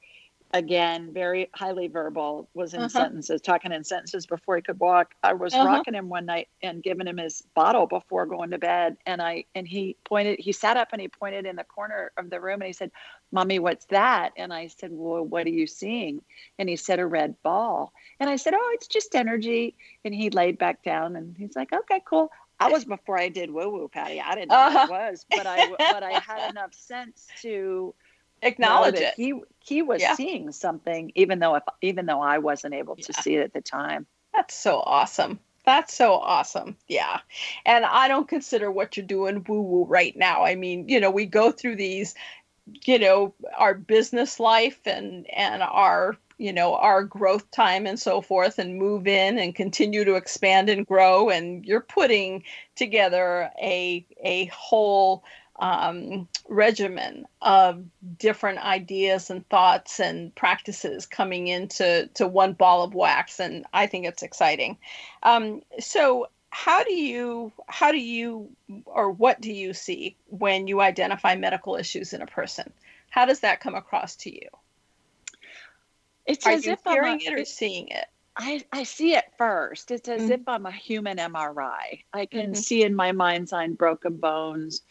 again 0.54 1.12
very 1.12 1.50
highly 1.54 1.88
verbal 1.88 2.48
was 2.54 2.74
in 2.74 2.80
uh-huh. 2.80 2.89
sentences 2.89 3.41
talking 3.41 3.72
in 3.72 3.84
sentences 3.84 4.26
before 4.26 4.56
he 4.56 4.62
could 4.62 4.80
walk 4.80 5.14
i 5.24 5.34
was 5.34 5.54
uh-huh. 5.54 5.66
rocking 5.66 5.93
him 5.93 6.08
one 6.08 6.26
night 6.26 6.48
and 6.62 6.84
giving 6.84 7.08
him 7.08 7.18
his 7.18 7.43
bottle 7.56 7.88
before 7.88 8.26
going 8.26 8.52
to 8.52 8.58
bed 8.58 8.96
and 9.06 9.22
i 9.22 9.43
and 9.56 9.68
he 9.68 9.96
pointed 10.06 10.39
he 10.39 10.52
sat 10.52 10.78
up 10.78 10.89
and 10.93 11.02
he 11.02 11.08
pointed 11.08 11.46
in 11.46 11.56
the 11.56 11.64
corner 11.64 12.12
of 12.18 12.30
the 12.30 12.39
room 12.39 12.62
and 12.62 12.68
he 12.68 12.74
said 12.74 12.91
mommy 13.32 13.60
what's 13.60 13.86
that 13.86 14.32
and 14.38 14.54
i 14.54 14.68
said 14.68 14.91
well 14.93 15.24
what 15.24 15.46
are 15.46 15.50
you 15.50 15.68
seeing 15.68 16.22
and 16.58 16.70
he 16.70 16.76
said 16.76 17.00
a 17.00 17.06
red 17.06 17.36
ball 17.43 17.91
and 18.20 18.30
i 18.30 18.36
said 18.36 18.54
oh 18.56 18.72
it's 18.76 18.88
just 18.88 19.16
energy 19.16 19.76
and 20.06 20.14
he 20.14 20.30
laid 20.30 20.58
back 20.58 20.84
down 20.84 21.16
and 21.16 21.36
he's 21.38 21.56
like 21.56 21.74
okay 21.74 22.02
cool 22.06 22.32
I 22.58 22.70
was 22.70 22.86
before 22.86 23.20
I 23.20 23.28
did 23.28 23.52
woo 23.52 23.70
woo, 23.70 23.89
Patti. 23.89 24.22
I 24.22 24.34
didn't 24.34 24.52
know 24.52 24.56
uh-huh. 24.56 24.88
what 24.89 25.02
it 25.02 25.12
was, 25.12 25.26
but 25.30 25.46
I 25.46 25.68
but 25.78 26.04
I 26.04 26.20
had 26.20 26.50
enough 26.52 26.74
sense 26.74 27.28
to 27.41 27.93
acknowledge 28.41 28.95
it. 28.95 29.13
He 29.15 29.33
he 29.59 29.81
was 29.81 30.01
yeah. 30.01 30.15
seeing 30.15 30.51
something, 30.51 31.11
even 31.15 31.39
though 31.39 31.55
if 31.55 31.63
even 31.81 32.05
though 32.05 32.21
I 32.21 32.38
wasn't 32.38 32.73
able 32.73 32.95
to 32.95 33.13
yeah. 33.15 33.21
see 33.21 33.36
it 33.36 33.43
at 33.43 33.53
the 33.53 33.61
time. 33.61 34.05
That's 34.33 34.53
so 34.53 34.81
awesome. 34.86 35.39
That's 35.65 35.93
so 35.93 36.13
awesome. 36.13 36.77
Yeah. 36.88 37.19
And 37.65 37.86
I 37.86 38.07
don't 38.07 38.27
consider 38.27 38.69
what 38.69 38.95
you're 38.95 39.05
doing 39.05 39.43
woo 39.47 39.61
woo 39.61 39.86
right 39.86 40.15
now. 40.15 40.43
I 40.43 40.55
mean, 40.55 40.88
you 40.88 40.99
know, 40.99 41.09
we 41.09 41.25
go 41.25 41.51
through 41.51 41.77
these, 41.77 42.13
you 42.86 42.99
know, 42.99 43.33
our 43.57 43.73
business 43.73 44.39
life 44.39 44.79
and 44.86 45.25
and 45.31 45.63
our 45.63 46.17
you 46.38 46.51
know 46.51 46.75
our 46.75 47.03
growth 47.03 47.49
time 47.51 47.88
and 47.88 47.99
so 47.99 48.21
forth 48.21 48.59
and 48.59 48.77
move 48.77 49.07
in 49.07 49.38
and 49.38 49.55
continue 49.55 50.03
to 50.03 50.15
expand 50.15 50.69
and 50.69 50.86
grow 50.86 51.29
and 51.29 51.65
you're 51.65 51.79
putting 51.79 52.43
together 52.75 53.49
a 53.61 54.05
a 54.21 54.45
whole 54.45 55.23
um, 55.60 56.28
regimen 56.47 57.26
of 57.41 57.84
different 58.18 58.60
ideas 58.60 59.30
and 59.30 59.47
thoughts 59.49 59.99
and 59.99 60.34
practices 60.36 61.06
coming 61.06 61.47
into 61.47 62.10
to 62.16 62.28
one 62.28 62.53
ball 62.53 62.84
of 62.84 62.93
wax, 62.93 63.39
and 63.39 63.66
I 63.74 63.88
think 63.88 64.06
it's 64.06 64.24
exciting. 64.24 64.78
Um, 65.24 65.62
so, 65.80 66.28
how 66.49 66.84
do 66.84 66.93
you 66.93 67.51
how 67.68 67.91
do 67.91 67.99
you 67.99 68.49
or 68.86 69.12
what 69.12 69.41
do 69.41 69.51
you 69.51 69.74
see 69.74 70.16
when 70.28 70.68
you 70.68 70.82
identify 70.82 71.36
medical 71.36 71.76
issues 71.76 72.14
in 72.14 72.22
a 72.22 72.28
person? 72.28 72.72
How 73.10 73.26
does 73.26 73.41
that 73.41 73.62
come 73.62 73.76
across 73.76 74.16
to 74.18 74.34
you? 74.34 74.49
It's 76.26 76.45
Are 76.45 76.53
as 76.53 76.66
you 76.66 76.74
if 76.74 76.80
hearing 76.84 77.14
I'm 77.14 77.34
a, 77.34 77.38
it 77.38 77.41
or 77.41 77.45
seeing 77.45 77.88
it. 77.89 78.06
I, 78.38 78.64
I 78.72 78.84
see 78.84 79.16
it 79.16 79.26
first. 79.38 79.91
It's 79.91 80.10
as 80.10 80.24
mm-hmm. 80.24 80.32
if 80.34 80.47
I'm 80.47 80.66
a 80.66 80.72
human 80.72 81.18
MRI. 81.18 82.03
I 82.14 82.26
can 82.26 82.51
mm-hmm. 82.51 82.53
see 82.56 82.84
in 82.84 82.93
my 82.95 83.12
mind's 83.12 83.53
eye 83.53 83.68
broken 83.68 84.18
bones, 84.18 84.82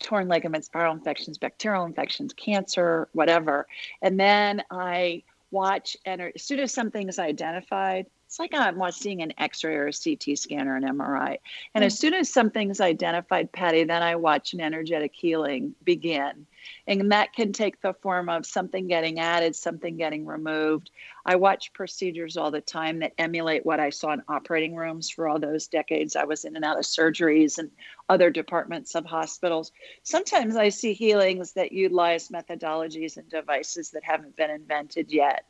torn 0.00 0.28
ligaments, 0.28 0.68
viral 0.68 0.94
infections, 0.94 1.38
bacterial 1.38 1.84
infections, 1.84 2.32
cancer, 2.32 3.08
whatever. 3.12 3.66
And 4.02 4.18
then 4.18 4.62
I 4.70 5.22
watch, 5.50 5.96
and 6.04 6.20
er, 6.20 6.32
as 6.34 6.42
soon 6.42 6.60
as 6.60 6.72
something 6.72 7.08
is 7.08 7.18
identified, 7.18 8.06
it's 8.30 8.38
like 8.38 8.54
I'm 8.54 8.80
seeing 8.92 9.22
an 9.22 9.32
X-ray 9.38 9.74
or 9.74 9.88
a 9.88 9.92
CT 9.92 10.38
scan 10.38 10.68
or 10.68 10.76
an 10.76 10.84
MRI. 10.84 11.38
And 11.74 11.82
mm-hmm. 11.82 11.82
as 11.82 11.98
soon 11.98 12.14
as 12.14 12.32
something's 12.32 12.80
identified, 12.80 13.50
Patti, 13.50 13.82
then 13.82 14.04
I 14.04 14.14
watch 14.14 14.52
an 14.52 14.60
energetic 14.60 15.12
healing 15.16 15.74
begin. 15.82 16.46
And 16.86 17.10
that 17.10 17.32
can 17.32 17.52
take 17.52 17.80
the 17.80 17.92
form 17.92 18.28
of 18.28 18.46
something 18.46 18.86
getting 18.86 19.18
added, 19.18 19.56
something 19.56 19.96
getting 19.96 20.26
removed. 20.26 20.92
I 21.26 21.34
watch 21.34 21.72
procedures 21.72 22.36
all 22.36 22.52
the 22.52 22.60
time 22.60 23.00
that 23.00 23.14
emulate 23.18 23.66
what 23.66 23.80
I 23.80 23.90
saw 23.90 24.12
in 24.12 24.22
operating 24.28 24.76
rooms 24.76 25.10
for 25.10 25.26
all 25.26 25.40
those 25.40 25.66
decades. 25.66 26.14
I 26.14 26.22
was 26.22 26.44
in 26.44 26.54
and 26.54 26.64
out 26.64 26.78
of 26.78 26.84
surgeries 26.84 27.58
and 27.58 27.68
other 28.08 28.30
departments 28.30 28.94
of 28.94 29.06
hospitals. 29.06 29.72
Sometimes 30.04 30.54
I 30.54 30.68
see 30.68 30.92
healings 30.92 31.54
that 31.54 31.72
utilize 31.72 32.28
methodologies 32.28 33.16
and 33.16 33.28
devices 33.28 33.90
that 33.90 34.04
haven't 34.04 34.36
been 34.36 34.50
invented 34.50 35.10
yet. 35.10 35.46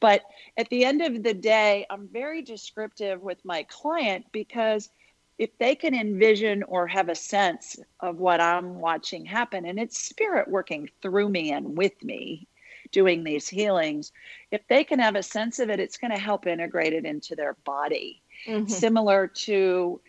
But 0.00 0.22
at 0.56 0.68
the 0.68 0.84
end 0.84 1.02
of 1.02 1.22
the 1.22 1.34
day, 1.34 1.86
I'm 1.90 2.08
very 2.08 2.42
descriptive 2.42 3.22
with 3.22 3.44
my 3.44 3.64
client 3.64 4.26
because 4.32 4.90
if 5.38 5.56
they 5.58 5.74
can 5.74 5.94
envision 5.94 6.62
or 6.64 6.86
have 6.86 7.08
a 7.08 7.14
sense 7.14 7.78
of 8.00 8.18
what 8.18 8.40
I'm 8.40 8.80
watching 8.80 9.24
happen, 9.24 9.64
and 9.64 9.78
it's 9.78 9.98
spirit 9.98 10.48
working 10.48 10.90
through 11.00 11.28
me 11.28 11.52
and 11.52 11.76
with 11.76 12.02
me 12.02 12.48
doing 12.90 13.22
these 13.22 13.48
healings, 13.48 14.12
if 14.50 14.66
they 14.68 14.82
can 14.82 14.98
have 14.98 15.14
a 15.14 15.22
sense 15.22 15.58
of 15.58 15.70
it, 15.70 15.80
it's 15.80 15.98
going 15.98 16.10
to 16.10 16.18
help 16.18 16.46
integrate 16.46 16.92
it 16.92 17.04
into 17.04 17.36
their 17.36 17.54
body. 17.64 18.22
Mm-hmm. 18.46 18.68
Similar 18.68 19.28
to 19.28 20.00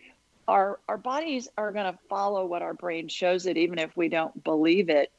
our 0.48 0.80
our 0.88 0.98
bodies 0.98 1.48
are 1.56 1.70
going 1.70 1.92
to 1.92 1.98
follow 2.08 2.44
what 2.44 2.62
our 2.62 2.74
brain 2.74 3.08
shows 3.08 3.46
it, 3.46 3.56
even 3.56 3.78
if 3.78 3.96
we 3.96 4.08
don't 4.08 4.42
believe 4.42 4.88
it. 4.88 5.12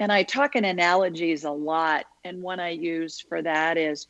And 0.00 0.10
I 0.10 0.24
talk 0.24 0.56
in 0.56 0.64
analogies 0.64 1.44
a 1.44 1.52
lot, 1.52 2.06
and 2.24 2.42
one 2.42 2.58
I 2.58 2.70
use 2.70 3.20
for 3.20 3.40
that 3.40 3.76
is 3.76 4.08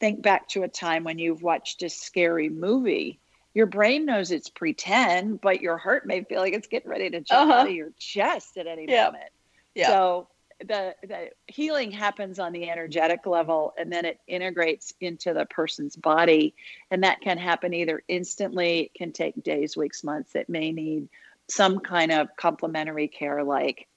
think 0.00 0.22
back 0.22 0.48
to 0.48 0.62
a 0.62 0.68
time 0.68 1.04
when 1.04 1.18
you've 1.18 1.42
watched 1.42 1.82
a 1.82 1.90
scary 1.90 2.48
movie 2.48 3.18
your 3.54 3.66
brain 3.66 4.06
knows 4.06 4.30
it's 4.30 4.48
pretend, 4.48 5.40
but 5.40 5.60
your 5.60 5.76
heart 5.76 6.06
may 6.06 6.24
feel 6.24 6.40
like 6.40 6.54
it's 6.54 6.68
getting 6.68 6.90
ready 6.90 7.10
to 7.10 7.20
jump 7.20 7.50
uh-huh. 7.50 7.60
out 7.60 7.68
of 7.68 7.74
your 7.74 7.90
chest 7.98 8.56
at 8.56 8.66
any 8.66 8.86
moment. 8.86 9.30
Yeah. 9.74 9.88
So 9.88 10.28
the 10.60 10.94
the 11.02 11.30
healing 11.48 11.90
happens 11.90 12.38
on 12.38 12.52
the 12.52 12.70
energetic 12.70 13.26
level 13.26 13.74
and 13.76 13.92
then 13.92 14.04
it 14.04 14.20
integrates 14.28 14.94
into 15.00 15.34
the 15.34 15.44
person's 15.44 15.96
body 15.96 16.54
and 16.88 17.02
that 17.02 17.20
can 17.20 17.36
happen 17.36 17.74
either 17.74 18.00
instantly 18.06 18.80
it 18.82 18.94
can 18.94 19.10
take 19.10 19.42
days 19.42 19.76
weeks 19.76 20.04
months 20.04 20.36
it 20.36 20.48
may 20.48 20.70
need 20.70 21.08
some 21.48 21.80
kind 21.80 22.12
of 22.12 22.28
complementary 22.36 23.08
care 23.08 23.42
like 23.42 23.88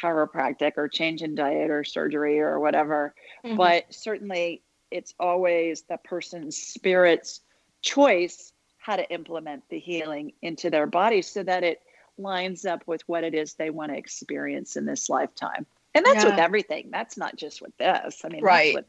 chiropractic 0.00 0.72
or 0.76 0.88
change 0.88 1.22
in 1.22 1.34
diet 1.34 1.70
or 1.70 1.84
surgery 1.84 2.40
or 2.40 2.58
whatever 2.58 3.14
mm-hmm. 3.44 3.56
but 3.56 3.84
certainly 3.90 4.62
it's 4.90 5.14
always 5.18 5.82
the 5.82 5.98
person's 5.98 6.56
spirit's 6.56 7.40
choice 7.82 8.52
how 8.78 8.96
to 8.96 9.12
implement 9.12 9.62
the 9.68 9.78
healing 9.78 10.32
into 10.42 10.70
their 10.70 10.86
body 10.86 11.22
so 11.22 11.42
that 11.42 11.62
it 11.62 11.80
lines 12.18 12.64
up 12.64 12.82
with 12.86 13.02
what 13.06 13.24
it 13.24 13.34
is 13.34 13.54
they 13.54 13.70
want 13.70 13.90
to 13.90 13.98
experience 13.98 14.76
in 14.76 14.84
this 14.84 15.08
lifetime 15.08 15.66
and 15.94 16.06
that's 16.06 16.24
yeah. 16.24 16.30
with 16.30 16.38
everything. 16.38 16.88
That's 16.90 17.16
not 17.16 17.36
just 17.36 17.60
with 17.60 17.76
this. 17.76 18.22
I 18.24 18.28
mean, 18.28 18.42
right. 18.42 18.74
With 18.74 18.86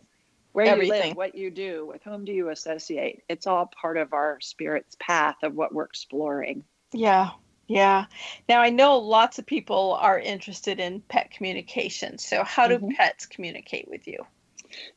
where 0.53 0.67
Everything. 0.67 1.01
you 1.01 1.07
live, 1.07 1.17
what 1.17 1.35
you 1.35 1.49
do, 1.49 1.85
with 1.87 2.03
whom 2.03 2.25
do 2.25 2.31
you 2.31 2.49
associate. 2.49 3.23
It's 3.27 3.47
all 3.47 3.71
part 3.81 3.97
of 3.97 4.13
our 4.13 4.39
spirit's 4.39 4.95
path 4.99 5.37
of 5.41 5.55
what 5.55 5.73
we're 5.73 5.85
exploring. 5.85 6.63
Yeah. 6.91 7.31
Yeah. 7.67 8.05
Now 8.49 8.61
I 8.61 8.69
know 8.69 8.97
lots 8.97 9.39
of 9.39 9.45
people 9.45 9.97
are 9.99 10.19
interested 10.19 10.79
in 10.79 11.01
pet 11.01 11.31
communication. 11.31 12.17
So 12.17 12.43
how 12.43 12.67
do 12.67 12.75
mm-hmm. 12.75 12.89
pets 12.89 13.25
communicate 13.25 13.87
with 13.87 14.07
you? 14.07 14.25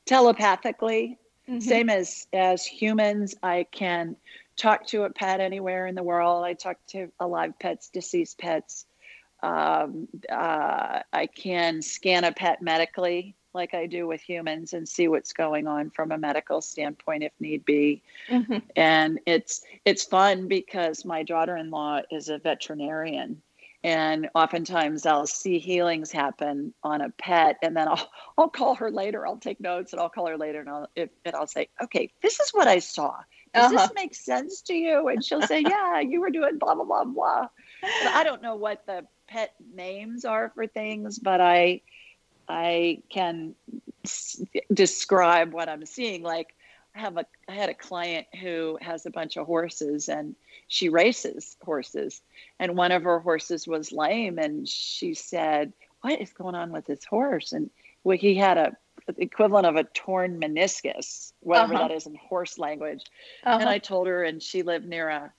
Telepathically. 0.04 1.18
Mm-hmm. 1.48 1.60
Same 1.60 1.90
as 1.90 2.26
as 2.32 2.66
humans, 2.66 3.36
I 3.42 3.66
can 3.70 4.16
talk 4.56 4.86
to 4.88 5.04
a 5.04 5.10
pet 5.10 5.40
anywhere 5.40 5.86
in 5.86 5.94
the 5.94 6.02
world. 6.02 6.44
I 6.44 6.54
talk 6.54 6.78
to 6.88 7.12
alive 7.20 7.52
pets, 7.60 7.88
deceased 7.88 8.38
pets 8.38 8.86
um, 9.42 10.08
uh, 10.30 11.00
I 11.12 11.26
can 11.26 11.82
scan 11.82 12.24
a 12.24 12.32
pet 12.32 12.62
medically, 12.62 13.36
like 13.56 13.74
I 13.74 13.86
do 13.86 14.06
with 14.06 14.20
humans, 14.20 14.72
and 14.72 14.88
see 14.88 15.08
what's 15.08 15.32
going 15.32 15.66
on 15.66 15.90
from 15.90 16.12
a 16.12 16.18
medical 16.18 16.60
standpoint 16.60 17.24
if 17.24 17.32
need 17.40 17.64
be. 17.64 18.02
Mm-hmm. 18.30 18.58
And 18.76 19.18
it's 19.26 19.62
it's 19.84 20.04
fun 20.04 20.46
because 20.46 21.04
my 21.04 21.24
daughter-in-law 21.24 22.02
is 22.12 22.28
a 22.28 22.38
veterinarian, 22.38 23.42
and 23.82 24.28
oftentimes 24.34 25.06
I'll 25.06 25.26
see 25.26 25.58
healings 25.58 26.12
happen 26.12 26.74
on 26.82 27.00
a 27.00 27.10
pet, 27.10 27.56
and 27.62 27.76
then 27.76 27.88
I'll 27.88 28.10
I'll 28.38 28.48
call 28.48 28.76
her 28.76 28.90
later. 28.90 29.26
I'll 29.26 29.38
take 29.38 29.60
notes, 29.60 29.92
and 29.92 30.00
I'll 30.00 30.08
call 30.08 30.26
her 30.26 30.38
later, 30.38 30.60
and 30.60 30.68
I'll 30.68 30.88
if, 30.94 31.10
and 31.24 31.34
I'll 31.34 31.46
say, 31.46 31.68
okay, 31.82 32.12
this 32.22 32.38
is 32.40 32.50
what 32.50 32.68
I 32.68 32.78
saw. 32.78 33.16
Does 33.54 33.72
uh-huh. 33.72 33.86
this 33.86 33.94
make 33.94 34.14
sense 34.14 34.60
to 34.62 34.74
you? 34.74 35.08
And 35.08 35.24
she'll 35.24 35.42
say, 35.42 35.60
yeah, 35.66 36.00
you 36.00 36.20
were 36.20 36.30
doing 36.30 36.58
blah 36.58 36.74
blah 36.74 36.84
blah 36.84 37.04
blah. 37.04 37.48
But 37.80 38.12
I 38.12 38.24
don't 38.24 38.42
know 38.42 38.56
what 38.56 38.84
the 38.86 39.06
pet 39.28 39.54
names 39.74 40.24
are 40.24 40.50
for 40.54 40.66
things, 40.66 41.18
but 41.18 41.40
I 41.40 41.82
I 42.48 43.02
can 43.08 43.54
s- 44.04 44.42
describe 44.72 45.52
what 45.52 45.68
I'm 45.68 45.84
seeing. 45.86 46.22
Like 46.22 46.54
I 46.94 47.00
have 47.00 47.16
a 47.16 47.26
I 47.48 47.52
had 47.52 47.68
a 47.68 47.74
client 47.74 48.26
who 48.40 48.78
has 48.80 49.06
a 49.06 49.10
bunch 49.10 49.36
of 49.36 49.46
horses 49.46 50.08
and 50.08 50.34
she 50.68 50.88
races 50.88 51.56
horses, 51.64 52.22
and 52.58 52.76
one 52.76 52.92
of 52.92 53.04
her 53.04 53.20
horses 53.20 53.66
was 53.66 53.92
lame, 53.92 54.38
and 54.38 54.68
she 54.68 55.14
said, 55.14 55.72
"What 56.00 56.20
is 56.20 56.32
going 56.32 56.54
on 56.54 56.72
with 56.72 56.86
this 56.86 57.04
horse?" 57.04 57.52
And 57.52 57.70
well, 58.04 58.16
he 58.16 58.34
had 58.34 58.58
a 58.58 58.76
equivalent 59.18 59.66
of 59.66 59.76
a 59.76 59.84
torn 59.84 60.40
meniscus, 60.40 61.32
whatever 61.40 61.74
uh-huh. 61.74 61.88
that 61.88 61.94
is 61.94 62.06
in 62.06 62.14
horse 62.16 62.58
language. 62.58 63.04
Uh-huh. 63.44 63.58
And 63.60 63.68
I 63.68 63.78
told 63.78 64.06
her, 64.06 64.24
and 64.24 64.42
she 64.42 64.62
lived 64.62 64.86
near 64.86 65.08
a 65.08 65.32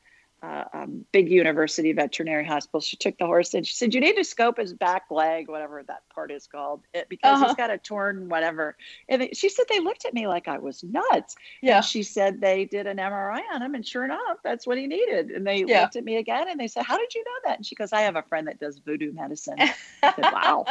uh, 0.43 0.63
um, 0.73 1.05
big 1.11 1.29
university 1.29 1.91
veterinary 1.93 2.45
hospital. 2.45 2.79
She 2.79 2.95
took 2.95 3.17
the 3.17 3.25
horse 3.25 3.53
and 3.53 3.65
she 3.65 3.73
said, 3.73 3.93
"You 3.93 4.01
need 4.01 4.15
to 4.17 4.23
scope 4.23 4.57
his 4.57 4.73
back 4.73 5.05
leg, 5.09 5.49
whatever 5.49 5.81
that 5.83 6.07
part 6.13 6.31
is 6.31 6.45
called, 6.45 6.81
it, 6.93 7.09
because 7.09 7.35
uh-huh. 7.35 7.47
he's 7.47 7.55
got 7.55 7.71
a 7.71 7.77
torn 7.77 8.29
whatever." 8.29 8.77
And 9.09 9.23
they, 9.23 9.29
she 9.33 9.49
said 9.49 9.65
they 9.67 9.79
looked 9.79 10.05
at 10.05 10.13
me 10.13 10.27
like 10.27 10.47
I 10.47 10.59
was 10.59 10.83
nuts. 10.83 11.35
Yeah. 11.61 11.77
And 11.77 11.85
she 11.85 12.03
said 12.03 12.39
they 12.39 12.65
did 12.65 12.85
an 12.85 12.97
MRI 12.97 13.41
on 13.51 13.61
him, 13.61 13.73
and 13.73 13.85
sure 13.85 14.05
enough, 14.05 14.37
that's 14.43 14.67
what 14.67 14.77
he 14.77 14.85
needed. 14.85 15.31
And 15.31 15.45
they 15.45 15.63
yeah. 15.65 15.81
looked 15.81 15.95
at 15.95 16.03
me 16.03 16.17
again 16.17 16.47
and 16.49 16.59
they 16.59 16.67
said, 16.67 16.83
"How 16.83 16.97
did 16.97 17.15
you 17.15 17.23
know 17.23 17.49
that?" 17.49 17.57
And 17.57 17.65
she 17.65 17.75
goes, 17.75 17.91
"I 17.91 18.01
have 18.01 18.15
a 18.15 18.23
friend 18.23 18.47
that 18.47 18.59
does 18.59 18.77
voodoo 18.77 19.11
medicine." 19.13 19.55
I 19.59 19.73
said, 20.01 20.31
"Wow, 20.31 20.65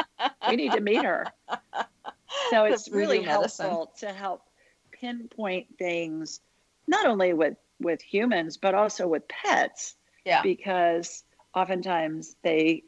we 0.48 0.56
need 0.56 0.72
to 0.72 0.80
meet 0.80 1.04
her." 1.04 1.26
So 2.50 2.64
it's 2.64 2.90
really 2.90 3.22
helpful 3.22 3.92
to 3.98 4.12
help 4.12 4.42
pinpoint 4.92 5.78
things, 5.78 6.40
not 6.86 7.06
only 7.06 7.32
with 7.32 7.56
with 7.80 8.00
humans 8.00 8.56
but 8.56 8.74
also 8.74 9.06
with 9.06 9.26
pets. 9.28 9.94
Yeah. 10.24 10.42
Because 10.42 11.22
oftentimes 11.54 12.36
they 12.42 12.82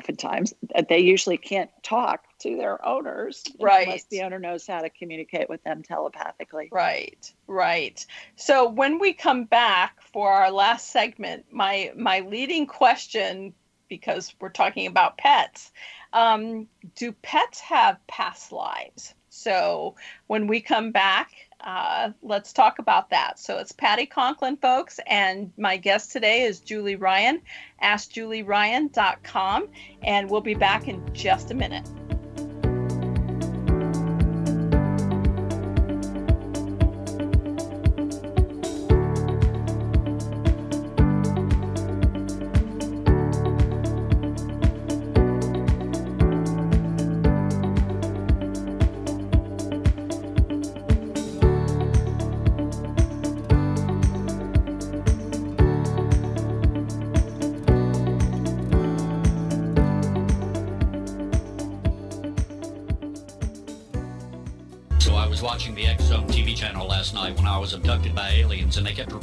oftentimes 0.00 0.52
they 0.88 0.98
usually 0.98 1.36
can't 1.36 1.70
talk 1.82 2.24
to 2.40 2.56
their 2.56 2.84
owners 2.84 3.44
right. 3.60 3.86
unless 3.86 4.04
the 4.04 4.22
owner 4.22 4.38
knows 4.38 4.66
how 4.66 4.80
to 4.80 4.90
communicate 4.90 5.48
with 5.48 5.62
them 5.62 5.82
telepathically. 5.82 6.68
Right 6.72 7.32
right. 7.46 8.04
So 8.34 8.68
when 8.68 8.98
we 8.98 9.12
come 9.12 9.44
back 9.44 10.02
for 10.02 10.32
our 10.32 10.50
last 10.50 10.90
segment 10.90 11.46
my 11.50 11.92
my 11.96 12.20
leading 12.20 12.66
question 12.66 13.54
because 13.88 14.34
we're 14.40 14.48
talking 14.48 14.88
about 14.88 15.16
pets 15.16 15.70
um, 16.12 16.66
do 16.94 17.12
pets 17.12 17.60
have 17.60 17.98
past 18.06 18.50
lives? 18.50 19.14
So 19.28 19.96
when 20.26 20.46
we 20.46 20.60
come 20.60 20.90
back 20.90 21.32
uh, 21.66 22.12
let's 22.22 22.52
talk 22.52 22.78
about 22.78 23.10
that. 23.10 23.38
So 23.40 23.58
it's 23.58 23.72
Patti 23.72 24.06
Conklin, 24.06 24.56
folks, 24.56 25.00
and 25.06 25.52
my 25.58 25.76
guest 25.76 26.12
today 26.12 26.42
is 26.42 26.60
Julie 26.60 26.96
Ryan. 26.96 27.42
AskJulieRyan.com, 27.82 29.68
and 30.02 30.30
we'll 30.30 30.40
be 30.40 30.54
back 30.54 30.88
in 30.88 31.02
just 31.12 31.50
a 31.50 31.54
minute. 31.54 31.90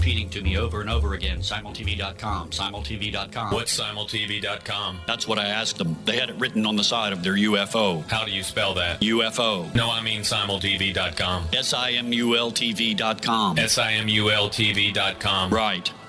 Repeating 0.03 0.29
to 0.29 0.41
me 0.41 0.57
over 0.57 0.81
and 0.81 0.89
over 0.89 1.13
again, 1.13 1.39
simultv.com, 1.39 2.49
simultv.com. 2.49 3.53
What's 3.53 3.79
simultv.com? 3.79 4.99
That's 5.07 5.29
what 5.29 5.39
I 5.39 5.45
asked 5.45 5.77
them. 5.77 5.95
They 6.03 6.17
had 6.17 6.29
it 6.29 6.35
written 6.35 6.65
on 6.65 6.75
the 6.75 6.83
side 6.83 7.13
of 7.13 7.23
their 7.23 7.35
UFO. 7.35 8.05
How 8.09 8.25
do 8.25 8.31
you 8.31 8.43
spell 8.43 8.73
that? 8.73 8.99
UFO. 8.99 9.73
No, 9.73 9.89
I 9.89 10.01
mean 10.01 10.23
simultv.com. 10.23 11.45
S-I-M-U-L-T-V.com. 11.53 13.57
S-I-M-U-L-T-V.com. 13.57 15.53
Right. 15.53 15.93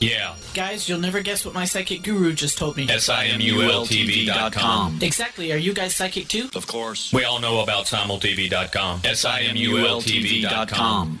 Yeah. 0.00 0.34
Guys, 0.54 0.88
you'll 0.88 1.00
never 1.00 1.20
guess 1.20 1.44
what 1.44 1.54
my 1.54 1.64
psychic 1.64 2.02
guru 2.02 2.32
just 2.32 2.58
told 2.58 2.76
me. 2.76 2.86
SIMULTV.com. 2.86 4.98
Exactly. 5.02 5.52
Are 5.52 5.56
you 5.56 5.74
guys 5.74 5.96
psychic 5.96 6.28
too? 6.28 6.48
Of 6.54 6.66
course. 6.66 7.12
We 7.12 7.24
all 7.24 7.40
know 7.40 7.60
about 7.60 7.86
SimulTV.com. 7.86 9.00
SIMULTV.com. 9.02 11.20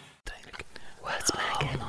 What's 1.02 1.32
making? 1.34 1.80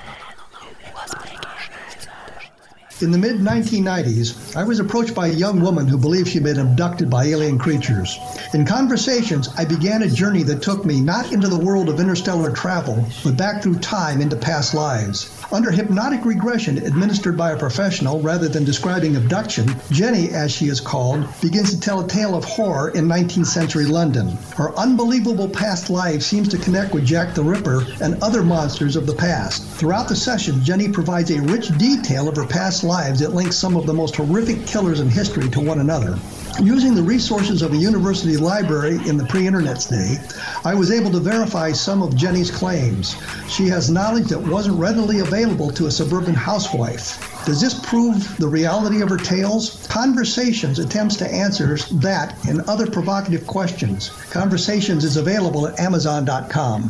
In 3.02 3.12
the 3.12 3.18
mid 3.18 3.38
1990s, 3.38 4.58
I 4.58 4.64
was 4.66 4.82
approached 4.82 5.16
by 5.16 5.28
a 5.28 5.32
young 5.32 5.62
woman 5.62 5.88
who 5.88 5.98
believed 5.98 6.28
she'd 6.28 6.44
been 6.44 6.60
abducted 6.60 7.10
by 7.10 7.28
alien 7.28 7.58
creatures. 7.58 8.20
In 8.54 8.66
conversations, 8.66 9.48
I 9.58 9.64
began 9.64 10.04
a 10.04 10.10
journey 10.10 10.44
that 10.44 10.62
took 10.62 10.84
me 10.84 11.00
not 11.00 11.32
into 11.32 11.48
the 11.48 11.58
world 11.58 11.88
of 11.88 12.02
interstellar 12.02 12.52
travel, 12.52 13.06
but 13.24 13.38
back 13.38 13.64
through 13.64 13.80
time 13.80 14.20
into 14.20 14.36
past 14.36 14.74
lives. 14.74 15.39
Under 15.52 15.72
hypnotic 15.72 16.26
regression 16.26 16.78
administered 16.78 17.36
by 17.36 17.52
a 17.52 17.58
professional 17.58 18.22
rather 18.22 18.47
than 18.47 18.64
describing 18.64 19.16
abduction, 19.16 19.68
Jenny, 19.89 20.30
as 20.30 20.52
she 20.52 20.68
is 20.68 20.80
called, 20.80 21.28
begins 21.41 21.72
to 21.72 21.80
tell 21.80 22.02
a 22.02 22.08
tale 22.08 22.36
of 22.36 22.43
horror 22.43 22.89
in 22.89 23.08
19th 23.08 23.47
century 23.47 23.86
London. 23.86 24.38
Her 24.56 24.78
unbelievable 24.78 25.50
past 25.50 25.89
life 25.89 26.22
seems 26.22 26.50
to 26.50 26.60
connect 26.60 26.93
with 26.93 27.04
Jack 27.04 27.34
the 27.34 27.43
Ripper 27.43 27.84
and 28.00 28.22
other 28.22 28.43
monsters 28.43 28.95
of 28.95 29.08
the 29.08 29.16
past. 29.16 29.64
Throughout 29.64 30.08
the 30.08 30.16
session, 30.16 30.64
Jenny 30.64 30.88
provides 30.88 31.32
a 31.32 31.41
rich 31.41 31.76
detail 31.80 32.30
of 32.30 32.36
her 32.36 32.45
past 32.45 32.84
lives 32.84 33.20
that 33.22 33.34
links 33.34 33.56
some 33.56 33.76
of 33.76 33.88
the 33.88 33.93
most 33.93 34.18
horrific 34.18 34.68
killers 34.68 35.00
in 35.00 35.10
history 35.10 35.50
to 35.50 35.60
one 35.60 35.80
another. 35.80 36.20
Using 36.62 36.93
the 36.93 37.01
resources 37.01 37.62
of 37.62 37.72
a 37.72 37.78
university 37.78 38.36
library 38.36 38.99
in 39.07 39.16
the 39.16 39.24
pre 39.24 39.47
internet 39.47 39.88
day, 39.89 40.18
I 40.66 40.76
was 40.76 40.91
able 40.91 41.10
to 41.12 41.20
verify 41.20 41.72
some 41.72 42.03
of 42.03 42.18
Jenny's 42.18 42.51
claims. 42.51 43.16
She 43.47 43.68
has 43.68 43.89
knowledge 43.89 44.28
that 44.28 44.39
wasn't 44.39 44.78
readily 44.78 45.20
available 45.20 45.72
to 45.72 45.86
a 45.88 45.91
suburban 45.91 46.34
housewife. 46.34 47.45
Does 47.45 47.62
this 47.62 47.74
prove 47.74 48.38
the 48.38 48.47
reality 48.47 49.01
of 49.01 49.10
her 49.10 49.18
tales? 49.18 49.88
Conversations 49.88 50.80
attempts 50.80 51.16
to 51.18 51.34
answer 51.34 51.78
that 51.78 52.36
and 52.45 52.60
other 52.62 52.88
provocative 52.91 53.47
questions. 53.47 54.10
Conversations 54.30 55.05
is 55.05 55.16
available 55.16 55.66
at 55.66 55.80
Amazon.com. 55.80 56.89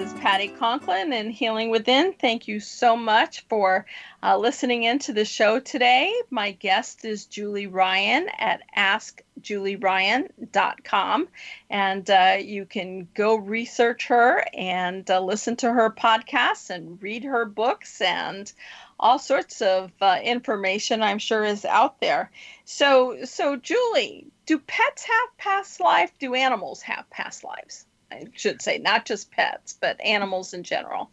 Is 0.00 0.12
Patti 0.14 0.48
Conklin 0.48 1.12
and 1.12 1.30
Healing 1.30 1.68
Within. 1.68 2.14
Thank 2.14 2.48
you 2.48 2.58
so 2.58 2.96
much 2.96 3.44
for 3.50 3.84
uh, 4.22 4.38
listening 4.38 4.84
into 4.84 5.12
the 5.12 5.26
show 5.26 5.60
today. 5.60 6.10
My 6.30 6.52
guest 6.52 7.04
is 7.04 7.26
Julie 7.26 7.66
Ryan 7.66 8.30
at 8.38 8.62
AskJulieRyan.com, 8.74 11.28
and 11.68 12.10
uh, 12.10 12.38
you 12.40 12.64
can 12.64 13.08
go 13.12 13.34
research 13.34 14.06
her 14.06 14.42
and 14.54 15.10
uh, 15.10 15.20
listen 15.20 15.56
to 15.56 15.70
her 15.70 15.90
podcasts 15.90 16.70
and 16.70 17.02
read 17.02 17.24
her 17.24 17.44
books 17.44 18.00
and 18.00 18.50
all 18.98 19.18
sorts 19.18 19.60
of 19.60 19.92
uh, 20.00 20.18
information. 20.22 21.02
I'm 21.02 21.18
sure 21.18 21.44
is 21.44 21.66
out 21.66 22.00
there. 22.00 22.30
So, 22.64 23.26
so 23.26 23.56
Julie, 23.56 24.28
do 24.46 24.58
pets 24.60 25.04
have 25.04 25.36
past 25.36 25.78
life? 25.78 26.10
Do 26.18 26.34
animals 26.34 26.80
have 26.80 27.04
past 27.10 27.44
lives? 27.44 27.84
I 28.10 28.26
should 28.34 28.62
say, 28.62 28.78
not 28.78 29.06
just 29.06 29.30
pets, 29.30 29.76
but 29.80 30.00
animals 30.00 30.54
in 30.54 30.62
general. 30.62 31.10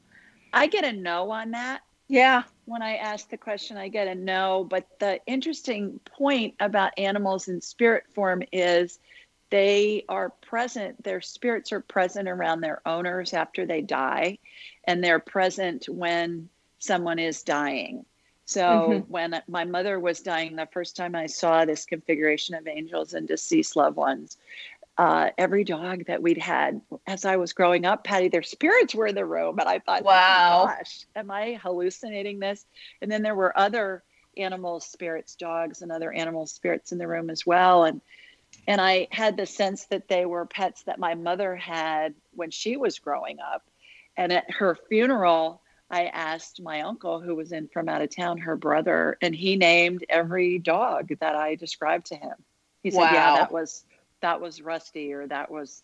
I 0.54 0.68
get 0.68 0.86
a 0.86 0.93
no 0.93 1.32
on 1.32 1.52
that. 1.52 1.82
Yeah. 2.08 2.43
When 2.66 2.82
I 2.82 2.95
ask 2.95 3.30
the 3.30 3.38
question, 3.38 3.78
I 3.78 3.89
get 3.89 4.08
a 4.08 4.16
no. 4.16 4.66
But 4.70 4.88
the 5.00 5.20
interesting 5.26 6.00
point 6.06 6.56
about 6.60 6.98
animals 6.98 7.48
in 7.48 7.62
spirit 7.62 8.06
form 8.14 8.43
is 8.52 9.00
they 9.50 10.04
are 10.10 10.30
present, 10.30 11.04
their 11.04 11.22
spirits 11.22 11.72
are 11.72 11.80
present 11.80 12.28
around 12.28 12.62
their 12.62 12.82
owners 12.86 13.34
after 13.34 13.66
they 13.66 13.82
die, 13.82 14.39
and 14.84 15.04
they're 15.04 15.20
present 15.20 15.88
when 15.88 16.50
someone 16.80 17.20
is 17.20 17.43
dying. 17.43 18.06
So 18.45 18.62
mm-hmm. 18.62 19.12
when 19.12 19.41
my 19.50 19.66
mother 19.66 20.00
was 20.00 20.22
dying, 20.22 20.56
the 20.56 20.70
first 20.72 20.95
time 20.95 21.16
I 21.16 21.26
saw 21.26 21.66
this 21.66 21.86
configuration 21.86 22.56
of 22.56 22.68
angels 22.68 23.14
and 23.14 23.28
deceased 23.28 23.76
loved 23.76 23.98
ones, 23.98 24.38
uh, 24.98 25.30
every 25.38 25.64
dog 25.64 26.06
that 26.08 26.22
we'd 26.22 26.39
had 26.39 26.82
as 27.06 27.24
I 27.26 27.36
was 27.36 27.54
growing 27.54 27.86
up, 27.86 28.04
Patti, 28.04 28.30
their 28.30 28.43
spirits 28.43 28.95
were 28.95 29.08
in 29.08 29.16
the 29.16 29.26
room. 29.26 29.60
And 29.60 29.70
I 29.70 29.80
thought, 29.80 30.04
wow, 30.04 30.64
oh 30.64 30.66
gosh, 30.68 31.06
am 31.16 31.30
I 31.30 31.60
hallucinating 31.62 32.39
this? 32.39 32.66
And 33.02 33.12
then 33.12 33.22
there 33.22 33.36
were 33.36 33.58
other 33.58 34.04
animal 34.38 34.80
spirits, 34.80 35.36
dogs 35.36 35.82
and 35.82 35.91
other 35.91 36.12
animal 36.12 36.48
spirits 36.48 36.91
in 36.91 36.98
the 36.98 37.08
room 37.08 37.30
as 37.30 37.45
well. 37.45 37.84
And 37.84 38.02
and 38.68 38.82
I 38.82 39.08
had 39.12 39.38
the 39.38 39.45
sense 39.45 39.86
that 39.86 40.08
they 40.08 40.26
were 40.26 40.45
pets 40.45 40.84
that 40.84 41.00
my 41.00 41.16
mother 41.16 41.56
had 41.56 42.16
when 42.34 42.50
she 42.50 42.78
was 42.78 43.00
growing 43.00 43.39
up. 43.39 43.64
And 44.16 44.32
at 44.32 44.50
her 44.50 44.78
funeral, 44.88 45.62
I 45.91 46.06
asked 46.06 46.62
my 46.62 46.82
uncle, 46.82 47.20
who 47.20 47.36
was 47.36 47.52
in 47.52 47.68
from 47.68 47.88
out 47.88 48.02
of 48.02 48.10
town, 48.10 48.39
her 48.39 48.56
brother, 48.56 49.18
and 49.22 49.36
he 49.36 49.58
named 49.58 50.06
every 50.10 50.60
dog 50.60 51.12
that 51.20 51.36
I 51.36 51.56
described 51.56 52.08
to 52.08 52.16
him. 52.16 52.34
He 52.84 52.91
said, 52.91 53.00
wow. 53.00 53.12
"Yeah, 53.14 53.36
that 53.36 53.52
was 53.52 53.86
that 54.22 54.41
was 54.41 54.61
Rusty 54.61 55.13
or 55.13 55.28
that 55.28 55.51
was 55.51 55.84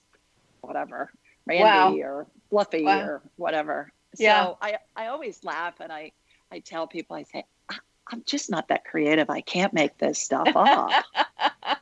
whatever, 0.61 1.11
Randy 1.45 1.63
wow. 1.63 1.93
or 1.95 2.27
Fluffy 2.49 2.83
wow. 2.83 3.01
or 3.01 3.21
whatever. 3.35 3.91
Yeah. 4.17 4.45
So 4.45 4.57
I, 4.61 4.77
I 4.95 5.07
always 5.07 5.43
laugh 5.43 5.79
and 5.79 5.91
I, 5.91 6.11
I 6.51 6.59
tell 6.59 6.87
people, 6.87 7.15
I 7.15 7.23
say, 7.23 7.45
I'm 8.07 8.23
just 8.25 8.49
not 8.49 8.67
that 8.67 8.85
creative. 8.85 9.29
I 9.29 9.41
can't 9.41 9.73
make 9.73 9.97
this 9.97 10.19
stuff 10.19 10.49
up. 10.55 10.91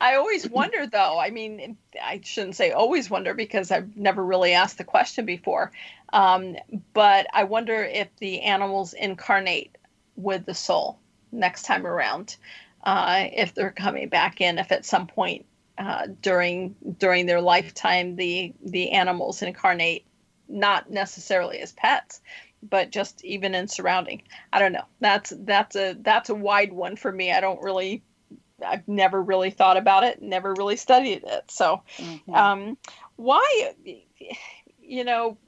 I 0.00 0.16
always 0.16 0.48
wonder, 0.48 0.86
though. 0.86 1.18
I 1.18 1.30
mean, 1.30 1.76
I 2.02 2.20
shouldn't 2.24 2.56
say 2.56 2.72
always 2.72 3.08
wonder 3.08 3.34
because 3.34 3.70
I've 3.70 3.96
never 3.96 4.24
really 4.24 4.52
asked 4.52 4.78
the 4.78 4.84
question 4.84 5.24
before. 5.26 5.70
Um, 6.12 6.56
but 6.92 7.26
I 7.32 7.44
wonder 7.44 7.84
if 7.84 8.08
the 8.16 8.40
animals 8.40 8.94
incarnate 8.94 9.76
with 10.16 10.44
the 10.46 10.54
soul 10.54 10.98
next 11.32 11.62
time 11.62 11.86
around, 11.86 12.36
uh, 12.82 13.26
if 13.32 13.54
they're 13.54 13.70
coming 13.70 14.08
back 14.08 14.40
in, 14.40 14.58
if 14.58 14.72
at 14.72 14.84
some 14.84 15.06
point 15.06 15.46
uh, 15.80 16.06
during 16.22 16.76
during 16.98 17.26
their 17.26 17.40
lifetime 17.40 18.14
the 18.16 18.52
the 18.64 18.92
animals 18.92 19.42
incarnate 19.42 20.04
not 20.48 20.90
necessarily 20.90 21.58
as 21.58 21.72
pets 21.72 22.20
but 22.62 22.90
just 22.90 23.24
even 23.24 23.54
in 23.54 23.68
surrounding. 23.68 24.22
I 24.52 24.58
don't 24.58 24.72
know. 24.72 24.84
That's 25.00 25.32
that's 25.44 25.76
a 25.76 25.96
that's 26.00 26.30
a 26.30 26.34
wide 26.34 26.72
one 26.72 26.96
for 26.96 27.10
me. 27.10 27.32
I 27.32 27.40
don't 27.40 27.62
really 27.62 28.02
i've 28.62 28.86
never 28.86 29.22
really 29.22 29.48
thought 29.48 29.78
about 29.78 30.04
it 30.04 30.20
never 30.20 30.52
really 30.52 30.76
studied 30.76 31.24
it. 31.24 31.50
So 31.50 31.82
mm-hmm. 31.96 32.34
um, 32.34 32.76
why 33.16 33.72
you 34.82 35.04
know 35.04 35.38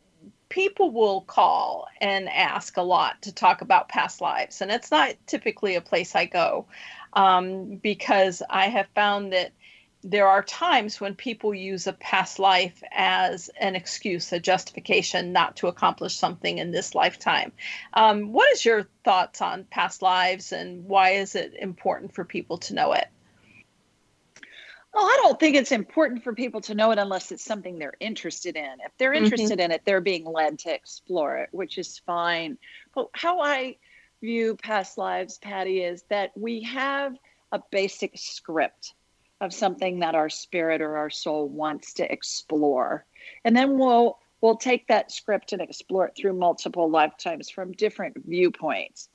people 0.48 0.90
will 0.90 1.22
call 1.22 1.88
and 2.00 2.28
ask 2.28 2.76
a 2.76 2.82
lot 2.82 3.20
to 3.22 3.32
talk 3.32 3.60
about 3.60 3.88
past 3.88 4.20
lives 4.20 4.60
and 4.60 4.70
it's 4.70 4.90
not 4.90 5.14
typically 5.26 5.74
a 5.76 5.80
place 5.80 6.14
i 6.14 6.26
go 6.26 6.66
um, 7.14 7.76
because 7.76 8.42
i 8.50 8.66
have 8.66 8.86
found 8.94 9.32
that 9.32 9.52
there 10.04 10.26
are 10.26 10.42
times 10.42 11.00
when 11.00 11.14
people 11.14 11.54
use 11.54 11.86
a 11.86 11.92
past 11.92 12.38
life 12.38 12.82
as 12.90 13.50
an 13.60 13.76
excuse, 13.76 14.32
a 14.32 14.40
justification 14.40 15.32
not 15.32 15.56
to 15.56 15.68
accomplish 15.68 16.14
something 16.14 16.58
in 16.58 16.72
this 16.72 16.94
lifetime. 16.94 17.52
Um, 17.94 18.32
what 18.32 18.50
is 18.52 18.64
your 18.64 18.88
thoughts 19.04 19.40
on 19.40 19.64
past 19.64 20.02
lives 20.02 20.52
and 20.52 20.84
why 20.86 21.10
is 21.10 21.34
it 21.34 21.54
important 21.54 22.14
for 22.14 22.24
people 22.24 22.58
to 22.58 22.74
know 22.74 22.92
it? 22.94 23.06
Well, 24.92 25.06
I 25.06 25.20
don't 25.22 25.40
think 25.40 25.56
it's 25.56 25.72
important 25.72 26.22
for 26.22 26.34
people 26.34 26.60
to 26.62 26.74
know 26.74 26.90
it 26.90 26.98
unless 26.98 27.32
it's 27.32 27.44
something 27.44 27.78
they're 27.78 27.94
interested 28.00 28.56
in. 28.56 28.76
If 28.84 28.92
they're 28.98 29.12
mm-hmm. 29.12 29.24
interested 29.24 29.58
mm-hmm. 29.58 29.70
in 29.70 29.70
it, 29.70 29.82
they're 29.84 30.02
being 30.02 30.24
led 30.24 30.58
to 30.60 30.74
explore 30.74 31.38
it, 31.38 31.48
which 31.52 31.78
is 31.78 31.98
fine. 32.04 32.58
But 32.94 33.08
how 33.12 33.40
I 33.40 33.76
view 34.20 34.56
past 34.56 34.98
lives, 34.98 35.38
Patti, 35.38 35.82
is 35.82 36.02
that 36.10 36.32
we 36.36 36.62
have 36.64 37.16
a 37.52 37.62
basic 37.70 38.12
script 38.16 38.94
of 39.42 39.52
something 39.52 39.98
that 39.98 40.14
our 40.14 40.30
spirit 40.30 40.80
or 40.80 40.96
our 40.96 41.10
soul 41.10 41.48
wants 41.48 41.94
to 41.94 42.10
explore. 42.10 43.04
And 43.44 43.54
then 43.54 43.76
we'll 43.78 44.18
we'll 44.40 44.56
take 44.56 44.88
that 44.88 45.12
script 45.12 45.52
and 45.52 45.60
explore 45.60 46.06
it 46.06 46.14
through 46.16 46.32
multiple 46.34 46.88
lifetimes 46.88 47.50
from 47.50 47.72
different 47.72 48.16
viewpoints. 48.24 49.08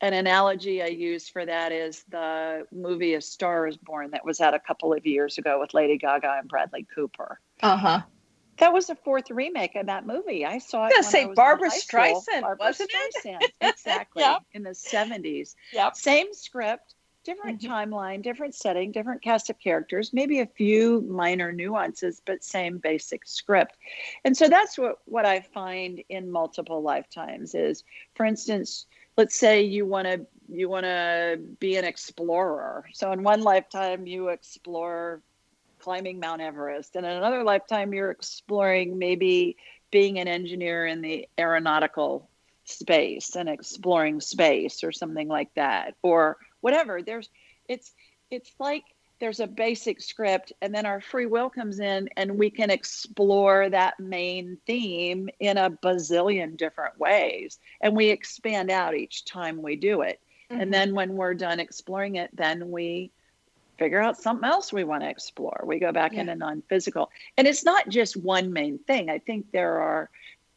an 0.00 0.12
analogy 0.12 0.82
I 0.82 0.88
use 0.88 1.28
for 1.28 1.44
that 1.46 1.72
is 1.72 2.04
the 2.10 2.66
movie 2.72 3.14
A 3.14 3.20
Star 3.20 3.66
is 3.66 3.76
Born 3.76 4.10
that 4.10 4.24
was 4.24 4.40
out 4.40 4.54
a 4.54 4.58
couple 4.58 4.92
of 4.92 5.06
years 5.06 5.38
ago 5.38 5.60
with 5.60 5.72
Lady 5.74 5.96
Gaga 5.98 6.36
and 6.40 6.48
Bradley 6.48 6.86
Cooper. 6.94 7.38
Uh 7.62 7.76
huh. 7.76 8.00
That 8.58 8.72
was 8.72 8.86
the 8.86 8.94
fourth 8.94 9.30
remake 9.30 9.76
of 9.76 9.86
that 9.86 10.06
movie. 10.06 10.46
I 10.46 10.58
saw 10.58 10.86
it. 10.86 10.92
I 10.94 10.98
was 11.00 11.04
when 11.06 11.12
say 11.12 11.22
I 11.24 11.26
was 11.26 11.36
Barbara 11.36 11.70
school. 11.70 12.00
Streisand, 12.00 12.40
Barbara 12.40 12.66
wasn't 12.66 12.90
Streisand, 12.90 13.42
it? 13.42 13.52
exactly. 13.60 14.22
Yep. 14.26 14.42
In 14.54 14.62
the 14.62 14.74
seventies. 14.74 15.54
Yep. 15.72 15.96
Same 15.96 16.32
script, 16.32 16.94
different 17.26 17.60
mm-hmm. 17.60 17.72
timeline, 17.72 18.22
different 18.22 18.54
setting, 18.54 18.92
different 18.92 19.20
cast 19.20 19.50
of 19.50 19.58
characters, 19.58 20.12
maybe 20.12 20.40
a 20.40 20.46
few 20.46 21.02
minor 21.02 21.52
nuances, 21.52 22.22
but 22.24 22.42
same 22.42 22.78
basic 22.78 23.26
script. 23.26 23.76
And 24.24 24.36
so 24.36 24.48
that's 24.48 24.78
what 24.78 24.98
what 25.04 25.26
I 25.26 25.40
find 25.40 26.02
in 26.08 26.30
multiple 26.30 26.82
lifetimes 26.82 27.54
is, 27.54 27.84
for 28.14 28.24
instance, 28.24 28.86
let's 29.16 29.36
say 29.36 29.62
you 29.62 29.84
want 29.84 30.06
to 30.06 30.26
you 30.48 30.68
want 30.68 30.84
to 30.84 31.40
be 31.58 31.76
an 31.76 31.84
explorer. 31.84 32.84
So 32.92 33.10
in 33.10 33.24
one 33.24 33.42
lifetime 33.42 34.06
you 34.06 34.28
explore 34.28 35.20
climbing 35.80 36.20
Mount 36.20 36.40
Everest, 36.40 36.96
and 36.96 37.04
in 37.04 37.12
another 37.12 37.42
lifetime 37.42 37.92
you're 37.92 38.10
exploring 38.10 38.98
maybe 38.98 39.56
being 39.90 40.18
an 40.18 40.28
engineer 40.28 40.86
in 40.86 41.00
the 41.00 41.28
aeronautical 41.38 42.30
space 42.64 43.36
and 43.36 43.48
exploring 43.48 44.20
space 44.20 44.82
or 44.82 44.90
something 44.90 45.28
like 45.28 45.52
that 45.54 45.94
or 46.02 46.36
whatever. 46.66 47.00
There's 47.00 47.30
it's 47.68 47.92
it's 48.28 48.50
like 48.58 48.82
there's 49.20 49.38
a 49.38 49.46
basic 49.46 50.02
script 50.02 50.52
and 50.60 50.74
then 50.74 50.84
our 50.84 51.00
free 51.00 51.26
will 51.26 51.48
comes 51.48 51.78
in 51.78 52.08
and 52.16 52.36
we 52.36 52.50
can 52.50 52.70
explore 52.70 53.70
that 53.70 54.00
main 54.00 54.58
theme 54.66 55.28
in 55.38 55.56
a 55.58 55.70
bazillion 55.70 56.56
different 56.56 56.98
ways. 56.98 57.58
And 57.80 57.94
we 57.94 58.08
expand 58.08 58.68
out 58.68 58.96
each 58.96 59.24
time 59.24 59.62
we 59.62 59.76
do 59.76 60.02
it. 60.02 60.18
Mhm. 60.50 60.62
and 60.62 60.72
then 60.74 60.94
when 60.94 61.14
we're 61.16 61.34
done 61.34 61.58
exploring 61.60 62.14
it 62.16 62.30
then 62.32 62.70
we 62.70 63.10
figure 63.78 64.00
out 64.00 64.16
something 64.16 64.48
else 64.48 64.72
we 64.72 64.84
want 64.84 65.02
to 65.02 65.08
explore. 65.08 65.60
We 65.64 65.78
go 65.78 65.92
back 65.92 66.12
Yeah. 66.12 66.20
into 66.22 66.34
non-physical. 66.34 67.10
And 67.36 67.46
it's 67.46 67.64
not 67.64 67.88
just 67.88 68.16
one 68.16 68.52
main 68.52 68.78
thing. 68.88 69.08
I 69.10 69.18
think 69.18 69.50
there 69.52 69.80
are 69.80 70.08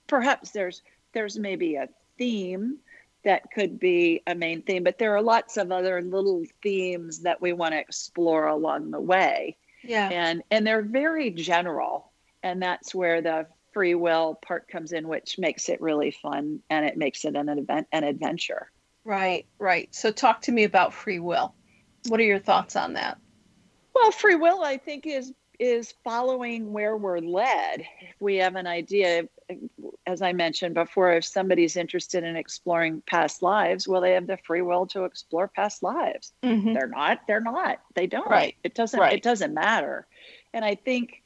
perhaps 0.08 0.52
there's 0.52 0.82
there's 1.14 1.38
maybe 1.38 1.76
a 1.76 1.88
theme 2.18 2.78
that 3.24 3.44
could 3.54 3.80
be 3.80 4.22
a 4.28 4.36
main 4.36 4.62
theme 4.62 4.84
but 4.84 4.98
there 4.98 5.16
are 5.16 5.22
lots 5.22 5.58
of 5.58 5.72
other 5.72 6.02
little 6.02 6.44
themes 6.64 7.22
that 7.22 7.42
we 7.42 7.54
want 7.54 7.74
to 7.74 7.80
explore 7.80 8.48
along 8.48 8.92
the 8.92 9.00
way 9.02 9.58
Yeah. 9.84 10.10
and 10.10 10.44
and 10.52 10.66
they're 10.66 10.82
very 10.82 11.30
general 11.32 12.12
and 12.44 12.62
that's 12.62 12.96
where 12.96 13.22
the 13.22 13.48
free 13.74 13.96
will 13.96 14.36
part 14.42 14.68
comes 14.68 14.92
in 14.94 15.08
which 15.08 15.38
makes 15.38 15.70
it 15.70 15.80
really 15.82 16.12
fun 16.12 16.60
and 16.70 16.86
it 16.86 16.98
makes 16.98 17.26
it 17.26 17.36
an 17.36 17.50
event 17.50 17.88
an 17.92 18.04
adventure 18.04 18.72
Right, 19.06 19.48
right. 19.58 19.88
So 19.96 20.12
talk 20.12 20.42
to 20.42 20.52
me 20.52 20.66
about 20.66 20.94
free 20.94 21.20
will. 21.20 21.56
What 22.10 22.20
are 22.20 22.24
your 22.24 22.38
thoughts 22.38 22.76
on 22.76 22.94
that? 22.94 23.18
Well, 23.96 24.12
free 24.12 24.36
will, 24.36 24.62
I 24.62 24.78
think, 24.78 25.08
is 25.08 25.34
is 25.60 25.94
following 26.06 26.72
where 26.72 26.96
we're 26.96 27.20
led. 27.20 27.82
If 27.82 28.22
we 28.22 28.38
have 28.38 28.56
an 28.56 28.66
idea, 28.66 29.28
as 30.08 30.22
I 30.22 30.32
mentioned 30.32 30.74
before, 30.74 31.12
if 31.14 31.26
somebody's 31.26 31.76
interested 31.76 32.24
in 32.24 32.38
exploring 32.38 33.04
past 33.06 33.42
lives, 33.42 33.88
well, 33.88 34.00
they 34.00 34.14
have 34.14 34.26
the 34.26 34.38
free 34.38 34.62
will 34.62 34.88
to 34.88 35.04
explore 35.04 35.50
past 35.50 35.84
lives. 35.84 36.32
Mhm. 36.42 36.74
They're 36.74 36.88
not. 36.88 37.28
They're 37.28 37.42
not. 37.42 37.82
They 37.94 38.08
don't. 38.08 38.30
Right. 38.30 38.56
It 38.64 38.74
doesn't. 38.74 39.00
Right. 39.00 39.14
It 39.14 39.24
doesn't 39.24 39.54
matter. 39.54 40.08
And 40.54 40.64
I 40.64 40.76
think 40.76 41.22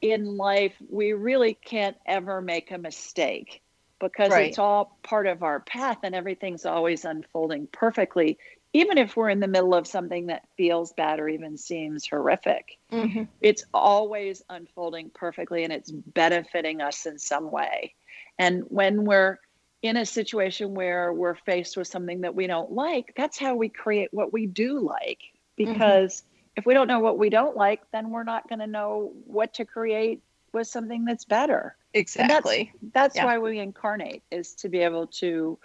in 0.00 0.38
life 0.38 0.74
we 0.88 1.12
really 1.12 1.52
can't 1.52 1.96
ever 2.06 2.40
make 2.40 2.70
a 2.70 2.78
mistake 2.78 3.62
because 3.98 4.30
Right. 4.30 4.48
it's 4.48 4.58
all 4.58 4.96
part 5.02 5.26
of 5.26 5.42
our 5.42 5.60
path 5.60 5.98
and 6.02 6.14
everything's 6.14 6.64
always 6.64 7.04
unfolding 7.04 7.66
perfectly 7.66 8.38
even 8.72 8.98
if 8.98 9.16
we're 9.16 9.28
in 9.28 9.40
the 9.40 9.48
middle 9.48 9.74
of 9.74 9.86
something 9.86 10.26
that 10.26 10.46
feels 10.56 10.92
bad 10.92 11.18
or 11.20 11.28
even 11.28 11.56
seems 11.56 12.06
horrific 12.06 12.78
Mhm. 12.92 13.28
it's 13.40 13.64
always 13.74 14.42
unfolding 14.48 15.10
perfectly 15.10 15.64
and 15.64 15.72
it's 15.72 15.90
benefiting 15.90 16.80
us 16.80 17.06
in 17.06 17.18
some 17.18 17.50
way 17.50 17.94
and 18.38 18.62
when 18.68 19.04
we're 19.04 19.38
in 19.82 19.96
a 19.96 20.04
situation 20.04 20.74
where 20.74 21.12
we're 21.12 21.34
faced 21.34 21.76
with 21.76 21.86
something 21.88 22.20
that 22.22 22.34
we 22.34 22.46
don't 22.46 22.70
like 22.72 23.12
that's 23.16 23.38
how 23.38 23.54
we 23.54 23.68
create 23.68 24.12
what 24.12 24.32
we 24.32 24.46
do 24.46 24.78
like 24.80 25.20
because 25.56 26.22
if 26.56 26.66
we 26.66 26.74
don't 26.74 26.88
know 26.88 27.00
what 27.00 27.18
we 27.18 27.30
don't 27.30 27.56
like 27.56 27.80
then 27.92 28.10
we're 28.10 28.24
not 28.24 28.48
going 28.48 28.58
to 28.58 28.66
know 28.66 29.12
what 29.26 29.54
to 29.54 29.64
create 29.64 30.20
with 30.52 30.66
something 30.66 31.04
that's 31.04 31.24
better 31.24 31.76
And 31.94 32.30
that's- 32.30 32.44
Exactly. 32.52 32.72
that's 32.92 33.16
Yeah. 33.16 33.24
why 33.24 33.38
we 33.38 33.58
incarnate 33.58 34.22
is 34.30 34.54
to 34.56 34.68
be 34.68 34.78
able 34.80 35.06
to 35.08 35.58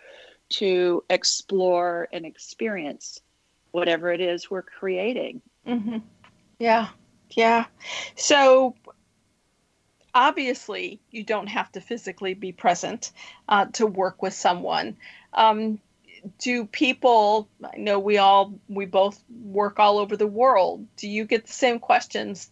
to 0.50 1.04
explore 1.10 2.08
and 2.14 2.26
experience 2.26 3.20
whatever 3.72 4.12
it 4.12 4.22
is 4.22 4.50
we're 4.50 4.62
creating 4.62 5.41
hmm 5.66 5.98
Yeah, 6.60 6.89
yeah. 7.32 7.66
So 8.16 8.76
obviously, 10.14 11.02
you 11.12 11.24
don't 11.24 11.48
have 11.48 11.72
to 11.74 11.82
physically 11.82 12.34
be 12.34 12.52
present 12.52 13.12
uh, 13.50 13.66
to 13.74 13.86
work 13.86 14.22
with 14.22 14.34
someone. 14.34 14.98
Um, 15.34 15.80
do 16.39 16.66
people? 16.66 17.50
I 17.64 17.78
know 17.78 18.00
we 18.00 18.18
all 18.18 18.54
we 18.68 18.86
both 18.86 19.22
work 19.43 19.80
all 19.80 20.00
over 20.00 20.18
the 20.18 20.28
world. 20.28 20.88
Do 20.98 21.08
you 21.10 21.26
get 21.26 21.46
the 21.46 21.54
same 21.54 21.80
questions 21.80 22.50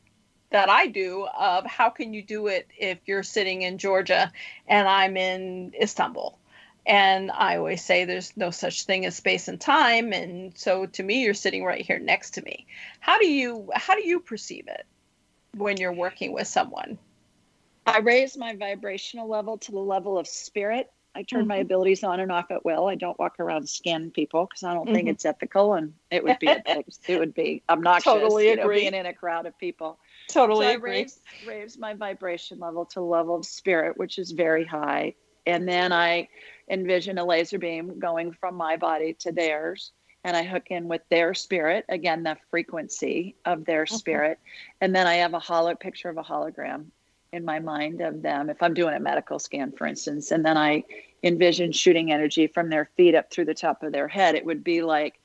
that 0.52 0.70
I 0.70 0.88
do 0.88 1.28
of 1.36 1.66
how 1.66 1.89
can 1.89 2.14
you 2.14 2.22
do 2.22 2.48
it 2.48 2.68
if 2.78 3.00
you're 3.06 3.24
sitting 3.24 3.64
in 3.64 3.80
Georgia 3.80 4.32
and 4.68 4.88
I'm 4.88 5.18
in 5.18 5.74
Istanbul? 5.82 6.38
And 6.86 7.32
I 7.32 7.58
always 7.58 7.84
say 7.84 8.04
there's 8.06 8.36
no 8.36 8.52
such 8.52 8.84
thing 8.84 9.06
as 9.06 9.16
space 9.16 9.48
and 9.48 9.60
time. 9.60 10.12
And 10.12 10.58
so 10.58 10.86
to 10.86 11.04
me, 11.04 11.24
you're 11.24 11.34
sitting 11.34 11.64
right 11.64 11.86
here 11.86 12.00
next 12.00 12.32
to 12.32 12.42
me. 12.42 12.68
How 13.00 13.20
do 13.20 13.28
you 13.28 13.70
how 13.74 13.96
do 13.96 14.06
you 14.06 14.20
perceive 14.20 14.68
it 14.68 14.86
when 15.56 15.78
you're 15.78 15.94
working 15.94 16.34
with 16.34 16.48
someone? 16.48 16.98
I 17.86 18.00
raise 18.00 18.38
my 18.38 18.56
vibrational 18.56 19.28
level 19.28 19.58
to 19.60 19.72
the 19.72 19.80
level 19.80 20.18
of 20.18 20.28
spirit. 20.28 20.90
I 21.16 21.24
turn 21.24 21.48
my 21.48 21.58
Mhm. 21.60 21.62
abilities 21.62 22.04
on 22.04 22.20
and 22.20 22.32
off 22.32 22.50
at 22.50 22.66
will. 22.66 22.88
I 22.88 22.96
don't 22.96 23.20
walk 23.20 23.40
around 23.40 23.70
scanning 23.70 24.12
people 24.12 24.46
because 24.46 24.64
I 24.64 24.74
don't 24.74 24.88
think 24.88 25.08
Mhm. 25.08 25.12
it's 25.12 25.26
ethical 25.26 25.74
and 25.76 25.94
it 26.10 26.24
would 26.24 26.40
be 26.40 26.48
it 27.08 27.20
would 27.20 27.34
be 27.34 27.62
obnoxious. 27.70 28.12
Totally 28.12 28.50
you 28.50 28.56
know, 28.56 28.64
agree. 28.64 28.82
being 28.82 28.94
in 28.94 29.06
a 29.06 29.14
crowd 29.14 29.46
of 29.46 29.58
people. 29.58 30.00
Totally 30.28 30.66
so 30.66 30.70
I 30.72 30.74
agree. 30.74 30.92
raise, 30.92 31.20
raise 31.46 31.78
my 31.78 31.94
vibration 31.94 32.60
level 32.60 32.86
to 32.88 33.02
level 33.02 33.36
of 33.36 33.46
spirit, 33.46 33.98
which 33.98 34.18
is 34.18 34.32
very 34.32 34.66
high. 34.66 35.14
And 35.46 35.68
then 35.68 35.92
I 35.92 36.30
envision 36.70 37.18
a 37.18 37.26
laser 37.26 37.59
beam 37.59 37.99
going 37.99 38.32
from 38.34 38.55
my 38.55 38.78
body 38.78 39.14
to 39.20 39.32
theirs. 39.32 39.91
And 40.26 40.38
I 40.38 40.43
hook 40.43 40.68
in 40.70 40.88
with 40.88 41.01
their 41.09 41.34
spirit, 41.34 41.86
again, 41.89 42.24
the 42.24 42.38
frequency 42.49 43.36
of 43.43 43.66
their 43.66 43.86
spirit. 43.86 44.39
And 44.80 44.95
then 44.95 45.05
I 45.05 45.16
have 45.16 45.34
a 45.34 45.39
hollow 45.39 45.76
picture 45.76 46.09
of 46.09 46.18
a 46.18 46.24
hologram 46.24 46.86
in 47.34 47.43
my 47.43 47.59
mind 47.59 47.99
of 47.99 48.22
them. 48.22 48.49
If 48.49 48.64
I'm 48.64 48.74
doing 48.74 48.93
a 48.95 48.99
medical 49.01 49.38
scan, 49.39 49.74
for 49.74 49.86
instance, 49.86 50.32
and 50.32 50.45
then 50.45 50.57
I 50.57 50.84
envision 51.24 51.74
shooting 51.74 52.11
energy 52.11 52.47
from 52.47 52.70
their 52.70 52.86
feet 52.95 53.16
up 53.16 53.32
through 53.32 53.45
the 53.45 53.53
top 53.53 53.84
of 53.84 53.91
their 53.91 54.07
head, 54.07 54.36
it 54.36 54.45
would 54.45 54.64
be 54.64 54.82
like 54.82 55.20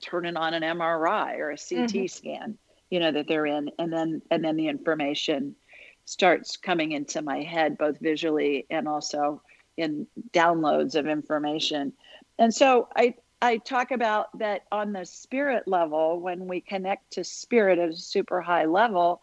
turning 0.00 0.36
on 0.36 0.54
an 0.54 0.62
MRI 0.62 1.38
or 1.38 1.50
a 1.50 1.58
CT 1.58 2.06
Mhm. 2.06 2.10
scan, 2.10 2.58
you 2.90 3.00
know, 3.00 3.10
that 3.10 3.26
they're 3.26 3.46
in. 3.46 3.70
And 3.78 3.92
then, 3.92 4.22
and 4.30 4.44
then 4.44 4.56
the 4.56 4.68
information 4.68 5.56
starts 6.04 6.56
coming 6.56 6.92
into 6.92 7.22
my 7.22 7.42
head, 7.42 7.76
both 7.78 7.98
visually 7.98 8.66
and 8.70 8.86
also 8.86 9.42
in 9.76 10.06
downloads 10.32 10.94
of 10.94 11.06
information. 11.06 11.92
And 12.38 12.54
so 12.54 12.88
I, 12.94 13.14
I 13.42 13.58
talk 13.58 13.90
about 13.90 14.38
that 14.38 14.62
on 14.70 14.92
the 14.92 15.04
spirit 15.04 15.66
level, 15.66 16.20
when 16.20 16.46
we 16.46 16.60
connect 16.60 17.12
to 17.12 17.24
spirit 17.24 17.78
at 17.78 17.90
a 17.90 17.96
super 17.96 18.40
high 18.40 18.66
level, 18.66 19.22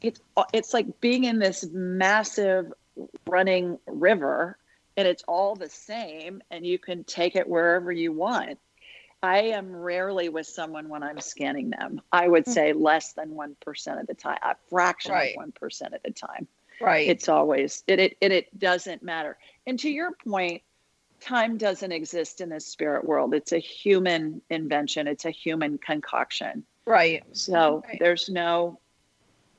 it's 0.00 0.20
it's 0.52 0.72
like 0.72 1.00
being 1.00 1.24
in 1.24 1.38
this 1.38 1.66
massive 1.72 2.72
running 3.26 3.78
river 3.86 4.56
and 4.96 5.06
it's 5.06 5.22
all 5.28 5.54
the 5.54 5.68
same 5.68 6.42
and 6.50 6.66
you 6.66 6.78
can 6.78 7.04
take 7.04 7.36
it 7.36 7.48
wherever 7.48 7.92
you 7.92 8.12
want. 8.12 8.58
I 9.22 9.38
am 9.38 9.74
rarely 9.74 10.28
with 10.28 10.46
someone 10.46 10.88
when 10.88 11.02
I'm 11.02 11.20
scanning 11.20 11.70
them. 11.70 12.00
I 12.12 12.28
would 12.28 12.44
hmm. 12.44 12.52
say 12.52 12.72
less 12.72 13.14
than 13.14 13.30
1% 13.30 14.00
of 14.00 14.06
the 14.06 14.14
time, 14.14 14.38
a 14.42 14.54
fraction 14.70 15.12
Right. 15.12 15.36
of 15.36 15.52
1% 15.52 15.94
of 15.94 16.02
the 16.04 16.12
time. 16.12 16.46
Right. 16.80 17.08
It's 17.08 17.28
always 17.28 17.82
it, 17.86 17.98
it 17.98 18.16
it 18.20 18.32
it 18.32 18.58
doesn't 18.58 19.02
matter. 19.02 19.36
And 19.66 19.78
to 19.80 19.90
your 19.90 20.12
point, 20.12 20.62
time 21.20 21.56
doesn't 21.58 21.92
exist 21.92 22.40
in 22.40 22.48
the 22.50 22.60
spirit 22.60 23.04
world. 23.04 23.34
It's 23.34 23.52
a 23.52 23.58
human 23.58 24.40
invention. 24.50 25.06
It's 25.08 25.24
a 25.24 25.30
human 25.30 25.78
concoction. 25.78 26.64
right. 26.86 27.22
So 27.32 27.82
Right. 27.86 27.98
there's 28.00 28.28
no 28.28 28.78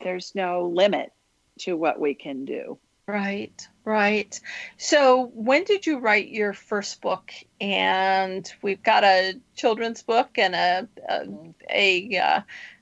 there's 0.01 0.33
no 0.35 0.67
limit 0.73 1.11
to 1.59 1.75
what 1.75 1.99
we 1.99 2.13
can 2.15 2.45
do. 2.45 2.79
Right, 3.07 3.67
right. 3.85 4.39
So, 4.77 5.31
when 5.33 5.63
did 5.63 5.87
you 5.87 5.97
write 5.97 6.29
your 6.29 6.53
first 6.53 7.01
book? 7.01 7.31
And 7.59 8.49
we've 8.61 8.83
got 8.83 9.03
a 9.03 9.33
children's 9.55 10.03
book 10.03 10.37
and 10.37 10.53
a 10.53 10.87
a, 11.09 11.27
a 12.13 12.17
uh, 12.17 12.41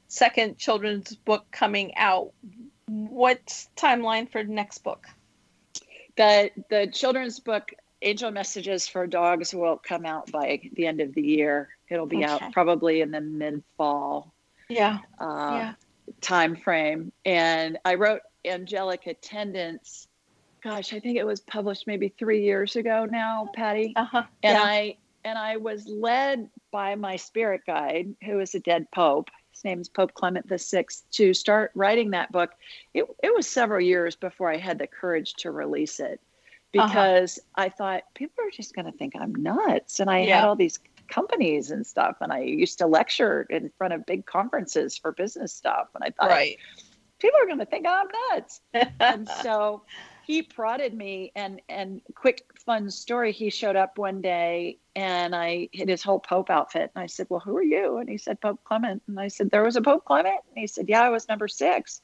second 0.10 0.58
children's 0.58 1.16
book 1.16 1.46
coming 1.52 1.96
out. 1.96 2.34
What's 2.88 3.70
timeline 3.76 4.30
for 4.30 4.44
next 4.44 4.80
book? 4.80 5.08
The 6.16 6.52
the 6.70 6.88
children's 6.88 7.40
book 7.40 7.72
Angel 8.02 8.32
Messages 8.32 8.88
for 8.88 9.08
Dogs 9.08 9.54
will 9.54 9.78
come 9.78 10.06
out 10.06 10.32
by 10.32 10.62
the 10.74 10.88
end 10.88 11.02
of 11.02 11.14
the 11.14 11.22
year. 11.22 11.70
It'll 11.90 12.06
be 12.06 12.18
Okay. 12.18 12.26
out 12.26 12.52
probably 12.54 13.02
in 13.02 13.12
the 13.12 13.22
mid 13.22 13.64
fall 13.78 14.34
Yeah. 14.70 15.00
uh, 15.20 15.50
Yeah. 15.54 15.74
time 16.22 16.56
frame. 16.56 17.12
And 17.26 17.78
I 17.86 17.96
wrote 17.96 18.22
Angelic 18.46 19.08
Attendants. 19.08 20.08
Gosh, 20.62 20.94
I 20.94 21.00
think 21.00 21.18
it 21.18 21.26
was 21.26 21.40
published 21.40 21.88
maybe 21.88 22.10
three 22.10 22.44
years 22.44 22.76
ago 22.76 23.06
now, 23.06 23.50
Patti. 23.54 23.94
Uh-huh. 23.96 24.24
And 24.44 24.58
yeah. 24.58 24.64
I 24.64 24.98
and 25.24 25.38
I 25.38 25.58
was 25.58 25.86
led 25.88 26.50
by 26.72 26.96
my 26.96 27.18
spirit 27.18 27.62
guide, 27.66 28.16
who 28.24 28.40
is 28.40 28.56
a 28.56 28.60
dead 28.60 28.90
pope. 28.92 29.30
His 29.58 29.64
name 29.64 29.82
is 29.82 29.90
Pope 29.90 30.14
Clement 30.14 30.48
the 30.48 30.60
Sixth, 30.60 31.04
to 31.14 31.34
start 31.34 31.72
writing 31.74 32.12
that 32.12 32.32
book. 32.32 32.52
It, 32.94 33.06
it 33.24 33.34
was 33.36 33.48
several 33.50 33.82
years 33.82 34.16
before 34.16 34.52
I 34.52 34.58
had 34.58 34.78
the 34.78 34.86
courage 34.86 35.34
to 35.38 35.50
release 35.50 36.00
it 36.00 36.22
Uh-huh. 36.78 36.88
because 36.88 37.40
I 37.56 37.70
thought 37.70 38.04
people 38.14 38.44
are 38.46 38.52
just 38.52 38.76
going 38.76 38.86
to 38.86 38.92
think 38.92 39.16
I'm 39.16 39.34
nuts. 39.34 40.00
And 40.00 40.12
I 40.12 40.20
Yeah. 40.20 40.36
had 40.42 40.44
all 40.48 40.56
these 40.56 40.78
companies 41.10 41.72
and 41.72 41.88
stuff, 41.88 42.18
and 42.22 42.32
I 42.32 42.42
used 42.42 42.78
to 42.80 42.86
lecture 42.86 43.48
in 43.50 43.72
front 43.80 43.94
of 43.96 44.06
big 44.06 44.28
conferences 44.28 44.96
for 44.96 45.12
business 45.12 45.54
stuff. 45.54 45.88
And 45.96 46.04
I 46.04 46.12
thought, 46.12 46.30
right. 46.30 46.58
people 47.18 47.40
are 47.42 47.48
going 47.48 47.58
to 47.58 47.66
think 47.66 47.88
I'm 47.88 48.08
nuts. 48.32 48.62
and 49.00 49.28
so 49.28 49.82
he 50.28 50.44
prodded 50.44 50.94
me 50.94 51.32
and 51.36 51.62
and 51.68 52.02
quick 52.14 52.44
fun 52.68 52.92
story 52.92 53.32
he 53.32 53.50
showed 53.50 53.76
up 53.78 53.98
one 53.98 54.22
day 54.22 54.78
and 54.96 55.36
i 55.36 55.70
hit 55.72 55.90
his 55.90 56.04
whole 56.04 56.20
pope 56.20 56.50
outfit 56.52 56.92
and 56.94 57.04
i 57.04 57.08
said 57.08 57.26
well 57.30 57.40
who 57.40 57.58
are 57.58 57.64
you 57.64 57.98
and 57.98 58.10
he 58.10 58.18
said 58.18 58.40
pope 58.42 58.60
clement 58.66 59.02
and 59.08 59.20
i 59.20 59.30
said 59.30 59.50
there 59.50 59.64
was 59.64 59.78
a 59.78 59.82
pope 59.82 60.06
clement 60.06 60.42
and 60.50 60.60
he 60.60 60.68
said 60.68 60.90
yeah 60.90 61.02
i 61.02 61.10
was 61.10 61.28
number 61.30 61.48
six 61.48 62.02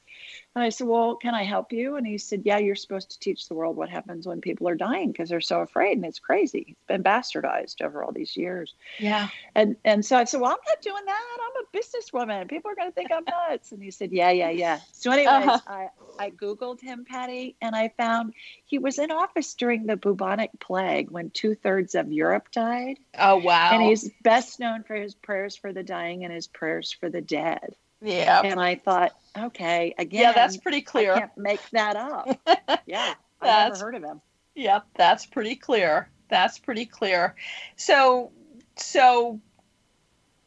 and 0.56 0.64
i 0.64 0.70
said 0.70 0.86
well 0.86 1.16
can 1.16 1.34
i 1.34 1.44
help 1.44 1.72
you 1.72 1.96
and 1.96 2.06
he 2.06 2.18
said 2.18 2.42
yeah 2.44 2.58
you're 2.58 2.74
supposed 2.74 3.10
to 3.10 3.18
teach 3.20 3.46
the 3.48 3.54
world 3.54 3.76
what 3.76 3.90
happens 3.90 4.26
when 4.26 4.40
people 4.40 4.68
are 4.68 4.74
dying 4.74 5.12
because 5.12 5.28
they're 5.28 5.40
so 5.40 5.60
afraid 5.60 5.96
and 5.98 6.06
it's 6.06 6.18
crazy 6.18 6.64
it's 6.70 6.86
been 6.88 7.02
bastardized 7.04 7.82
over 7.82 8.02
all 8.02 8.12
these 8.12 8.36
years 8.36 8.72
Yeah. 8.98 9.28
and 9.54 9.76
and 9.84 10.04
so 10.04 10.16
I 10.16 10.24
said, 10.24 10.40
Well, 10.40 10.50
I'm 10.50 10.56
not 10.66 10.80
doing 10.82 11.04
that. 11.06 11.36
I'm 11.44 11.64
a 11.64 11.78
businesswoman. 11.78 12.48
People 12.48 12.70
are 12.70 12.74
gonna 12.74 12.92
think 12.92 13.10
I'm 13.12 13.24
nuts. 13.24 13.72
And 13.72 13.82
he 13.82 13.90
said, 13.90 14.12
Yeah, 14.12 14.30
yeah, 14.30 14.50
yeah. 14.50 14.80
So 14.92 15.10
anyways, 15.12 15.28
Uh-huh. 15.28 15.58
I, 15.66 15.88
I 16.18 16.30
Googled 16.30 16.80
him, 16.80 17.04
Patti, 17.04 17.56
and 17.60 17.74
I 17.76 17.92
found 17.96 18.34
he 18.64 18.78
was 18.78 18.98
in 18.98 19.10
office 19.10 19.54
during 19.54 19.86
the 19.86 19.96
bubonic 19.96 20.53
plague 20.60 21.10
when 21.10 21.30
two 21.30 21.54
thirds 21.54 21.94
of 21.94 22.12
Europe 22.12 22.50
died. 22.50 22.98
Oh 23.18 23.36
wow. 23.36 23.70
And 23.72 23.82
he's 23.82 24.10
best 24.22 24.60
known 24.60 24.82
for 24.82 24.94
his 24.94 25.14
prayers 25.14 25.56
for 25.56 25.72
the 25.72 25.82
dying 25.82 26.24
and 26.24 26.32
his 26.32 26.46
prayers 26.46 26.92
for 26.92 27.08
the 27.10 27.20
dead. 27.20 27.74
yeah. 28.00 28.40
And 28.44 28.60
I 28.60 28.76
thought, 28.76 29.12
okay, 29.38 29.94
again, 29.98 30.20
Yeah, 30.22 30.32
that's 30.32 30.56
pretty 30.56 30.78
I 30.78 30.82
clear. 30.82 31.14
can't 31.14 31.36
make 31.38 31.60
that 31.70 31.96
up. 31.96 32.38
yeah. 32.86 33.14
I've 33.40 33.72
never 33.72 33.84
heard 33.84 33.94
of 33.96 34.02
him. 34.04 34.20
Yep, 34.54 34.86
that's 34.94 35.26
pretty 35.26 35.56
clear. 35.56 36.08
That's 36.28 36.58
pretty 36.58 36.86
clear. 36.86 37.34
So, 37.76 38.30
so 38.76 39.40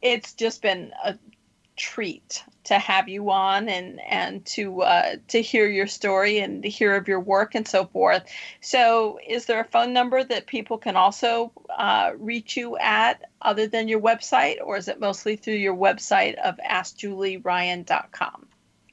it's 0.02 0.32
just 0.34 0.62
been 0.62 0.92
a 1.04 1.16
treat 1.78 2.44
to 2.64 2.78
have 2.78 3.08
you 3.08 3.30
on 3.30 3.68
and 3.68 4.00
and 4.00 4.44
to 4.44 4.82
uh, 4.82 5.16
to 5.28 5.40
hear 5.40 5.66
your 5.66 5.86
story 5.86 6.38
and 6.40 6.62
to 6.62 6.68
hear 6.68 6.94
of 6.96 7.08
your 7.08 7.20
work 7.20 7.54
and 7.54 7.66
so 7.66 7.86
forth. 7.86 8.24
So, 8.60 9.18
is 9.26 9.46
there 9.46 9.60
a 9.60 9.64
phone 9.64 9.92
number 9.94 10.22
that 10.22 10.46
people 10.46 10.76
can 10.76 10.96
also 10.96 11.52
uh, 11.70 12.12
reach 12.18 12.56
you 12.56 12.76
at 12.78 13.30
other 13.40 13.66
than 13.66 13.88
your 13.88 14.00
website, 14.00 14.56
or 14.62 14.76
is 14.76 14.88
it 14.88 15.00
mostly 15.00 15.36
through 15.36 15.54
your 15.54 15.74
website 15.76 16.34
of 16.36 16.58
AskJulieRyan.com? 16.68 18.48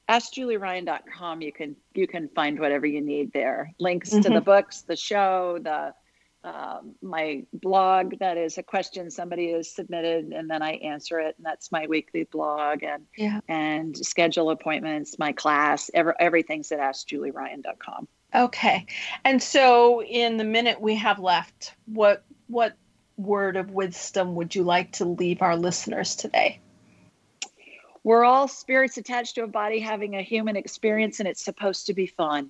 askjulieryan.com 0.08 1.42
you 1.42 1.52
can 1.52 1.76
you 1.96 2.08
can 2.08 2.30
find 2.30 2.60
whatever 2.60 2.86
you 2.86 3.02
need 3.02 3.32
there 3.34 3.74
links 3.80 4.12
to 4.12 4.18
Mhm. 4.20 4.36
the 4.36 4.42
books 4.42 4.84
the 4.84 4.96
show 4.96 5.58
the 5.60 5.96
um, 6.46 6.96
my 7.02 7.44
blog 7.54 8.20
that 8.20 8.38
is 8.38 8.58
a 8.58 8.64
question 8.64 9.10
somebody 9.10 9.52
has 9.52 9.70
submitted 9.70 10.26
and 10.26 10.50
then 10.50 10.62
i 10.62 10.74
answer 10.74 11.20
it 11.20 11.36
and 11.38 11.46
that's 11.46 11.72
my 11.72 11.88
weekly 11.88 12.24
blog 12.24 12.84
and 12.84 13.06
Yeah. 13.18 13.40
and 13.48 13.98
schedule 13.98 14.52
appointments 14.52 15.18
my 15.20 15.32
class 15.34 15.90
every, 15.94 16.14
everything's 16.20 16.72
at 16.72 16.80
askjulieryan.com 16.80 18.08
Okay. 18.34 18.86
And 19.24 19.42
so 19.42 20.04
in 20.04 20.36
the 20.36 20.44
minute 20.44 20.82
we 20.82 20.96
have 20.96 21.20
left, 21.20 21.74
what 21.86 22.26
what 22.48 22.76
word 23.16 23.56
of 23.56 23.72
wisdom 23.72 24.36
would 24.36 24.54
you 24.54 24.64
like 24.64 24.92
to 24.94 25.06
leave 25.06 25.42
our 25.42 25.56
listeners 25.56 26.16
today? 26.18 26.60
we're 28.04 28.24
all 28.24 28.48
spirits 28.48 28.98
attached 28.98 29.34
to 29.36 29.44
a 29.44 29.48
body 29.48 29.80
having 29.80 30.16
a 30.16 30.22
human 30.22 30.56
experience 30.56 31.20
and 31.20 31.28
it's 31.28 31.44
supposed 31.44 31.88
to 31.88 31.94
be 31.94 32.06
fun 32.06 32.50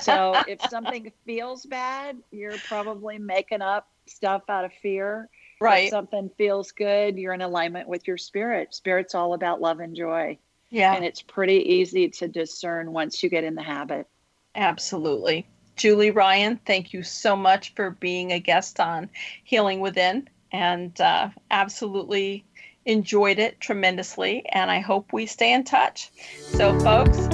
so 0.00 0.34
if 0.46 0.60
something 0.68 1.12
feels 1.24 1.64
bad 1.66 2.16
you're 2.30 2.58
probably 2.68 3.18
making 3.18 3.62
up 3.62 3.88
stuff 4.06 4.42
out 4.48 4.64
of 4.64 4.72
fear 4.82 5.28
Right. 5.60 5.84
if 5.84 5.90
something 5.90 6.30
feels 6.38 6.72
good 6.72 7.18
you're 7.18 7.32
in 7.34 7.42
alignment 7.42 7.88
with 7.88 8.06
your 8.06 8.16
spirit 8.18 8.74
spirit's 8.74 9.14
all 9.14 9.34
about 9.34 9.60
love 9.60 9.80
and 9.80 9.94
joy 9.96 10.38
Yeah. 10.70 10.94
and 10.94 11.04
it's 11.04 11.22
pretty 11.22 11.74
easy 11.74 12.08
to 12.10 12.28
discern 12.28 12.92
once 12.92 13.22
you 13.22 13.28
get 13.28 13.44
in 13.44 13.54
the 13.54 13.62
habit 13.62 14.06
Absolutely. 14.54 15.46
Julie 15.76 16.10
Ryan, 16.10 16.58
thank 16.66 16.92
you 16.92 17.04
so 17.04 17.36
much 17.36 17.72
for 17.74 17.90
being 17.90 18.32
a 18.32 18.40
guest 18.40 18.80
on 18.80 19.08
Healing 19.44 19.78
Within 19.78 20.28
and 20.50 21.00
uh, 21.00 21.28
absolutely 21.52 22.44
enjoyed 22.84 23.38
it 23.38 23.60
tremendously. 23.60 24.44
And 24.48 24.70
I 24.70 24.80
hope 24.80 25.12
we 25.12 25.26
stay 25.26 25.52
in 25.52 25.62
touch. 25.62 26.10
So, 26.40 26.76
folks, 26.80 27.28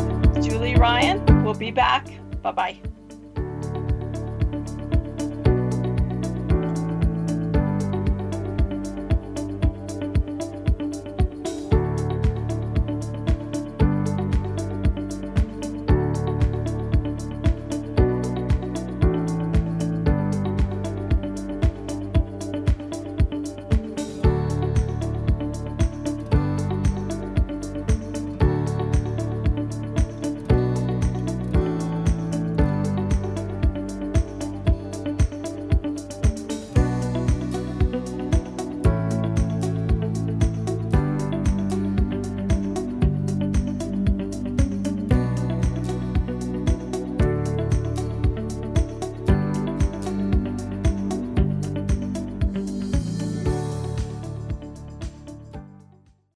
Julie 0.47 0.75
Ryan, 0.77 1.45
we'll 1.45 1.55
be 1.55 1.71
back. 1.71 2.07
Bye 2.45 2.53
bye. 2.53 2.93